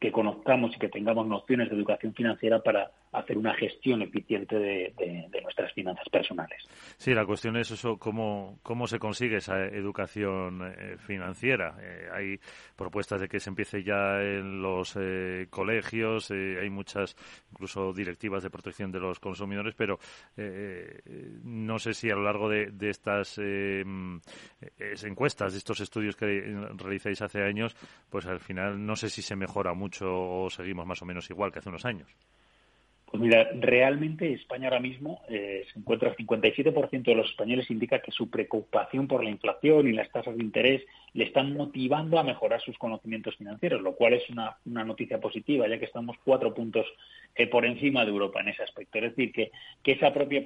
que 0.00 0.12
conozcamos 0.12 0.74
y 0.76 0.78
que 0.78 0.88
tengamos 0.88 1.26
nociones 1.26 1.68
de 1.70 1.76
educación 1.76 2.14
financiera 2.14 2.60
para 2.60 2.90
hacer 3.12 3.38
una 3.38 3.54
gestión 3.54 4.02
eficiente 4.02 4.58
de, 4.58 5.28
nuestras 5.42 5.72
finanzas 5.72 6.08
personales. 6.10 6.62
Sí, 6.98 7.14
la 7.14 7.24
cuestión 7.24 7.56
es 7.56 7.70
eso, 7.70 7.96
cómo, 7.96 8.58
cómo 8.62 8.86
se 8.86 8.98
consigue 8.98 9.36
esa 9.36 9.64
educación 9.64 10.60
eh, 10.62 10.96
financiera. 10.98 11.76
Eh, 11.80 12.08
hay 12.12 12.40
propuestas 12.76 13.20
de 13.20 13.28
que 13.28 13.40
se 13.40 13.48
empiece 13.48 13.82
ya 13.82 14.20
en 14.20 14.60
los 14.60 14.94
eh, 15.00 15.46
colegios, 15.48 16.30
hay 16.30 16.68
muchas, 16.68 17.16
incluso 17.50 17.92
directivas 17.92 18.42
de 18.42 18.50
protección 18.50 18.92
de 18.92 19.00
los 19.00 19.18
consumidores, 19.20 19.74
pero 19.74 19.98
no 21.44 21.78
sé 21.78 21.94
si 21.94 22.10
a 22.10 22.14
lo 22.14 22.22
largo 22.22 22.48
de, 22.48 22.70
de 22.70 22.90
estas 22.90 23.38
encuestas, 25.02 25.52
de 25.52 25.58
estos 25.58 25.80
estudios 25.80 26.16
que 26.16 26.26
realizáis 26.76 27.22
hace 27.22 27.42
años, 27.42 27.74
pues 28.10 28.26
al 28.26 28.40
final 28.40 28.84
no 28.84 28.96
sé 28.96 29.08
si 29.08 29.22
se 29.22 29.36
mejora 29.36 29.72
mucho 29.74 29.87
o 30.02 30.48
seguimos 30.50 30.86
más 30.86 31.02
o 31.02 31.06
menos 31.06 31.28
igual 31.30 31.52
que 31.52 31.58
hace 31.58 31.68
unos 31.68 31.84
años. 31.84 32.08
Pues 33.10 33.22
mira, 33.22 33.48
realmente 33.54 34.34
España 34.34 34.68
ahora 34.68 34.80
mismo 34.80 35.22
eh, 35.30 35.64
se 35.72 35.78
encuentra 35.78 36.10
el 36.10 36.16
57% 36.16 37.02
de 37.04 37.14
los 37.14 37.30
españoles 37.30 37.70
indica 37.70 38.00
que 38.00 38.12
su 38.12 38.28
preocupación 38.28 39.08
por 39.08 39.24
la 39.24 39.30
inflación 39.30 39.88
y 39.88 39.92
las 39.92 40.10
tasas 40.10 40.36
de 40.36 40.42
interés 40.42 40.82
le 41.14 41.24
están 41.24 41.54
motivando 41.54 42.18
a 42.18 42.22
mejorar 42.22 42.60
sus 42.60 42.76
conocimientos 42.76 43.34
financieros, 43.36 43.80
lo 43.80 43.94
cual 43.94 44.12
es 44.12 44.28
una, 44.28 44.58
noticia 44.66 45.18
positiva, 45.18 45.66
ya 45.66 45.78
que 45.78 45.86
estamos 45.86 46.18
cuatro 46.22 46.52
puntos 46.52 46.86
eh, 47.34 47.46
por 47.46 47.64
encima 47.64 48.04
de 48.04 48.10
Europa 48.10 48.40
en 48.40 48.48
ese 48.48 48.62
aspecto. 48.62 48.98
Es 48.98 49.04
decir, 49.04 49.32
que, 49.32 49.52
que 49.82 49.92
esa 49.92 50.12
propia 50.12 50.42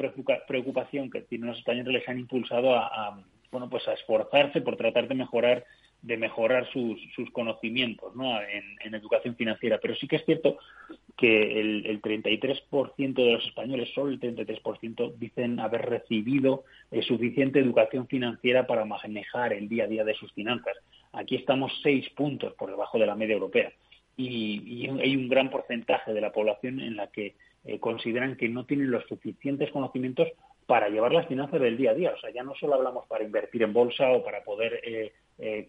preocupación 0.46 1.10
que 1.10 1.22
tienen 1.22 1.48
los 1.48 1.58
españoles 1.58 1.92
les 1.92 2.08
han 2.08 2.20
impulsado 2.20 2.76
a, 2.76 3.20
bueno, 3.52 3.68
pues 3.70 3.86
a 3.86 3.92
esforzarse 3.92 4.60
por 4.62 4.76
tratar 4.76 5.06
de 5.06 5.14
mejorar 5.14 5.64
de 6.02 6.16
mejorar 6.16 6.68
sus, 6.72 7.00
sus 7.14 7.30
conocimientos 7.30 8.14
¿no? 8.16 8.40
en, 8.40 8.92
educación 8.92 9.36
financiera. 9.36 9.78
Pero 9.80 9.94
sí 9.94 10.08
que 10.08 10.16
es 10.16 10.24
cierto 10.24 10.58
que 11.16 11.60
el, 11.60 11.86
el 11.86 12.02
33% 12.02 13.14
de 13.14 13.32
los 13.32 13.46
españoles, 13.46 13.88
solo 13.94 14.10
el 14.10 14.18
33%, 14.18 15.14
dicen 15.16 15.60
haber 15.60 15.82
recibido 15.82 16.64
suficiente 17.06 17.60
educación 17.60 18.08
financiera 18.08 18.66
para 18.66 18.84
manejar 18.84 19.52
el 19.52 19.68
día 19.68 19.84
a 19.84 19.86
día 19.86 20.04
de 20.04 20.14
sus 20.14 20.32
finanzas. 20.32 20.76
Aquí 21.12 21.36
estamos 21.36 21.72
seis 21.82 22.08
puntos 22.10 22.52
por 22.54 22.70
debajo 22.70 22.98
de 22.98 23.06
la 23.06 23.14
media 23.14 23.34
europea. 23.34 23.72
Y, 24.16 24.88
hay 25.00 25.16
un 25.16 25.28
gran 25.28 25.50
porcentaje 25.50 26.12
de 26.12 26.20
la 26.20 26.32
población 26.32 26.80
en 26.80 26.96
la 26.96 27.06
que 27.06 27.34
eh, 27.64 27.78
consideran 27.78 28.36
que 28.36 28.48
no 28.48 28.66
tienen 28.66 28.90
los 28.90 29.06
suficientes 29.06 29.70
conocimientos 29.70 30.28
para 30.66 30.88
llevar 30.88 31.12
las 31.12 31.26
finanzas 31.26 31.60
del 31.60 31.76
día 31.76 31.90
a 31.90 31.94
día. 31.94 32.12
O 32.16 32.20
sea, 32.20 32.30
ya 32.30 32.42
no 32.42 32.54
solo 32.54 32.74
hablamos 32.74 33.06
para 33.06 33.24
invertir 33.24 33.62
en 33.62 33.72
bolsa 33.72 34.10
o 34.10 34.24
para 34.24 34.42
poder 34.44 34.80
eh, 34.84 35.12
eh, 35.38 35.68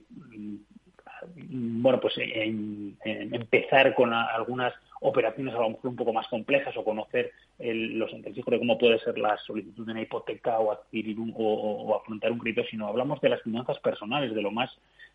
bueno, 1.25 1.99
pues 1.99 2.15
empezar 3.03 3.93
con 3.95 4.13
algunas 4.13 4.73
operaciones 5.01 5.53
a 5.53 5.59
lo 5.59 5.69
mejor 5.71 5.89
un 5.91 5.95
poco 5.95 6.13
más 6.13 6.27
complejas 6.27 6.75
o 6.77 6.83
conocer 6.83 7.31
los 7.59 8.11
entresijos 8.13 8.51
de 8.51 8.59
cómo 8.59 8.77
puede 8.77 8.99
ser 8.99 9.17
la 9.17 9.37
solicitud 9.37 9.85
de 9.85 9.91
una 9.91 10.01
hipoteca 10.01 10.59
o 10.59 10.71
adquirir 10.71 11.19
un, 11.19 11.33
o, 11.35 11.95
afrontar 11.95 12.31
un 12.31 12.39
crédito, 12.39 12.63
sino 12.69 12.87
hablamos 12.87 13.21
de 13.21 13.29
las 13.29 13.41
finanzas 13.41 13.79
personales, 13.79 14.33
de 14.33 14.41
lo 14.41 14.51
más 14.51 14.71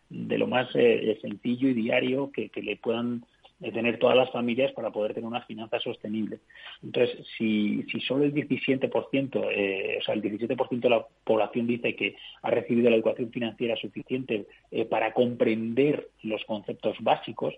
de 0.09 0.39
lo 0.39 0.47
más 0.47 0.67
eh, 0.73 1.19
sencillo 1.21 1.69
y 1.69 1.73
diario 1.73 2.31
que, 2.31 2.49
que 2.49 2.63
le 2.63 2.77
puedan 2.77 3.23
de 3.59 3.71
tener 3.71 3.99
todas 3.99 4.15
las 4.15 4.31
familias 4.31 4.71
para 4.71 4.89
poder 4.89 5.13
tener 5.13 5.27
una 5.27 5.41
finanza 5.41 5.79
sostenible. 5.79 6.39
Entonces, 6.81 7.27
si, 7.37 7.83
si 7.91 7.99
solo 7.99 8.23
el 8.23 8.33
17%, 8.33 9.49
eh, 9.51 9.97
o 9.99 10.03
sea, 10.03 10.15
el 10.15 10.21
17% 10.21 10.79
de 10.79 10.89
la 10.89 11.05
población 11.23 11.67
dice 11.67 11.95
que 11.95 12.15
ha 12.41 12.49
recibido 12.51 12.89
la 12.89 12.95
educación 12.95 13.31
financiera 13.31 13.75
suficiente 13.75 14.45
eh, 14.71 14.85
para 14.85 15.13
comprender 15.13 16.07
los 16.23 16.43
conceptos 16.45 16.95
básicos, 17.01 17.53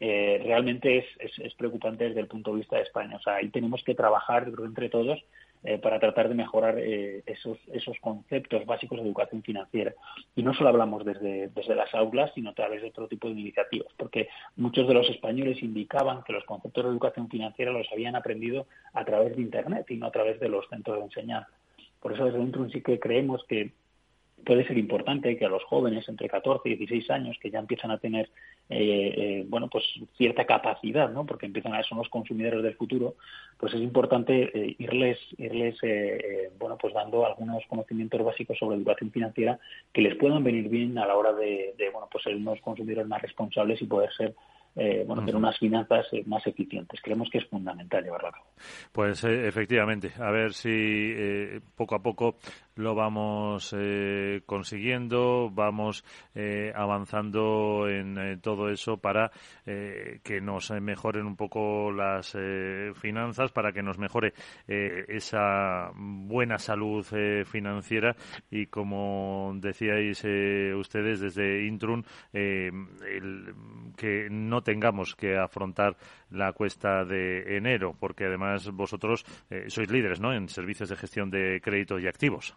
eh, 0.00 0.42
realmente 0.44 0.98
es, 0.98 1.06
es, 1.20 1.38
es, 1.38 1.54
preocupante 1.54 2.08
desde 2.08 2.20
el 2.20 2.26
punto 2.26 2.50
de 2.50 2.58
vista 2.58 2.76
de 2.76 2.82
España. 2.82 3.16
O 3.16 3.20
sea, 3.20 3.36
ahí 3.36 3.48
tenemos 3.48 3.82
que 3.84 3.94
trabajar 3.94 4.50
entre 4.64 4.88
todos 4.88 5.22
eh, 5.64 5.78
para 5.78 5.98
tratar 5.98 6.28
de 6.28 6.34
mejorar 6.34 6.78
eh, 6.78 7.22
esos, 7.26 7.58
esos 7.72 7.98
conceptos 8.00 8.66
básicos 8.66 8.98
de 8.98 9.06
educación 9.06 9.42
financiera. 9.42 9.94
Y 10.36 10.42
no 10.42 10.52
solo 10.52 10.68
hablamos 10.68 11.04
desde, 11.04 11.48
desde 11.48 11.74
las 11.74 11.92
aulas, 11.94 12.30
sino 12.34 12.50
a 12.50 12.54
través 12.54 12.82
de 12.82 12.88
otro 12.88 13.08
tipo 13.08 13.28
de 13.28 13.40
iniciativas, 13.40 13.88
porque 13.96 14.28
muchos 14.56 14.86
de 14.86 14.92
los 14.92 15.08
españoles 15.08 15.62
indicaban 15.62 16.22
que 16.22 16.34
los 16.34 16.44
conceptos 16.44 16.84
de 16.84 16.90
educación 16.90 17.28
financiera 17.30 17.72
los 17.72 17.90
habían 17.90 18.14
aprendido 18.14 18.66
a 18.92 19.04
través 19.04 19.36
de 19.36 19.42
Internet 19.42 19.90
y 19.90 19.96
no 19.96 20.06
a 20.06 20.12
través 20.12 20.38
de 20.38 20.50
los 20.50 20.68
centros 20.68 20.98
de 20.98 21.04
enseñanza. 21.04 21.50
Por 22.00 22.12
eso 22.12 22.26
desde 22.26 22.38
dentro 22.38 22.68
sí 22.68 22.82
que 22.82 23.00
creemos 23.00 23.42
que 23.48 23.72
puede 24.44 24.66
ser 24.66 24.78
importante 24.78 25.36
que 25.36 25.44
a 25.44 25.48
los 25.48 25.64
jóvenes 25.64 26.08
entre 26.08 26.28
14 26.28 26.68
y 26.68 26.76
16 26.76 27.10
años 27.10 27.36
que 27.40 27.50
ya 27.50 27.58
empiezan 27.58 27.90
a 27.90 27.98
tener 27.98 28.30
eh, 28.68 29.14
eh, 29.16 29.46
bueno 29.48 29.68
pues 29.68 29.84
cierta 30.16 30.44
capacidad 30.44 31.10
no 31.10 31.26
porque 31.26 31.46
empiezan 31.46 31.74
a 31.74 31.82
ser 31.82 31.96
los 31.96 32.08
consumidores 32.08 32.62
del 32.62 32.76
futuro 32.76 33.16
pues 33.58 33.74
es 33.74 33.80
importante 33.80 34.50
eh, 34.54 34.76
irles 34.78 35.18
irles 35.38 35.78
bueno 36.58 36.76
pues 36.78 36.94
dando 36.94 37.26
algunos 37.26 37.64
conocimientos 37.68 38.22
básicos 38.24 38.58
sobre 38.58 38.76
educación 38.76 39.10
financiera 39.10 39.58
que 39.92 40.02
les 40.02 40.16
puedan 40.16 40.44
venir 40.44 40.68
bien 40.68 40.96
a 40.98 41.06
la 41.06 41.16
hora 41.16 41.32
de, 41.32 41.74
de 41.76 41.90
bueno 41.90 42.08
pues 42.10 42.24
ser 42.24 42.36
unos 42.36 42.60
consumidores 42.60 43.06
más 43.06 43.22
responsables 43.22 43.80
y 43.82 43.86
poder 43.86 44.12
ser 44.12 44.34
eh, 44.76 45.04
bueno, 45.06 45.22
tener 45.22 45.36
unas 45.36 45.58
finanzas 45.58 46.06
eh, 46.12 46.24
más 46.26 46.44
eficientes. 46.46 47.00
Creemos 47.00 47.30
que 47.30 47.38
es 47.38 47.46
fundamental 47.46 48.02
llevarlo 48.02 48.28
a 48.28 48.32
cabo. 48.32 48.44
Pues 48.92 49.22
eh, 49.24 49.46
efectivamente, 49.46 50.12
a 50.18 50.30
ver 50.30 50.52
si 50.52 50.70
eh, 50.70 51.60
poco 51.76 51.94
a 51.94 52.02
poco 52.02 52.36
lo 52.76 52.94
vamos 52.94 53.74
consiguiendo, 54.46 55.50
vamos 55.50 56.04
avanzando 56.74 57.88
en 57.88 58.40
todo 58.40 58.68
eso 58.68 58.96
para 58.98 59.30
que 59.64 60.40
nos 60.40 60.70
mejoren 60.70 61.26
un 61.26 61.36
poco 61.36 61.92
las 61.92 62.36
finanzas, 62.94 63.52
para 63.52 63.72
que 63.72 63.82
nos 63.82 63.98
mejore 63.98 64.34
esa 64.66 65.90
buena 65.94 66.58
salud 66.58 67.06
financiera 67.44 68.16
y 68.50 68.66
como 68.66 69.52
decíais 69.56 70.24
ustedes 70.76 71.20
desde 71.20 71.66
Intrun, 71.66 72.04
el, 72.32 73.54
que 73.96 74.28
no 74.30 74.62
tengamos 74.62 75.14
que 75.14 75.36
afrontar 75.36 75.96
la 76.30 76.52
cuesta 76.52 77.04
de 77.04 77.56
enero, 77.56 77.96
porque 77.98 78.24
además 78.24 78.70
vosotros 78.70 79.24
eh, 79.50 79.66
sois 79.68 79.90
líderes 79.90 80.20
¿no? 80.20 80.32
en 80.32 80.48
servicios 80.48 80.88
de 80.88 80.96
gestión 80.96 81.30
de 81.30 81.60
créditos 81.62 82.02
y 82.02 82.08
activos. 82.08 82.56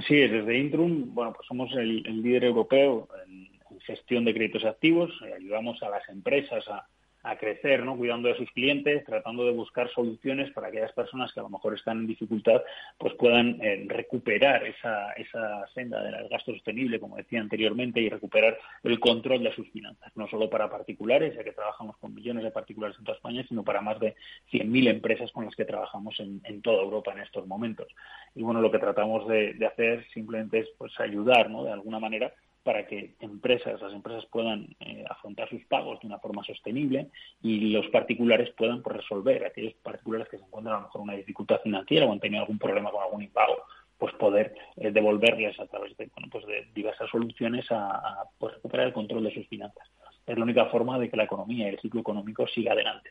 Así 0.00 0.18
es, 0.18 0.30
desde 0.32 0.56
Intrum, 0.56 1.14
bueno, 1.14 1.34
pues 1.34 1.46
somos 1.46 1.70
el, 1.76 2.02
líder 2.22 2.44
europeo 2.44 3.06
en, 3.26 3.50
gestión 3.80 4.24
de 4.24 4.32
créditos 4.32 4.64
activos, 4.64 5.10
eh, 5.26 5.34
ayudamos 5.34 5.82
a 5.82 5.90
las 5.90 6.08
empresas 6.08 6.66
a, 6.68 6.86
a 7.22 7.36
crecer, 7.36 7.84
¿no? 7.84 7.96
Cuidando 7.96 8.28
de 8.28 8.36
sus 8.36 8.50
clientes, 8.52 9.04
tratando 9.04 9.44
de 9.44 9.52
buscar 9.52 9.90
soluciones 9.90 10.50
para 10.52 10.70
que 10.70 10.78
aquellas 10.78 10.94
personas 10.94 11.32
que 11.32 11.40
a 11.40 11.42
lo 11.42 11.50
mejor 11.50 11.74
están 11.74 11.98
en 11.98 12.06
dificultad, 12.06 12.62
pues 12.98 13.14
puedan 13.14 13.60
eh, 13.60 13.84
recuperar 13.88 14.66
esa, 14.66 15.12
esa 15.12 15.66
senda 15.74 16.02
del 16.02 16.28
gasto 16.28 16.52
sostenible, 16.52 16.98
como 16.98 17.16
decía 17.16 17.40
anteriormente, 17.40 18.00
y 18.00 18.08
recuperar 18.08 18.58
el 18.82 18.98
control 18.98 19.42
de 19.44 19.54
sus 19.54 19.68
finanzas, 19.70 20.10
no 20.14 20.28
solo 20.28 20.48
para 20.48 20.70
particulares, 20.70 21.34
ya 21.34 21.44
que 21.44 21.52
trabajamos 21.52 21.96
con 21.98 22.14
millones 22.14 22.44
de 22.44 22.50
particulares 22.50 22.96
en 22.98 23.04
toda 23.04 23.16
España, 23.16 23.44
sino 23.48 23.62
para 23.62 23.82
más 23.82 24.00
de 24.00 24.14
100.000 24.52 24.88
empresas 24.88 25.30
con 25.32 25.44
las 25.44 25.54
que 25.54 25.64
trabajamos 25.66 26.18
en, 26.20 26.40
en, 26.44 26.62
toda 26.62 26.82
Europa 26.82 27.12
en 27.12 27.20
estos 27.20 27.46
momentos. 27.46 27.88
Y 28.34 28.42
bueno, 28.42 28.60
lo 28.60 28.70
que 28.70 28.78
tratamos 28.78 29.28
de, 29.28 29.54
de 29.54 29.66
hacer 29.66 30.06
simplemente 30.14 30.60
es 30.60 30.68
pues 30.78 30.98
ayudar, 30.98 31.50
¿no? 31.50 31.64
De 31.64 31.72
alguna 31.72 31.98
manera 31.98 32.32
para 32.62 32.86
que 32.86 33.14
empresas, 33.20 33.80
las 33.80 33.92
empresas 33.92 34.26
puedan 34.26 34.76
eh, 34.80 35.04
afrontar 35.08 35.48
sus 35.48 35.64
pagos 35.64 36.00
de 36.00 36.06
una 36.06 36.18
forma 36.18 36.44
sostenible 36.44 37.08
y 37.42 37.70
los 37.70 37.86
particulares 37.88 38.50
puedan 38.56 38.82
pues, 38.82 38.98
resolver 38.98 39.44
aquellos 39.44 39.74
particulares 39.82 40.28
que 40.28 40.38
se 40.38 40.44
encuentran 40.44 40.76
a 40.76 40.78
lo 40.80 40.84
mejor 40.84 41.00
una 41.00 41.14
dificultad 41.14 41.60
financiera 41.62 42.06
o 42.06 42.12
han 42.12 42.20
tenido 42.20 42.42
algún 42.42 42.58
problema 42.58 42.90
con 42.90 43.02
algún 43.02 43.22
impago 43.22 43.56
pues 43.96 44.14
poder 44.14 44.54
eh, 44.76 44.90
devolverles 44.90 45.60
a 45.60 45.66
través 45.66 45.96
de 45.98 46.10
bueno, 46.14 46.28
pues 46.32 46.46
de 46.46 46.68
diversas 46.74 47.10
soluciones 47.10 47.66
a, 47.70 48.24
pues, 48.38 48.54
recuperar 48.54 48.86
el 48.86 48.92
control 48.94 49.24
de 49.24 49.34
sus 49.34 49.46
finanzas. 49.46 49.86
Es 50.26 50.36
la 50.38 50.44
única 50.44 50.66
forma 50.66 50.98
de 50.98 51.10
que 51.10 51.16
la 51.16 51.24
economía 51.24 51.66
y 51.66 51.74
el 51.74 51.80
ciclo 51.80 52.00
económico 52.00 52.46
siga 52.46 52.72
adelante 52.72 53.10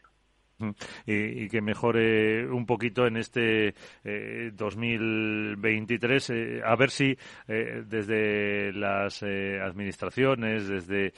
y, 1.06 1.48
que 1.50 1.62
mejore 1.62 2.48
un 2.50 2.66
poquito 2.66 3.06
en 3.08 3.18
este 3.18 3.76
2023. 4.54 6.30
Eh, 6.30 6.34
eh, 6.34 6.62
a 6.66 6.76
ver 6.76 6.90
si 6.92 7.18
eh, 7.48 7.84
desde 7.86 8.74
las 8.74 9.24
administraciones, 9.24 10.68
desde 10.68 11.14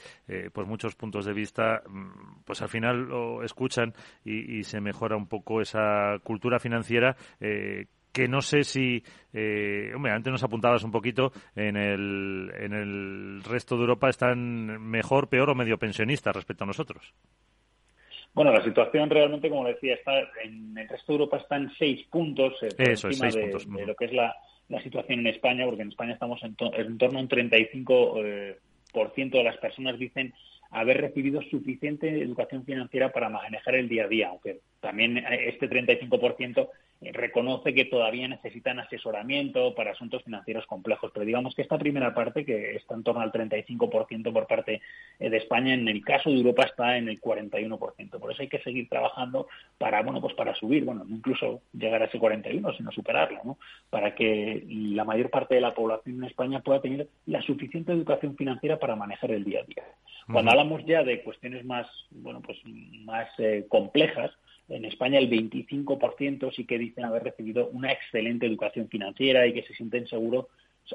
pues 0.52 0.66
muchos 0.66 0.94
puntos 0.94 1.24
de 1.26 1.32
vista, 1.32 1.82
mm, 1.86 2.42
pues 2.44 2.62
al 2.62 2.68
final 2.68 3.08
lo 3.08 3.42
escuchan 3.42 3.92
y, 4.24 4.62
se 4.62 4.80
mejora 4.80 5.16
un 5.16 5.26
poco 5.26 5.60
esa 5.60 6.18
cultura 6.22 6.60
financiera 6.60 7.16
que 7.40 8.28
no 8.28 8.40
sé 8.40 8.62
si, 8.62 9.02
hombre, 9.94 10.12
antes 10.12 10.30
nos 10.30 10.44
apuntabas 10.44 10.84
un 10.84 10.92
poquito, 10.92 11.32
en 11.56 11.76
el, 11.76 12.52
en 12.54 12.72
el 12.72 13.42
resto 13.42 13.74
de 13.74 13.82
Europa 13.82 14.08
están 14.08 14.80
mejor, 14.80 15.28
peor 15.28 15.50
o 15.50 15.54
medio 15.54 15.78
pensionistas 15.78 16.36
respecto 16.36 16.64
a 16.64 16.68
nosotros. 16.68 17.12
Bueno, 18.34 18.52
la 18.52 18.64
situación 18.64 19.10
realmente, 19.10 19.50
como 19.50 19.66
decía, 19.66 19.94
está 19.94 20.20
en 20.42 20.76
el 20.76 20.88
resto 20.88 21.12
de 21.12 21.18
Europa 21.18 21.36
está 21.36 21.56
en 21.56 21.70
seis 21.78 22.06
puntos 22.08 22.54
eh, 22.62 22.68
encima 22.78 23.28
de, 23.28 23.86
lo 23.86 23.94
que 23.94 24.06
es 24.06 24.12
la, 24.12 24.34
situación 24.82 25.20
en 25.20 25.26
España, 25.26 25.66
porque 25.66 25.82
en 25.82 25.88
España 25.88 26.14
estamos 26.14 26.40
en, 26.42 26.54
torno 26.56 27.18
a 27.18 27.22
un 27.22 27.28
35% 27.28 28.12
eh, 28.24 28.58
por 28.90 29.12
ciento 29.14 29.36
de 29.36 29.44
las 29.44 29.58
personas 29.58 29.98
dicen 29.98 30.32
haber 30.70 31.02
recibido 31.02 31.42
suficiente 31.42 32.22
educación 32.22 32.64
financiera 32.64 33.12
para 33.12 33.28
manejar 33.28 33.74
el 33.74 33.88
día 33.88 34.04
a 34.04 34.08
día, 34.08 34.28
aunque 34.28 34.60
también 34.82 35.16
este 35.16 35.70
35% 35.70 36.68
reconoce 37.12 37.72
que 37.74 37.86
todavía 37.86 38.28
necesitan 38.28 38.78
asesoramiento 38.78 39.74
para 39.74 39.92
asuntos 39.92 40.22
financieros 40.22 40.66
complejos. 40.66 41.10
Pero 41.12 41.26
digamos 41.26 41.54
que 41.54 41.62
esta 41.62 41.78
primera 41.78 42.14
parte, 42.14 42.44
que 42.44 42.76
está 42.76 42.94
en 42.94 43.02
torno 43.02 43.20
al 43.20 43.32
35% 43.32 44.32
por 44.32 44.46
parte 44.46 44.80
eh, 45.18 45.30
de 45.30 45.36
España, 45.36 45.74
en 45.74 45.88
el 45.88 46.04
caso 46.04 46.30
de 46.30 46.36
Europa 46.36 46.64
está 46.64 46.96
en 46.96 47.08
el 47.08 47.20
41%. 47.20 48.18
Por 48.18 48.32
eso 48.32 48.42
hay 48.42 48.48
que 48.48 48.62
seguir 48.62 48.88
trabajando 48.88 49.48
para, 49.78 50.02
bueno, 50.02 50.20
pues 50.20 50.34
para 50.34 50.54
subir, 50.54 50.84
bueno, 50.84 51.04
no 51.04 51.16
incluso 51.16 51.62
llegar 51.72 52.02
a 52.02 52.06
ese 52.06 52.18
41, 52.18 52.72
sino 52.74 52.92
superarlo, 52.92 53.40
¿no? 53.44 53.58
Para 53.90 54.14
que 54.14 54.64
la 54.68 55.04
mayor 55.04 55.30
parte 55.30 55.54
de 55.54 55.60
la 55.60 55.74
población 55.74 56.16
en 56.18 56.24
España 56.24 56.60
pueda 56.60 56.80
tener 56.80 57.08
la 57.26 57.42
suficiente 57.42 57.92
educación 57.92 58.36
financiera 58.36 58.78
para 58.78 58.96
manejar 58.96 59.30
el 59.30 59.44
día 59.44 59.60
a 59.60 59.64
día. 59.64 59.84
Cuando 60.30 60.52
hablamos 60.52 60.84
ya 60.86 61.02
de 61.02 61.22
cuestiones 61.22 61.64
más, 61.64 61.86
bueno, 62.10 62.40
pues 62.40 62.58
más 63.04 63.28
eh, 63.38 63.66
complejas, 63.68 64.30
en 64.68 64.84
España 64.84 65.18
el 65.18 65.30
25% 65.30 66.52
sí 66.54 66.64
que 66.64 66.78
dicen 66.78 67.04
haber 67.04 67.24
recibido 67.24 67.68
una 67.68 67.92
excelente 67.92 68.46
educación 68.46 68.88
financiera 68.88 69.46
y 69.46 69.52
que 69.52 69.62
se 69.62 69.74
sienten 69.74 70.06
seguros 70.06 70.46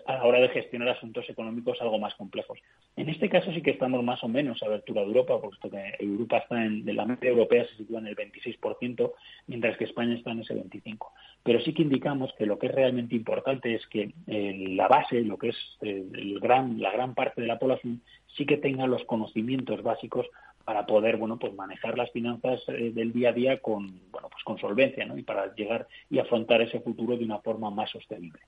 a 0.05 0.15
la 0.15 0.23
hora 0.25 0.39
de 0.39 0.49
gestionar 0.49 0.89
asuntos 0.89 1.29
económicos 1.29 1.81
algo 1.81 1.97
más 1.97 2.13
complejos. 2.15 2.59
En 2.95 3.09
este 3.09 3.29
caso 3.29 3.51
sí 3.51 3.61
que 3.61 3.71
estamos 3.71 4.03
más 4.03 4.23
o 4.23 4.27
menos 4.27 4.61
a 4.61 4.65
abertura 4.65 5.01
de 5.01 5.07
Europa, 5.07 5.39
puesto 5.39 5.69
que 5.69 5.95
Europa 5.99 6.39
está 6.39 6.63
en, 6.63 6.83
de 6.83 6.93
la 6.93 7.05
media 7.05 7.29
europea 7.29 7.65
se 7.67 7.77
sitúa 7.77 7.99
en 7.99 8.07
el 8.07 8.15
26%, 8.15 9.11
mientras 9.47 9.77
que 9.77 9.85
España 9.85 10.15
está 10.15 10.31
en 10.31 10.41
ese 10.41 10.55
25%. 10.55 10.97
Pero 11.43 11.61
sí 11.61 11.73
que 11.73 11.83
indicamos 11.83 12.33
que 12.37 12.45
lo 12.45 12.59
que 12.59 12.67
es 12.67 12.75
realmente 12.75 13.15
importante 13.15 13.73
es 13.73 13.87
que 13.87 14.11
eh, 14.27 14.65
la 14.75 14.87
base, 14.87 15.21
lo 15.21 15.37
que 15.37 15.49
es 15.49 15.57
eh, 15.81 16.05
el 16.13 16.39
gran, 16.39 16.81
la 16.81 16.91
gran 16.91 17.15
parte 17.15 17.41
de 17.41 17.47
la 17.47 17.59
población, 17.59 18.01
sí 18.35 18.45
que 18.45 18.57
tenga 18.57 18.87
los 18.87 19.03
conocimientos 19.05 19.81
básicos 19.81 20.27
para 20.67 20.85
poder 20.85 21.15
bueno 21.15 21.39
pues 21.39 21.53
manejar 21.53 21.97
las 21.97 22.11
finanzas 22.11 22.61
eh, 22.67 22.91
del 22.93 23.13
día 23.13 23.29
a 23.29 23.31
día 23.31 23.57
con 23.61 23.87
bueno 24.11 24.27
pues 24.29 24.43
con 24.43 24.57
solvencia 24.57 25.05
¿no? 25.05 25.17
y 25.17 25.23
para 25.23 25.55
llegar 25.55 25.87
y 26.09 26.19
afrontar 26.19 26.61
ese 26.61 26.81
futuro 26.81 27.15
de 27.15 27.23
una 27.23 27.39
forma 27.39 27.71
más 27.71 27.89
sostenible. 27.89 28.41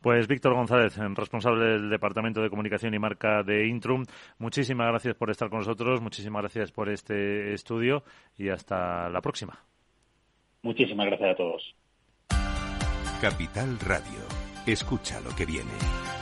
Pues 0.00 0.26
Víctor 0.28 0.54
González, 0.54 0.96
responsable 0.96 1.66
del 1.66 1.90
Departamento 1.90 2.40
de 2.40 2.48
Comunicación 2.48 2.94
y 2.94 2.98
Marca 2.98 3.42
de 3.42 3.66
Intrum, 3.66 4.04
muchísimas 4.38 4.88
gracias 4.88 5.14
por 5.14 5.28
estar 5.28 5.50
con 5.50 5.58
nosotros, 5.58 6.00
muchísimas 6.00 6.40
gracias 6.40 6.72
por 6.72 6.88
este 6.88 7.52
estudio 7.52 8.02
y 8.38 8.48
hasta 8.48 9.10
la 9.10 9.20
próxima. 9.20 9.58
Muchísimas 10.62 11.04
gracias 11.04 11.32
a 11.32 11.36
todos. 11.36 11.74
Capital 13.20 13.78
Radio. 13.80 14.22
Escucha 14.66 15.20
lo 15.20 15.36
que 15.36 15.44
viene. 15.44 16.21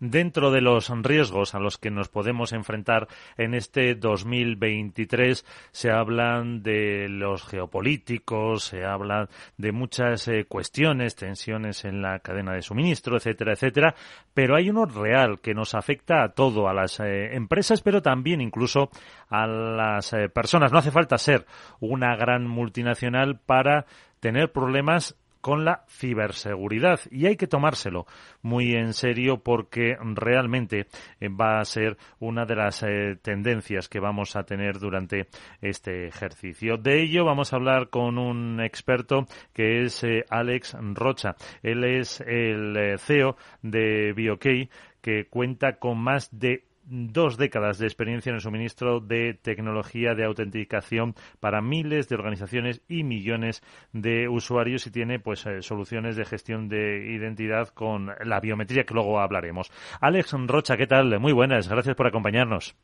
dentro 0.00 0.50
de 0.50 0.60
los 0.60 0.90
riesgos 1.02 1.54
a 1.54 1.58
los 1.58 1.78
que 1.78 1.90
nos 1.90 2.08
podemos 2.08 2.52
enfrentar 2.52 3.08
en 3.36 3.54
este 3.54 3.94
2023 3.94 5.44
se 5.70 5.90
hablan 5.90 6.62
de 6.62 7.08
los 7.08 7.44
geopolíticos, 7.44 8.64
se 8.64 8.84
habla 8.84 9.28
de 9.56 9.72
muchas 9.72 10.28
eh, 10.28 10.44
cuestiones, 10.46 11.16
tensiones 11.16 11.84
en 11.84 12.02
la 12.02 12.20
cadena 12.20 12.52
de 12.52 12.62
suministro, 12.62 13.16
etcétera, 13.16 13.52
etcétera, 13.52 13.94
pero 14.34 14.56
hay 14.56 14.70
uno 14.70 14.86
real 14.86 15.40
que 15.40 15.54
nos 15.54 15.74
afecta 15.74 16.22
a 16.22 16.30
todo, 16.30 16.68
a 16.68 16.74
las 16.74 17.00
eh, 17.00 17.34
empresas, 17.34 17.82
pero 17.82 18.02
también 18.02 18.40
incluso 18.40 18.90
a 19.28 19.46
las 19.46 20.12
eh, 20.12 20.28
personas. 20.28 20.72
No 20.72 20.78
hace 20.78 20.90
falta 20.90 21.18
ser 21.18 21.46
una 21.80 22.16
gran 22.16 22.46
multinacional 22.46 23.38
para 23.38 23.86
tener 24.20 24.52
problemas 24.52 25.16
con 25.40 25.64
la 25.64 25.84
ciberseguridad 25.88 27.00
y 27.10 27.26
hay 27.26 27.36
que 27.36 27.46
tomárselo 27.46 28.06
muy 28.42 28.74
en 28.74 28.92
serio 28.92 29.42
porque 29.42 29.96
realmente 30.00 30.86
eh, 31.20 31.28
va 31.28 31.60
a 31.60 31.64
ser 31.64 31.96
una 32.18 32.44
de 32.44 32.56
las 32.56 32.82
eh, 32.82 33.16
tendencias 33.20 33.88
que 33.88 34.00
vamos 34.00 34.36
a 34.36 34.44
tener 34.44 34.78
durante 34.78 35.28
este 35.60 36.06
ejercicio. 36.06 36.76
De 36.76 37.02
ello 37.02 37.24
vamos 37.24 37.52
a 37.52 37.56
hablar 37.56 37.90
con 37.90 38.18
un 38.18 38.60
experto 38.60 39.26
que 39.52 39.82
es 39.82 40.04
eh, 40.04 40.24
Alex 40.30 40.76
Rocha. 40.94 41.36
Él 41.62 41.84
es 41.84 42.20
el 42.20 42.98
CEO 42.98 43.36
de 43.62 44.12
BioKey 44.14 44.68
que 45.00 45.26
cuenta 45.26 45.78
con 45.78 45.98
más 45.98 46.28
de 46.38 46.67
dos 46.88 47.36
décadas 47.36 47.78
de 47.78 47.86
experiencia 47.86 48.30
en 48.30 48.36
el 48.36 48.40
suministro 48.40 49.00
de 49.00 49.34
tecnología 49.34 50.14
de 50.14 50.24
autenticación 50.24 51.14
para 51.40 51.60
miles 51.60 52.08
de 52.08 52.16
organizaciones 52.16 52.82
y 52.88 53.04
millones 53.04 53.62
de 53.92 54.28
usuarios 54.28 54.86
y 54.86 54.90
tiene 54.90 55.18
pues 55.20 55.46
eh, 55.46 55.62
soluciones 55.62 56.16
de 56.16 56.24
gestión 56.24 56.68
de 56.68 57.12
identidad 57.12 57.68
con 57.68 58.10
la 58.24 58.40
biometría 58.40 58.84
que 58.84 58.94
luego 58.94 59.20
hablaremos. 59.20 59.70
Alex 60.00 60.34
Rocha, 60.46 60.76
¿qué 60.76 60.86
tal? 60.86 61.18
Muy 61.20 61.32
buenas, 61.32 61.68
gracias 61.68 61.94
por 61.94 62.06
acompañarnos. 62.06 62.76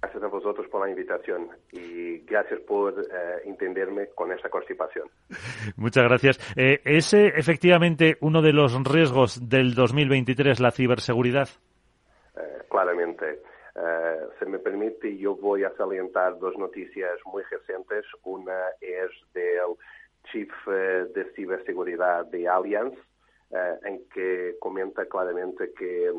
Gracias 0.00 0.22
a 0.22 0.26
vosotros 0.26 0.68
por 0.68 0.82
la 0.82 0.90
invitación 0.90 1.48
y 1.72 2.18
gracias 2.26 2.60
por 2.60 2.92
eh, 2.92 3.04
entenderme 3.46 4.08
con 4.14 4.30
esta 4.32 4.50
constipación. 4.50 5.08
Muchas 5.76 6.04
gracias. 6.04 6.38
Eh, 6.56 6.80
¿Es 6.84 7.14
efectivamente 7.14 8.18
uno 8.20 8.42
de 8.42 8.52
los 8.52 8.74
riesgos 8.84 9.48
del 9.48 9.74
2023 9.74 10.60
la 10.60 10.72
ciberseguridad? 10.72 11.48
Claramente. 12.74 13.40
Uh, 13.76 14.30
se 14.40 14.46
me 14.46 14.58
permite, 14.58 15.16
yo 15.16 15.36
voy 15.36 15.62
a 15.62 15.76
salientar 15.76 16.38
dos 16.40 16.58
noticias 16.58 17.20
muy 17.24 17.44
recientes. 17.44 18.04
Una 18.24 18.70
es 18.80 19.10
del 19.32 19.76
Chief 20.24 20.50
eh, 20.66 21.06
de 21.14 21.24
Ciberseguridad 21.36 22.26
de 22.26 22.48
Allianz, 22.48 22.94
uh, 23.50 23.86
en 23.86 24.08
que 24.08 24.56
comenta 24.58 25.06
claramente 25.06 25.72
que 25.72 26.12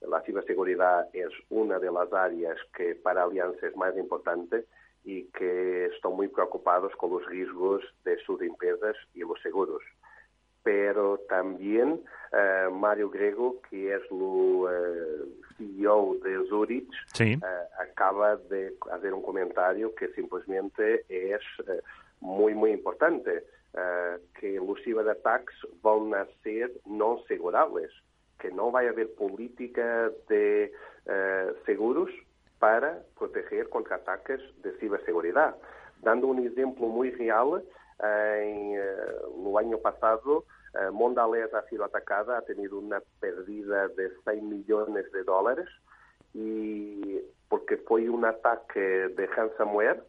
la 0.00 0.22
ciberseguridad 0.22 1.08
es 1.12 1.30
una 1.50 1.78
de 1.78 1.92
las 1.92 2.10
áreas 2.14 2.58
que 2.74 2.94
para 2.94 3.24
Allianz 3.24 3.62
es 3.62 3.76
más 3.76 3.94
importante 3.98 4.64
y 5.04 5.24
que 5.32 5.86
están 5.86 6.12
muy 6.12 6.28
preocupados 6.28 6.94
con 6.96 7.10
los 7.10 7.26
riesgos 7.26 7.82
de 8.04 8.16
sus 8.24 8.40
empresas 8.40 8.96
y 9.14 9.20
los 9.20 9.40
seguros 9.42 9.82
pero 10.62 11.18
también 11.28 12.00
uh, 12.32 12.70
Mário 12.70 13.10
Grego, 13.10 13.60
que 13.68 13.94
es 13.94 14.02
el 14.10 14.16
uh, 14.16 14.68
CEO 15.56 16.16
de 16.22 16.46
Zurich, 16.48 16.90
sí. 17.12 17.36
uh, 17.36 17.82
acaba 17.82 18.36
de 18.36 18.74
hacer 18.92 19.12
un 19.12 19.22
comentario 19.22 19.94
que 19.94 20.08
simplesmente 20.08 21.04
es 21.08 21.40
muy, 22.20 22.54
muy 22.54 22.70
importante, 22.70 23.44
que 24.38 24.60
los 24.60 24.82
ciberataques 24.84 25.56
van 25.82 26.14
a 26.14 26.26
ser 26.42 26.70
no 26.84 27.22
segurables, 27.26 27.90
que 28.38 28.50
no 28.50 28.70
va 28.70 28.80
a 28.80 28.88
haber 28.88 29.14
política 29.14 30.10
de 30.28 30.70
seguros 31.64 32.10
para 32.58 33.00
proteger 33.18 33.70
contra 33.70 33.96
ataques 33.96 34.40
de 34.62 34.72
ciberseguridad. 34.78 35.56
Dando 36.02 36.26
un 36.26 36.46
ejemplo 36.46 36.86
muy 36.86 37.10
real, 37.10 37.64
en, 38.02 38.78
no 39.42 39.58
año 39.58 39.78
pasado, 39.78 40.44
Uh, 40.74 40.90
Mondelez 40.90 41.52
ha 41.52 41.68
sido 41.68 41.84
atacada, 41.84 42.38
ha 42.38 42.42
tenido 42.42 42.78
una 42.78 43.02
pérdida 43.20 43.88
de 43.88 44.10
6 44.24 44.42
millones 44.42 45.10
de 45.12 45.22
dólares 45.22 45.68
y 46.32 47.20
porque 47.50 47.76
fue 47.76 48.08
un 48.08 48.24
ataque 48.24 48.80
de 48.80 49.26
ransomware, 49.26 50.02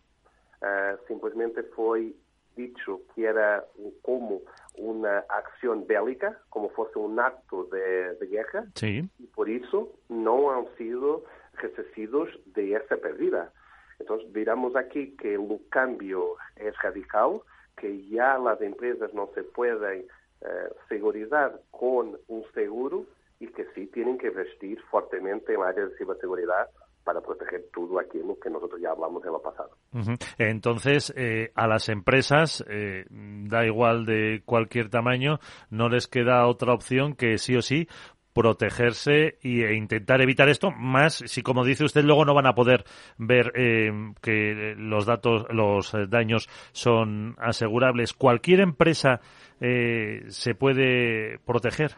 uh, 0.62 1.06
simplesmente 1.06 1.64
fue 1.64 2.14
dicho 2.56 3.02
que 3.14 3.26
era 3.26 3.66
como 4.04 4.42
una 4.78 5.20
acción 5.28 5.86
bélica, 5.86 6.40
como 6.48 6.70
fuese 6.70 6.98
un 6.98 7.20
acto 7.20 7.66
de, 7.66 8.16
de 8.16 8.28
guerra, 8.28 8.66
sí. 8.76 9.10
y 9.20 9.28
por 9.28 9.50
eso 9.50 9.92
no 10.08 10.52
han 10.52 10.66
sido 10.78 11.26
resistidos 11.56 12.30
de 12.46 12.74
esa 12.74 12.96
pérdida. 12.96 13.52
Entonces, 14.00 14.32
diramos 14.32 14.78
aquí 14.78 15.16
que 15.18 15.34
el 15.34 15.60
cambio 15.70 16.38
es 16.56 16.74
radical, 16.82 17.42
que 17.78 18.06
ya 18.08 18.38
las 18.38 18.62
empresas 18.62 19.14
no 19.14 19.30
se 19.34 19.44
pueden 19.44 20.06
eh, 20.42 20.70
seguridad 20.90 21.60
con 21.72 22.18
un 22.28 22.44
seguro 22.54 23.06
y 23.40 23.48
que 23.48 23.66
sí 23.76 23.88
tienen 23.88 24.18
que 24.18 24.30
vestir 24.30 24.80
fuertemente 24.90 25.54
en 25.54 25.62
el 25.62 25.68
área 25.68 25.86
de 25.86 25.98
ciberseguridad 25.98 26.68
para 27.04 27.22
proteger 27.22 27.66
todo 27.74 28.00
aquello 28.00 28.38
que 28.40 28.50
nosotros 28.50 28.80
ya 28.82 28.92
hablamos 28.92 29.24
en 29.26 29.32
lo 29.32 29.42
pasado. 29.42 29.72
Entonces, 30.38 31.14
eh, 31.16 31.52
a 31.56 31.68
las 31.68 31.90
empresas, 31.90 32.64
eh, 32.70 33.06
da 33.10 33.66
igual 33.66 34.06
de 34.06 34.42
cualquier 34.46 34.90
tamaño, 34.90 35.40
no 35.70 35.90
les 35.90 36.08
queda 36.08 36.48
otra 36.48 36.74
opción 36.74 37.16
que 37.16 37.38
sí 37.38 37.56
o 37.56 37.62
sí 37.62 37.88
protegerse 38.34 39.38
e 39.42 39.74
intentar 39.74 40.22
evitar 40.22 40.50
esto, 40.50 40.72
más 40.72 41.24
si 41.26 41.42
como 41.42 41.64
dice 41.64 41.84
usted 41.84 42.04
luego 42.04 42.26
no 42.26 42.34
van 42.34 42.48
a 42.48 42.56
poder 42.56 42.84
ver 43.18 43.52
eh, 43.56 43.92
que 44.22 44.76
los 44.78 45.06
datos, 45.06 45.46
los 45.52 45.94
daños 46.10 46.50
son 46.72 47.36
asegurables. 47.38 48.14
Cualquier 48.14 48.62
empresa 48.62 49.22
eh, 49.62 50.24
se 50.28 50.56
puede 50.56 51.40
proteger. 51.46 51.92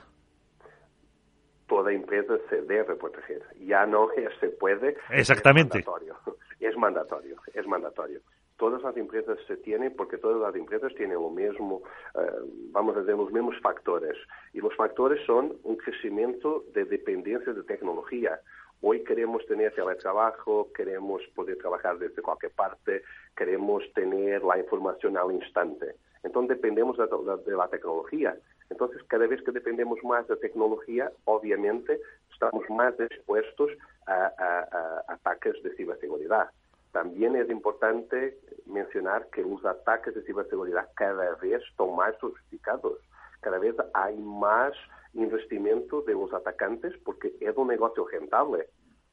Toda 1.67 1.91
empresa 1.91 2.35
se 2.49 2.61
debe 2.61 2.95
proteger. 2.95 3.41
Ya 3.65 3.85
no 3.85 4.07
se 4.39 4.49
puede. 4.49 4.97
Exactamente. 5.09 5.79
Es 5.79 5.87
mandatorio. 5.87 6.15
Es 6.59 6.77
mandatorio. 6.77 7.35
Es 7.53 7.65
mandatorio 7.65 8.21
todas 8.57 8.81
las 8.81 8.95
empresas 8.97 9.37
se 9.47 9.57
tienen 9.57 9.95
porque 9.95 10.17
todas 10.17 10.41
las 10.41 10.55
empresas 10.55 10.93
tienen 10.95 11.15
lo 11.15 11.29
mismo, 11.29 11.81
uh, 12.15 12.45
vamos 12.71 12.95
a 12.95 13.01
decir, 13.01 13.15
los 13.15 13.31
mismos 13.31 13.55
factores. 13.61 14.17
Y 14.53 14.59
los 14.59 14.75
factores 14.75 15.25
son 15.25 15.57
un 15.63 15.75
crecimiento 15.77 16.63
de 16.73 16.85
dependencia 16.85 17.53
de 17.53 17.63
tecnología, 17.63 18.39
Hoy 18.81 19.03
queremos 19.03 19.43
tener 19.47 19.73
teletrabajo, 19.73 20.71
queremos 20.73 21.21
poder 21.33 21.57
trabajar 21.57 21.97
desde 21.97 22.21
cualquier 22.21 22.51
parte, 22.51 23.03
queremos 23.35 23.83
tener 23.93 24.43
la 24.43 24.59
información 24.59 25.17
al 25.17 25.31
instante. 25.31 25.95
Entonces 26.23 26.57
dependemos 26.57 26.95
de, 26.97 27.51
la 27.55 27.67
tecnología. 27.67 28.37
Entonces, 28.69 29.01
cada 29.07 29.27
vez 29.27 29.41
que 29.43 29.51
dependemos 29.51 29.97
más 30.03 30.27
de 30.27 30.35
tecnología, 30.37 31.11
obviamente 31.23 31.99
estamos 32.31 32.63
más 32.69 32.99
expuestos 32.99 33.71
a 34.07 35.03
ataques 35.07 35.61
de 35.63 35.75
ciberseguridad. 35.75 36.49
También 36.95 37.35
es 37.35 37.49
importante 37.49 38.39
mencionar 38.65 39.27
que 39.29 39.41
los 39.41 39.65
ataques 39.65 40.15
de 40.15 40.21
ciberseguridad 40.21 40.87
cada 40.95 41.35
vez 41.35 41.61
son 41.75 41.93
más 41.97 42.17
sofisticados. 42.21 43.01
Cada 43.41 43.59
vez 43.59 43.75
hay 43.93 44.15
más 44.15 44.71
investimento 45.13 46.03
de 46.03 46.13
los 46.13 46.33
atacantes 46.33 46.93
porque 47.03 47.35
es 47.41 47.57
un 47.57 47.67
negocio 47.67 48.07
rentable. 48.07 48.69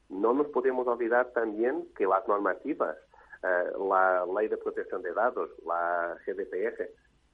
No 0.07 0.31
nos 0.31 0.47
podemos 0.47 0.87
olvidar 0.87 1.33
también 1.33 1.85
que 1.97 2.05
las 2.07 2.25
normativas, 2.25 2.95
eh, 3.43 3.71
la 3.77 4.25
Ley 4.33 4.47
de 4.47 4.55
Protección 4.55 5.01
de 5.01 5.11
Datos, 5.11 5.49
la 5.65 6.17
GDPR, 6.25 6.89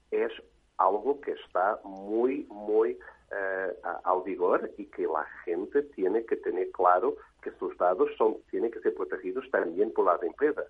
es 0.10 0.32
algo 0.78 1.22
que 1.22 1.34
está 1.34 1.80
muy, 1.84 2.48
muy 2.50 2.98
eh, 3.30 3.74
al 4.04 4.24
vigor 4.26 4.72
y 4.80 4.88
que 4.88 5.04
la 5.04 5.26
gente 5.46 5.84
tiene 5.84 6.26
que 6.26 6.38
tener 6.38 6.72
claro 6.72 7.18
que 7.42 7.52
sus 7.60 7.78
datos 7.78 8.10
son, 8.18 8.38
tienen 8.50 8.72
que 8.72 8.82
ser 8.82 8.94
protegidos 8.94 9.50
también 9.52 9.92
por 9.94 10.06
las 10.06 10.22
empresas. 10.24 10.66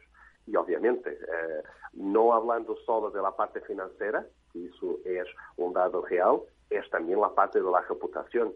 Y 0.45 0.55
obviamente, 0.55 1.11
eh, 1.11 1.63
no 1.93 2.33
hablando 2.33 2.75
solo 2.85 3.11
de 3.11 3.21
la 3.21 3.35
parte 3.35 3.61
financiera, 3.61 4.25
que 4.51 4.65
eso 4.65 4.99
es 5.05 5.27
un 5.57 5.73
dado 5.73 6.05
real, 6.05 6.41
es 6.69 6.89
también 6.89 7.21
la 7.21 7.33
parte 7.33 7.61
de 7.61 7.69
la 7.69 7.81
reputación. 7.81 8.53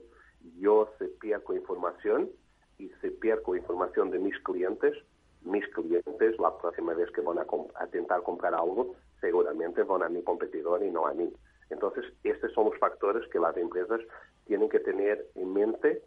Yo 0.60 0.90
se 0.98 1.06
pierdo 1.06 1.56
información 1.56 2.30
y 2.78 2.90
se 3.02 3.12
pierdo 3.12 3.56
información 3.56 4.12
de 4.12 4.20
mis 4.20 4.38
clientes, 4.40 4.96
mis 5.42 5.68
clientes 5.70 6.40
la 6.40 6.58
próxima 6.58 6.94
vez 6.94 7.12
que 7.12 7.22
van 7.22 7.40
a, 7.40 7.44
a 7.44 8.22
comprar 8.22 8.54
algo, 8.54 8.96
seguramente 9.22 9.84
van 9.84 10.04
a 10.04 10.10
mi 10.10 10.24
competidor 10.24 10.84
y 10.84 10.92
no 10.92 11.08
a 11.08 11.14
mí. 11.14 11.32
Entonces, 11.70 12.06
estos 12.24 12.52
son 12.54 12.66
los 12.66 12.78
factores 12.80 13.28
que 13.30 13.40
las 13.40 13.56
empresas 13.58 14.02
tienen 14.46 14.70
que 14.70 14.80
tener 14.80 15.28
en 15.36 15.54
mente 15.54 16.02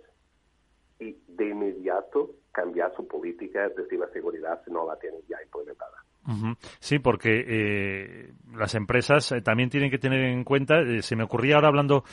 y 0.99 1.17
de 1.29 1.49
inmediato 1.49 2.31
cambiar 2.53 2.95
su 2.97 3.07
política 3.07 3.69
de 3.69 3.87
ciberseguridad 3.89 4.63
si 4.65 4.71
no 4.71 4.87
la 4.87 4.99
tienen 4.99 5.21
ya 5.29 5.43
implementada. 5.43 6.06
Sí, 6.81 6.99
porque 6.99 7.45
eh, 7.47 8.33
las 8.57 8.75
empresas 8.75 9.31
eh, 9.33 9.43
también 9.43 9.71
tienen 9.71 9.91
que 9.91 9.99
tener 9.99 10.25
en 10.25 10.43
cuenta, 10.45 10.81
eh, 10.81 11.03
se 11.03 11.15
me 11.15 11.25
ocurría 11.25 11.57
ahora 11.57 11.69
hablando 11.69 12.05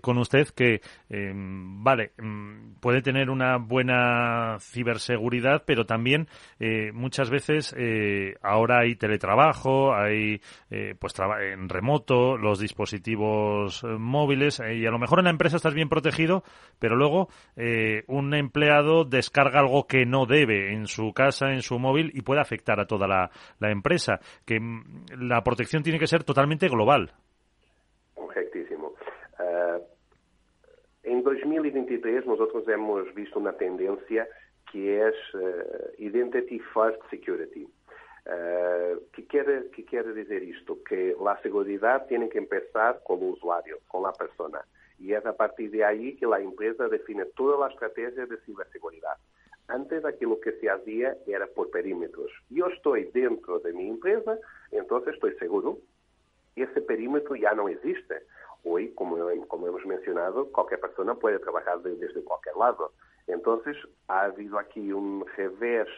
con 0.00 0.18
usted 0.18 0.48
que, 0.48 0.80
vale, 1.08 2.12
mm, 2.18 2.80
puede 2.80 3.02
tener 3.02 3.30
una 3.30 3.58
buena 3.58 4.56
ciberseguridad, 4.60 5.62
pero 5.64 5.86
también 5.86 6.28
muchas 6.92 7.30
veces 7.30 7.74
ahora 8.42 8.80
hay 8.80 8.96
teletrabajo, 8.96 9.94
hay 9.94 10.40
pues 10.98 11.14
en 11.40 11.68
remoto, 11.68 12.36
los 12.36 12.58
dispositivos 12.58 13.84
móviles, 13.84 14.60
y 14.60 14.86
a 14.86 14.90
lo 14.90 14.98
mejor 14.98 15.20
en 15.20 15.26
la 15.26 15.30
empresa 15.30 15.56
estás 15.56 15.74
bien 15.74 15.88
protegido, 15.88 16.42
pero 16.78 16.96
luego 16.96 17.28
un 18.08 18.34
empleado 18.34 19.04
descarga 19.04 19.60
algo 19.60 19.86
que 19.86 20.06
no 20.06 20.26
debe 20.26 20.72
en 20.72 20.86
su 20.86 21.12
casa, 21.12 21.52
en 21.52 21.62
su 21.62 21.78
móvil, 21.78 22.10
y 22.14 22.22
puede 22.22 22.40
afectar 22.40 22.80
a 22.80 22.86
toda 22.86 23.06
la 23.06 23.15
la, 23.58 23.70
empresa, 23.70 24.20
que 24.44 24.60
mm, 24.60 25.06
la 25.28 25.42
protección 25.42 25.82
tiene 25.82 25.98
que 25.98 26.06
ser 26.06 26.24
totalmente 26.24 26.68
global. 26.68 27.12
Correctísimo. 28.14 28.94
Uh, 29.38 29.82
en 31.02 31.22
2023 31.22 32.26
nosotros 32.26 32.66
hemos 32.68 33.12
visto 33.14 33.38
una 33.38 33.52
tendencia 33.52 34.26
que 34.70 35.06
es 35.06 35.14
uh, 35.34 36.02
Identity 36.02 36.58
First 36.58 37.00
Security. 37.10 37.68
Uh, 38.26 38.98
¿qué, 39.12 39.24
quiere, 39.26 39.70
¿Qué 39.70 39.84
quiere 39.84 40.12
decir 40.12 40.42
esto? 40.56 40.78
Que 40.82 41.14
la 41.22 41.40
seguridad 41.42 42.06
tiene 42.08 42.28
que 42.28 42.38
empezar 42.38 43.00
con 43.04 43.20
el 43.20 43.30
usuario, 43.30 43.78
con 43.86 44.02
la 44.02 44.12
persona. 44.12 44.60
Y 44.98 45.12
es 45.12 45.24
a 45.24 45.36
partir 45.36 45.70
de 45.70 45.84
ahí 45.84 46.16
que 46.16 46.26
la 46.26 46.40
empresa 46.40 46.88
define 46.88 47.26
toda 47.36 47.66
la 47.66 47.72
estrategia 47.72 48.26
de 48.26 48.36
ciberseguridad. 48.38 49.16
Antes 49.68 50.04
aquilo 50.04 50.40
que 50.40 50.52
se 50.52 50.70
hacía 50.70 51.16
era 51.26 51.46
por 51.48 51.70
perímetros. 51.70 52.30
Yo 52.50 52.66
estoy 52.66 53.10
dentro 53.12 53.58
de 53.58 53.72
mi 53.72 53.88
empresa, 53.88 54.38
entonces 54.70 55.14
estoy 55.14 55.34
seguro. 55.38 55.78
Ese 56.54 56.80
perímetro 56.80 57.34
ya 57.34 57.52
no 57.52 57.68
existe. 57.68 58.22
Hoy, 58.64 58.90
como, 58.94 59.16
como 59.48 59.66
hemos 59.66 59.84
mencionado, 59.86 60.50
cualquier 60.52 60.80
persona 60.80 61.14
puede 61.14 61.38
trabajar 61.38 61.80
de, 61.80 61.96
desde 61.96 62.22
cualquier 62.22 62.56
lado. 62.56 62.92
Entonces, 63.26 63.76
ha 64.08 64.22
habido 64.22 64.58
aquí 64.58 64.92
un 64.92 65.24
revés 65.36 65.88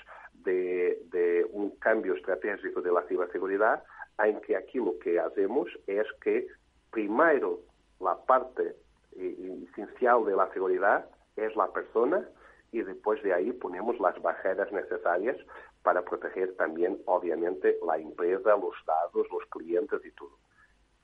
de, 0.45 1.03
de 1.11 1.47
cambio 1.79 2.15
estratégico 2.15 2.81
de 2.81 2.93
la 2.93 3.03
ciberseguridad 3.03 3.85
en 4.25 4.41
que 4.41 4.57
aquilo 4.57 4.99
que 4.99 5.21
hacemos 5.21 5.69
es 5.87 6.07
que 6.23 6.47
primero 6.91 7.61
la 8.01 8.17
parte 8.17 8.75
esencial 9.15 10.25
de 10.25 10.37
la 10.37 10.51
seguridad 10.53 11.07
es 11.37 11.55
la 11.57 11.69
persona 11.69 12.27
y 12.73 12.83
después 12.83 13.23
de 13.23 13.33
ahí 13.33 13.53
ponemos 13.53 13.99
las 14.01 14.21
barreras 14.21 14.71
necesarias 14.73 15.37
para 15.83 16.03
proteger 16.03 16.55
también, 16.57 17.01
obviamente, 17.07 17.79
la 17.87 17.99
empresa, 17.99 18.57
los 18.57 18.75
datos, 18.87 19.27
los 19.31 19.45
clientes 19.51 20.01
y 20.05 20.11
todo. 20.13 20.37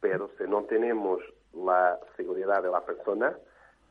Pero 0.00 0.30
si 0.36 0.44
no 0.44 0.64
tenemos 0.64 1.22
la 1.54 1.98
seguridad 2.16 2.62
de 2.62 2.70
la 2.70 2.84
persona, 2.84 3.36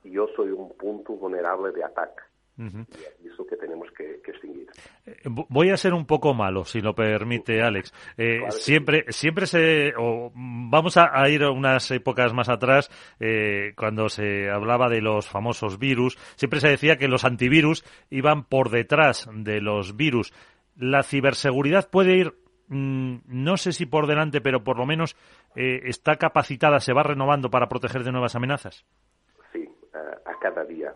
yo 0.03 0.28
soy 0.36 0.51
un 0.51 0.69
punto 0.78 1.13
vulnerable 1.13 1.71
de 1.71 1.84
ataque. 1.84 2.21
Y 2.58 3.28
eso 3.28 3.47
que 3.47 3.58
tenemos 3.58 3.89
que, 3.97 4.22
extinguir. 4.26 4.68
Eh, 5.06 5.16
voy 5.26 5.72
a 5.72 5.78
ser 5.78 5.93
un 5.93 6.06
poco 6.06 6.34
malo, 6.34 6.66
si 6.66 6.82
lo 6.82 6.93
permite 6.93 7.62
Alex. 7.62 7.93
Eh, 8.18 8.41
siempre, 8.49 9.06
siempre 9.10 9.47
se, 9.47 9.93
o 9.97 10.32
vamos 10.36 10.97
a, 10.97 11.28
ir 11.30 11.43
unas 11.45 11.89
épocas 11.91 12.34
más 12.34 12.49
atrás, 12.49 12.91
eh, 13.20 13.74
cuando 13.76 14.08
se 14.08 14.51
hablaba 14.51 14.88
de 14.88 15.01
los 15.01 15.28
famosos 15.28 15.80
virus, 15.80 16.18
siempre 16.36 16.60
se 16.60 16.70
decía 16.70 16.97
que 16.97 17.08
los 17.08 17.26
antivirus 17.26 17.84
iban 18.12 18.43
por 18.43 18.70
detrás 18.70 19.28
de 19.34 19.60
los 19.60 19.95
virus. 19.97 20.32
La 20.76 21.01
ciberseguridad 21.01 21.89
puede 21.89 22.18
ir, 22.18 22.34
mm, 22.68 23.18
no 23.26 23.58
sé 23.58 23.72
si 23.72 23.88
por 23.88 24.06
delante, 24.06 24.41
pero 24.41 24.64
por 24.64 24.78
lo 24.78 24.86
menos 24.86 25.16
está 25.56 26.16
capacitada, 26.18 26.80
se 26.80 26.93
va 26.93 27.04
renovando 27.04 27.49
para 27.49 27.68
proteger 27.68 28.04
de 28.04 28.12
nuevas 28.12 28.36
amenazas. 28.36 28.86
Sí, 29.51 29.68
a 29.93 30.39
cada 30.39 30.64
día 30.66 30.93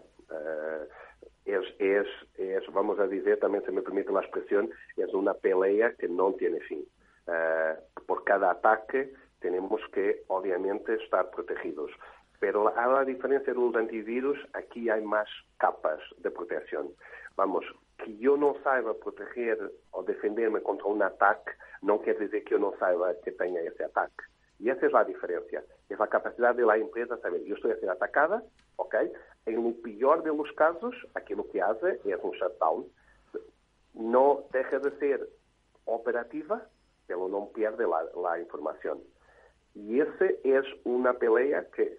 es, 1.47 1.65
es, 1.79 2.07
es, 2.37 2.63
vamos 2.73 2.99
a 2.99 3.07
decir, 3.07 3.39
también 3.39 3.63
se 3.65 3.71
me 3.71 3.81
permite 3.81 4.11
la 4.11 4.21
expresión, 4.21 4.69
es 4.95 5.13
una 5.13 5.33
pelea 5.33 5.93
que 5.93 6.07
no 6.07 6.33
tiene 6.33 6.59
fin. 6.61 6.85
Uh, 7.27 8.03
por 8.05 8.23
cada 8.23 8.51
ataque 8.51 9.13
tenemos 9.39 9.81
que, 9.93 10.23
obviamente, 10.27 10.95
estar 10.95 11.29
protegidos. 11.31 11.91
Pero 12.39 12.75
a 12.77 12.87
la 12.87 13.03
diferencia 13.03 13.53
de 13.53 13.59
los 13.59 13.75
antivirus, 13.75 14.37
aquí 14.53 14.89
hay 14.89 15.01
más 15.01 15.27
capas 15.57 15.99
de 16.17 16.29
protección. 16.31 16.89
Vamos, 17.35 17.65
que 17.97 18.15
yo 18.17 18.37
no 18.37 18.55
saiba 18.63 18.93
proteger 18.93 19.57
o 19.91 20.03
defenderme 20.03 20.61
contra 20.61 20.87
un 20.87 21.01
ataque 21.01 21.51
no 21.81 21.99
quiere 22.01 22.19
decir 22.19 22.43
que 22.43 22.51
yo 22.51 22.59
no 22.59 22.73
saiba 22.79 23.13
que 23.23 23.31
tenga 23.31 23.61
ese 23.61 23.83
ataque. 23.83 24.23
Y 24.59 24.69
esa 24.69 24.85
es 24.85 24.91
la 24.91 25.03
diferencia. 25.03 25.63
Es 25.89 25.99
la 25.99 26.07
capacidad 26.07 26.55
de 26.55 26.65
la 26.65 26.77
empresa 26.77 27.17
saber, 27.17 27.43
yo 27.43 27.55
estoy 27.55 27.73
siendo 27.73 27.91
atacada, 27.91 28.43
ok, 28.77 28.95
en 29.47 29.65
el 29.65 29.75
peor 29.75 30.23
de 30.23 30.35
los 30.35 30.51
casos, 30.53 30.93
aquello 31.15 31.49
que 31.49 31.61
hace 31.61 31.99
es 32.05 32.19
un 32.21 32.31
shutdown. 32.31 32.85
No 33.93 34.43
deja 34.51 34.79
de 34.79 34.91
ser 34.99 35.27
operativa, 35.85 36.67
pero 37.07 37.27
no 37.29 37.49
pierde 37.53 37.87
la, 37.87 38.03
la 38.21 38.39
información. 38.39 38.99
Y 39.73 40.01
esa 40.01 40.25
es 40.43 40.65
una 40.83 41.13
pelea 41.13 41.65
que, 41.75 41.97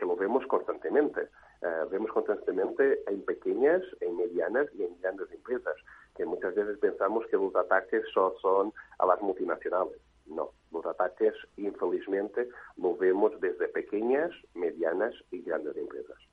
lo 0.00 0.16
vemos 0.16 0.46
constantemente. 0.46 1.28
Uh, 1.60 1.88
vemos 1.90 2.12
constantemente 2.12 3.02
en 3.08 3.22
pequeñas, 3.24 3.82
en 4.00 4.16
medianas 4.16 4.68
y 4.74 4.84
en 4.84 5.00
grandes 5.00 5.30
empresas, 5.32 5.74
que 6.16 6.24
muchas 6.24 6.54
veces 6.54 6.78
pensamos 6.78 7.26
que 7.26 7.36
los 7.36 7.54
ataques 7.56 8.04
solo 8.14 8.36
son 8.40 8.72
a 8.98 9.06
las 9.06 9.20
multinacionales. 9.20 9.98
No, 10.26 10.52
los 10.70 10.86
ataques, 10.86 11.34
infelizmente, 11.56 12.48
lo 12.76 12.96
vemos 12.96 13.32
desde 13.40 13.66
pequeñas, 13.68 14.30
medianas 14.54 15.14
y 15.32 15.42
grandes 15.42 15.76
empresas. 15.76 16.27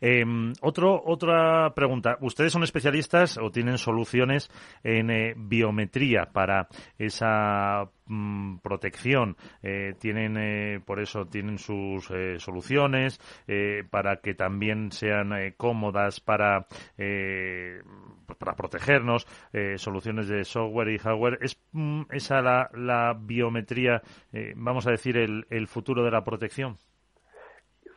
Em, 0.00 0.52
otro, 0.60 1.02
otra 1.04 1.74
pregunta. 1.74 2.18
¿Ustedes 2.20 2.52
son 2.52 2.62
especialistas 2.62 3.38
o 3.38 3.50
tienen 3.50 3.78
soluciones 3.78 4.50
en 4.82 5.10
eh, 5.10 5.34
biometría 5.36 6.26
para 6.32 6.68
esa 6.98 7.90
mm, 8.06 8.58
protección? 8.58 9.36
Eh, 9.62 9.94
tienen, 9.98 10.36
eh, 10.36 10.80
por 10.84 11.00
eso, 11.00 11.26
tienen 11.26 11.58
sus 11.58 12.10
soluciones 12.38 13.20
para 13.90 14.16
que 14.16 14.34
también 14.34 14.92
sean 14.92 15.30
cómodas 15.56 16.20
para, 16.20 16.66
pues 16.96 18.38
para 18.38 18.54
protegernos, 18.56 19.26
soluciones 19.76 20.28
de 20.28 20.44
software 20.44 20.90
y 20.90 20.98
hardware. 20.98 21.38
¿Es 21.42 21.60
mm, 21.72 22.02
esa 22.10 22.40
la, 22.40 22.70
la 22.74 23.14
biometría, 23.18 24.02
vamos 24.56 24.86
a 24.86 24.90
decir, 24.90 25.16
el, 25.16 25.46
el 25.50 25.66
futuro 25.66 26.04
de 26.04 26.10
la 26.10 26.24
protección? 26.24 26.76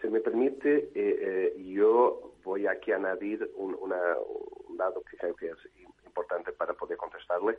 Me 0.09 0.19
permite, 0.19 0.89
eh, 0.95 1.53
eh, 1.55 1.63
yo 1.63 2.33
voy 2.43 2.67
aquí 2.67 2.91
a 2.91 2.95
añadir 2.95 3.49
un, 3.55 3.75
un 3.75 4.77
dado 4.77 5.01
que 5.03 5.17
creo 5.17 5.35
que 5.35 5.49
es 5.49 5.57
importante 6.05 6.51
para 6.51 6.73
poder 6.73 6.97
contestarle, 6.97 7.57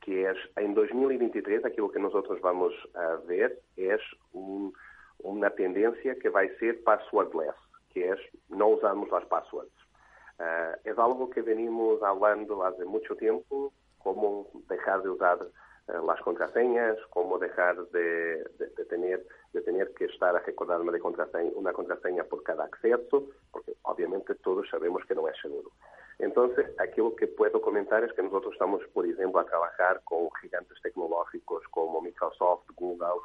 que 0.00 0.30
es 0.30 0.36
en 0.56 0.74
2023 0.74 1.64
aquello 1.64 1.90
que 1.90 1.98
nosotros 1.98 2.40
vamos 2.40 2.72
a 2.94 3.16
ver 3.26 3.60
es 3.76 4.00
un, 4.32 4.72
una 5.18 5.50
tendencia 5.50 6.16
que 6.16 6.28
va 6.28 6.40
a 6.40 6.58
ser 6.58 6.82
passwordless, 6.82 7.54
que 7.92 8.10
es 8.10 8.18
no 8.48 8.68
usamos 8.68 9.10
las 9.10 9.24
passwords. 9.26 9.72
Uh, 10.38 10.72
es 10.84 10.98
algo 10.98 11.28
que 11.28 11.42
venimos 11.42 12.02
hablando 12.02 12.64
hace 12.64 12.84
mucho 12.86 13.14
tiempo, 13.16 13.74
cómo 13.98 14.48
dejar 14.68 15.02
de 15.02 15.10
usar 15.10 15.38
las 16.06 16.20
contraseñas, 16.22 16.96
cómo 17.10 17.38
dejar 17.38 17.76
de, 17.88 18.44
de, 18.58 18.66
de, 18.76 18.84
tener, 18.84 19.26
de 19.52 19.60
tener 19.62 19.92
que 19.94 20.06
estar 20.06 20.34
a 20.34 20.40
recordarme 20.40 20.92
de 20.92 21.00
contraseña, 21.00 21.50
una 21.54 21.72
contraseña 21.72 22.24
por 22.24 22.42
cada 22.42 22.64
acceso, 22.64 23.26
porque 23.50 23.74
obviamente 23.82 24.34
todos 24.36 24.68
sabemos 24.68 25.04
que 25.06 25.14
no 25.14 25.28
es 25.28 25.36
seguro. 25.40 25.70
Entonces, 26.18 26.66
aquí 26.78 27.00
lo 27.00 27.16
que 27.16 27.26
puedo 27.26 27.62
comentar 27.62 28.04
es 28.04 28.12
que 28.12 28.22
nosotros 28.22 28.52
estamos, 28.52 28.82
por 28.92 29.06
ejemplo, 29.06 29.40
a 29.40 29.46
trabajar 29.46 30.02
con 30.04 30.28
gigantes 30.40 30.76
tecnológicos 30.82 31.66
como 31.70 32.00
Microsoft, 32.02 32.68
Google, 32.76 33.22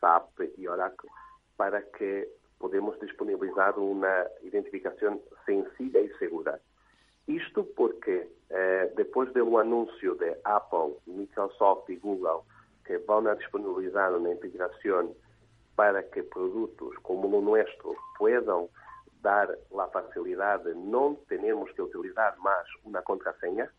SAP 0.00 0.40
y 0.56 0.66
Oracle 0.66 1.10
para 1.56 1.82
que 1.82 2.28
podemos 2.58 2.98
disponibilizar 3.00 3.78
una 3.78 4.26
identificación 4.42 5.20
sencilla 5.44 6.00
y 6.00 6.08
segura. 6.18 6.58
Isto 7.26 7.66
porque, 7.76 8.16
eh, 8.16 8.28
depois 8.96 9.32
do 9.32 9.58
anúncio 9.58 10.14
de 10.16 10.36
Apple, 10.44 10.96
Microsoft 11.06 11.88
e 11.90 11.96
Google, 11.96 12.44
que 12.86 12.96
vão 12.98 13.22
disponibilizar 13.34 14.14
uma 14.16 14.30
integração 14.30 15.14
para 15.76 16.02
que 16.02 16.22
produtos 16.22 16.96
como 17.02 17.28
o 17.28 17.40
nosso 17.40 17.94
puedan 18.16 18.68
dar 19.22 19.48
a 19.50 19.86
facilidade 19.88 20.64
de 20.64 20.74
não 20.74 21.14
termos 21.28 21.70
que 21.72 21.82
utilizar 21.82 22.38
mais 22.38 22.66
uma 22.84 23.02
contraseña, 23.02 23.70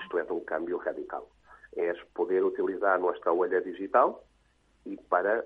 isto 0.00 0.18
é 0.18 0.24
um 0.32 0.40
cambio 0.40 0.78
radical. 0.78 1.28
É 1.76 1.92
poder 2.14 2.44
utilizar 2.44 2.98
nossa 2.98 3.32
huella 3.32 3.60
digital 3.60 4.24
e 4.84 4.96
para 4.96 5.44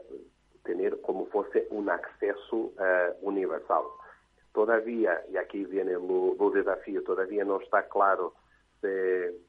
ter 0.65 0.97
como 1.03 1.27
fosse 1.27 1.67
um 1.71 1.89
acesso 1.91 2.57
uh, 2.57 2.73
universal. 3.23 3.99
Todavía, 4.53 5.25
e 5.29 5.37
aqui 5.37 5.65
vem 5.65 5.95
o, 5.97 6.37
o 6.39 6.51
desafio, 6.51 7.03
todavía 7.03 7.45
não 7.45 7.61
está 7.61 7.83
claro 7.83 8.33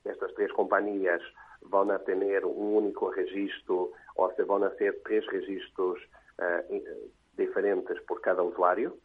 estas 0.05 0.33
três 0.33 0.51
companhias 0.51 1.21
vão 1.61 1.89
a 1.91 1.99
ter 1.99 2.45
um 2.45 2.77
único 2.77 3.09
registro 3.09 3.91
ou 4.15 4.31
se 4.33 4.43
vão 4.43 4.63
a 4.63 4.75
ser 4.75 5.01
três 5.03 5.25
registros 5.27 6.01
uh, 6.39 6.99
diferentes 7.37 7.99
por 8.01 8.21
cada 8.21 8.43
usuário, 8.43 8.97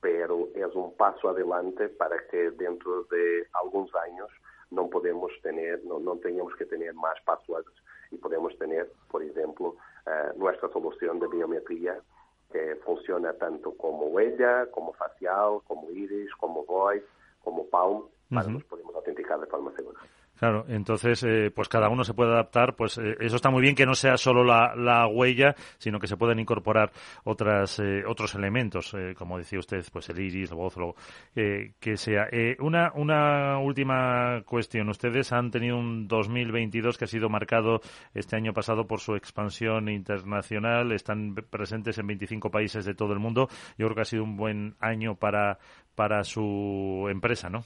pero 0.00 0.50
é 0.54 0.66
um 0.66 0.90
passo 0.90 1.28
adelante 1.28 1.88
para 1.90 2.18
que 2.24 2.50
dentro 2.50 3.06
de 3.10 3.46
alguns 3.52 3.94
anos 3.94 4.32
não 4.70 4.88
podemos 4.88 5.38
ter, 5.40 5.82
não, 5.84 5.98
não 6.00 6.18
tenhamos 6.18 6.54
que 6.54 6.64
ter 6.64 6.92
mais 6.94 7.18
passwords 7.20 7.72
e 8.12 8.18
podemos 8.18 8.54
ter, 8.56 8.90
por 9.08 9.22
exemplo, 9.22 9.76
uh, 10.06 10.38
nuestra 10.38 10.68
solución 10.68 11.18
de 11.18 11.28
biometría 11.28 12.00
que 12.50 12.74
funciona 12.84 13.32
tanto 13.34 13.72
como 13.72 14.06
huella, 14.06 14.66
como 14.72 14.92
facial, 14.94 15.62
como 15.66 15.90
iris, 15.90 16.34
como 16.34 16.64
voice, 16.64 17.06
como 17.44 17.66
palm, 17.66 18.08
para 18.30 18.48
uh 18.48 18.52
-huh. 18.52 19.40
de 19.40 19.46
forma 19.46 19.72
segura. 19.72 20.00
Claro, 20.40 20.64
entonces, 20.68 21.22
eh, 21.22 21.50
pues 21.54 21.68
cada 21.68 21.90
uno 21.90 22.02
se 22.02 22.14
puede 22.14 22.30
adaptar. 22.32 22.74
Pues 22.74 22.96
eh, 22.96 23.14
eso 23.20 23.36
está 23.36 23.50
muy 23.50 23.60
bien 23.60 23.74
que 23.74 23.84
no 23.84 23.94
sea 23.94 24.16
solo 24.16 24.42
la, 24.42 24.74
la 24.74 25.06
huella, 25.06 25.54
sino 25.76 25.98
que 25.98 26.06
se 26.06 26.16
puedan 26.16 26.38
incorporar 26.38 26.92
otras, 27.24 27.78
eh, 27.78 28.04
otros 28.06 28.34
elementos, 28.34 28.94
eh, 28.94 29.14
como 29.14 29.36
decía 29.36 29.58
usted, 29.58 29.84
pues 29.92 30.08
el 30.08 30.18
iris, 30.18 30.48
la 30.48 30.56
voz, 30.56 30.78
lo 30.78 30.94
eh, 31.36 31.74
que 31.78 31.98
sea. 31.98 32.26
Eh, 32.32 32.56
una, 32.60 32.90
una 32.94 33.58
última 33.58 34.42
cuestión. 34.46 34.88
Ustedes 34.88 35.30
han 35.30 35.50
tenido 35.50 35.76
un 35.76 36.08
2022 36.08 36.96
que 36.96 37.04
ha 37.04 37.08
sido 37.08 37.28
marcado 37.28 37.82
este 38.14 38.34
año 38.34 38.54
pasado 38.54 38.86
por 38.86 39.00
su 39.00 39.16
expansión 39.16 39.90
internacional. 39.90 40.92
Están 40.92 41.34
presentes 41.34 41.98
en 41.98 42.06
25 42.06 42.50
países 42.50 42.86
de 42.86 42.94
todo 42.94 43.12
el 43.12 43.18
mundo. 43.18 43.48
Yo 43.76 43.88
creo 43.88 43.94
que 43.94 44.02
ha 44.02 44.06
sido 44.06 44.24
un 44.24 44.38
buen 44.38 44.74
año 44.80 45.16
para, 45.16 45.58
para 45.94 46.24
su 46.24 47.08
empresa, 47.10 47.50
¿no? 47.50 47.62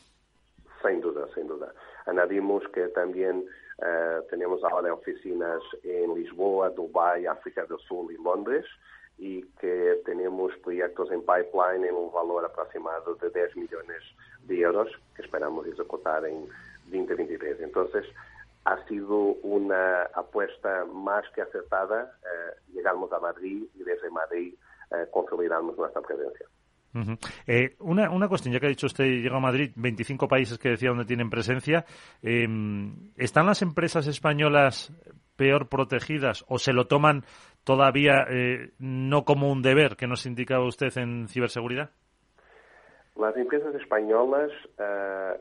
Sin 0.83 1.01
duda, 1.01 1.25
sin 1.37 1.47
duda. 1.47 1.73
Añadimos 2.07 2.63
que 2.73 2.89
también 2.89 3.45
uh, 3.79 4.23
tenemos 4.29 4.63
ahora 4.65 4.93
oficinas 4.93 5.61
en 5.83 6.15
Lisboa, 6.15 6.71
Dubái, 6.71 7.27
África 7.27 7.65
del 7.65 7.79
Sur 7.79 8.13
y 8.13 8.23
Londres 8.23 8.67
y 9.17 9.43
que 9.61 10.01
tenemos 10.05 10.53
proyectos 10.59 11.11
en 11.11 11.21
pipeline 11.21 11.85
en 11.85 11.95
un 11.95 12.13
valor 12.13 12.45
aproximado 12.45 13.15
de 13.15 13.31
10 13.31 13.57
millones 13.57 14.03
de 14.47 14.61
euros 14.61 14.89
que 15.15 15.23
esperamos 15.23 15.67
ejecutar 15.67 16.25
en 16.27 16.47
2023. 16.87 17.61
Entonces, 17.61 18.05
ha 18.65 18.83
sido 18.87 19.17
una 19.43 20.05
apuesta 20.15 20.85
más 20.87 21.25
que 21.35 21.43
acertada. 21.43 22.13
Uh, 22.23 22.73
llegamos 22.75 23.13
a 23.13 23.21
Madrid 23.21 23.65
y 23.75 23.83
desde 23.83 24.11
Madrid 24.11 24.55
uh, 24.91 25.11
consolidamos 25.11 25.77
nuestra 25.77 26.03
presencia. 26.03 26.47
Uh 26.95 27.17
eh, 27.47 27.77
una, 27.81 28.11
una 28.11 28.29
cuestión, 28.29 28.55
ya 28.55 28.61
que 28.61 28.67
ha 28.67 28.69
dicho 28.69 28.87
usted, 28.87 29.05
llega 29.05 29.37
a 29.37 29.41
Madrid, 29.41 29.73
25 29.75 30.29
países 30.29 30.59
que 30.59 30.71
decía 30.71 30.91
donde 30.91 31.05
tienen 31.05 31.29
presencia. 31.29 31.85
Eh, 32.23 32.47
¿Están 33.17 33.47
las 33.47 33.63
empresas 33.63 34.07
españolas 34.07 34.93
peor 35.37 35.69
protegidas 35.69 36.45
o 36.49 36.59
se 36.59 36.73
lo 36.73 36.87
toman 36.87 37.25
todavía 37.65 38.25
eh, 38.31 38.71
no 38.79 39.25
como 39.25 39.51
un 39.51 39.63
deber 39.63 39.97
que 39.97 40.07
nos 40.07 40.27
indicaba 40.27 40.67
usted 40.67 40.97
en 40.97 41.29
ciberseguridad? 41.29 41.91
Las 43.17 43.37
empresas 43.37 43.75
españolas, 43.77 44.51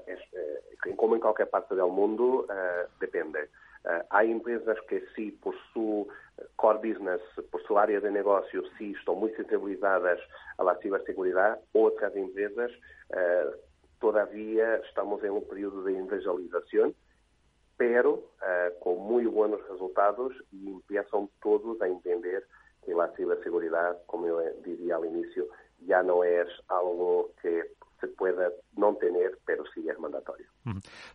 es, 0.05 0.95
como 0.95 1.15
en 1.15 1.21
cualquier 1.21 1.49
parte 1.49 1.75
del 1.75 1.87
mundo, 1.87 2.45
depende. 2.99 3.49
Hay 4.09 4.31
empresas 4.31 4.77
que 4.87 5.03
sí, 5.15 5.31
por 5.31 5.55
su 5.73 6.07
core 6.55 6.93
business, 6.93 7.21
por 7.51 7.61
su 7.63 7.77
área 7.77 7.99
de 7.99 8.11
negocio, 8.11 8.63
sí 8.77 8.93
están 8.97 9.15
muy 9.15 9.31
sensibilizadas 9.33 10.19
a 10.57 10.63
la 10.63 10.75
ciberseguridad. 10.77 11.59
Otras 11.73 12.15
empresas 12.15 12.71
eh, 13.09 13.45
todavía 13.99 14.75
estamos 14.77 15.23
en 15.23 15.31
un 15.31 15.47
periodo 15.47 15.83
de 15.83 15.97
evangelización, 15.97 16.95
pero 17.77 18.23
eh, 18.47 18.73
con 18.81 18.99
muy 18.99 19.25
buenos 19.25 19.67
resultados 19.69 20.33
y 20.51 20.67
empiezan 20.67 21.29
todos 21.41 21.81
a 21.81 21.87
entender 21.87 22.45
que 22.85 22.93
la 22.93 23.09
ciberseguridad, 23.15 23.97
como 24.05 24.27
yo 24.27 24.41
diría 24.63 24.97
al 24.97 25.05
inicio, 25.05 25.47
ya 25.85 26.03
no 26.03 26.23
es 26.23 26.47
algo 26.67 27.31
que 27.41 27.63
se 28.03 28.09
pueda 28.09 28.49
no 28.75 28.95
tener, 28.95 29.37
pero 29.45 29.63
sí 29.73 29.87
es 29.89 29.97
mandatorio. 29.97 30.45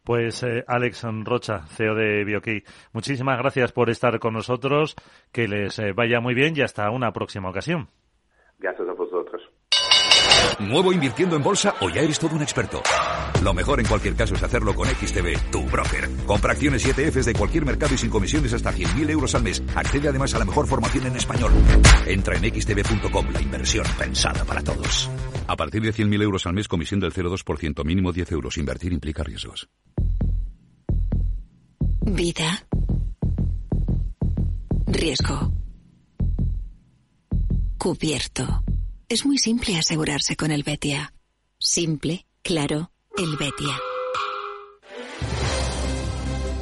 Pues 0.04 0.42
eh, 0.42 0.64
Alex 0.66 1.04
Rocha, 1.24 1.66
CEO 1.66 1.94
de 1.94 2.24
BioKey, 2.24 2.62
muchísimas 2.92 3.38
gracias 3.38 3.72
por 3.72 3.90
estar 3.90 4.18
con 4.18 4.32
nosotros, 4.32 4.96
que 5.30 5.46
les 5.48 5.78
eh, 5.78 5.92
vaya 5.92 6.20
muy 6.20 6.34
bien 6.34 6.54
y 6.56 6.62
hasta 6.62 6.90
una 6.90 7.12
próxima 7.12 7.50
ocasión. 7.50 7.88
Gracias 8.58 8.88
a 8.88 8.92
vosotros. 8.92 9.42
¿Nuevo 10.60 10.92
invirtiendo 10.92 11.36
en 11.36 11.42
bolsa 11.42 11.74
o 11.80 11.90
ya 11.90 12.00
eres 12.00 12.18
todo 12.18 12.34
un 12.34 12.42
experto? 12.42 12.82
Lo 13.42 13.52
mejor 13.52 13.80
en 13.80 13.86
cualquier 13.86 14.16
caso 14.16 14.34
es 14.34 14.42
hacerlo 14.42 14.74
con 14.74 14.88
XTB, 14.88 15.50
tu 15.52 15.62
broker. 15.66 16.08
Compra 16.26 16.52
acciones 16.52 16.86
y 16.86 16.90
ETFs 16.90 17.26
de 17.26 17.34
cualquier 17.34 17.64
mercado 17.64 17.94
y 17.94 17.98
sin 17.98 18.10
comisiones 18.10 18.54
hasta 18.54 18.72
100.000 18.72 19.10
euros 19.10 19.34
al 19.34 19.42
mes. 19.42 19.62
Accede 19.76 20.08
además 20.08 20.34
a 20.34 20.38
la 20.38 20.44
mejor 20.46 20.66
formación 20.66 21.06
en 21.06 21.16
español. 21.16 21.52
Entra 22.06 22.36
en 22.36 22.60
xtb.com, 22.60 23.26
la 23.32 23.42
inversión 23.42 23.84
pensada 23.98 24.44
para 24.44 24.62
todos. 24.62 25.10
A 25.48 25.56
partir 25.56 25.80
de 25.80 25.94
100.000 25.94 26.22
euros 26.22 26.46
al 26.46 26.52
mes, 26.52 26.68
comisión 26.68 27.00
del 27.00 27.12
0,2%, 27.12 27.82
mínimo 27.82 28.12
10 28.12 28.32
euros. 28.32 28.58
Invertir 28.58 28.92
implica 28.92 29.24
riesgos. 29.24 29.66
Vida. 32.02 32.66
Riesgo. 34.86 35.52
Cubierto. 37.78 38.62
Es 39.08 39.24
muy 39.24 39.38
simple 39.38 39.78
asegurarse 39.78 40.36
con 40.36 40.50
el 40.50 40.64
Betia. 40.64 41.14
Simple, 41.58 42.26
claro, 42.42 42.90
el 43.16 43.36
Betia. 43.36 43.74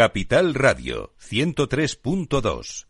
Capital 0.00 0.54
Radio 0.54 1.12
103.2 1.18 2.89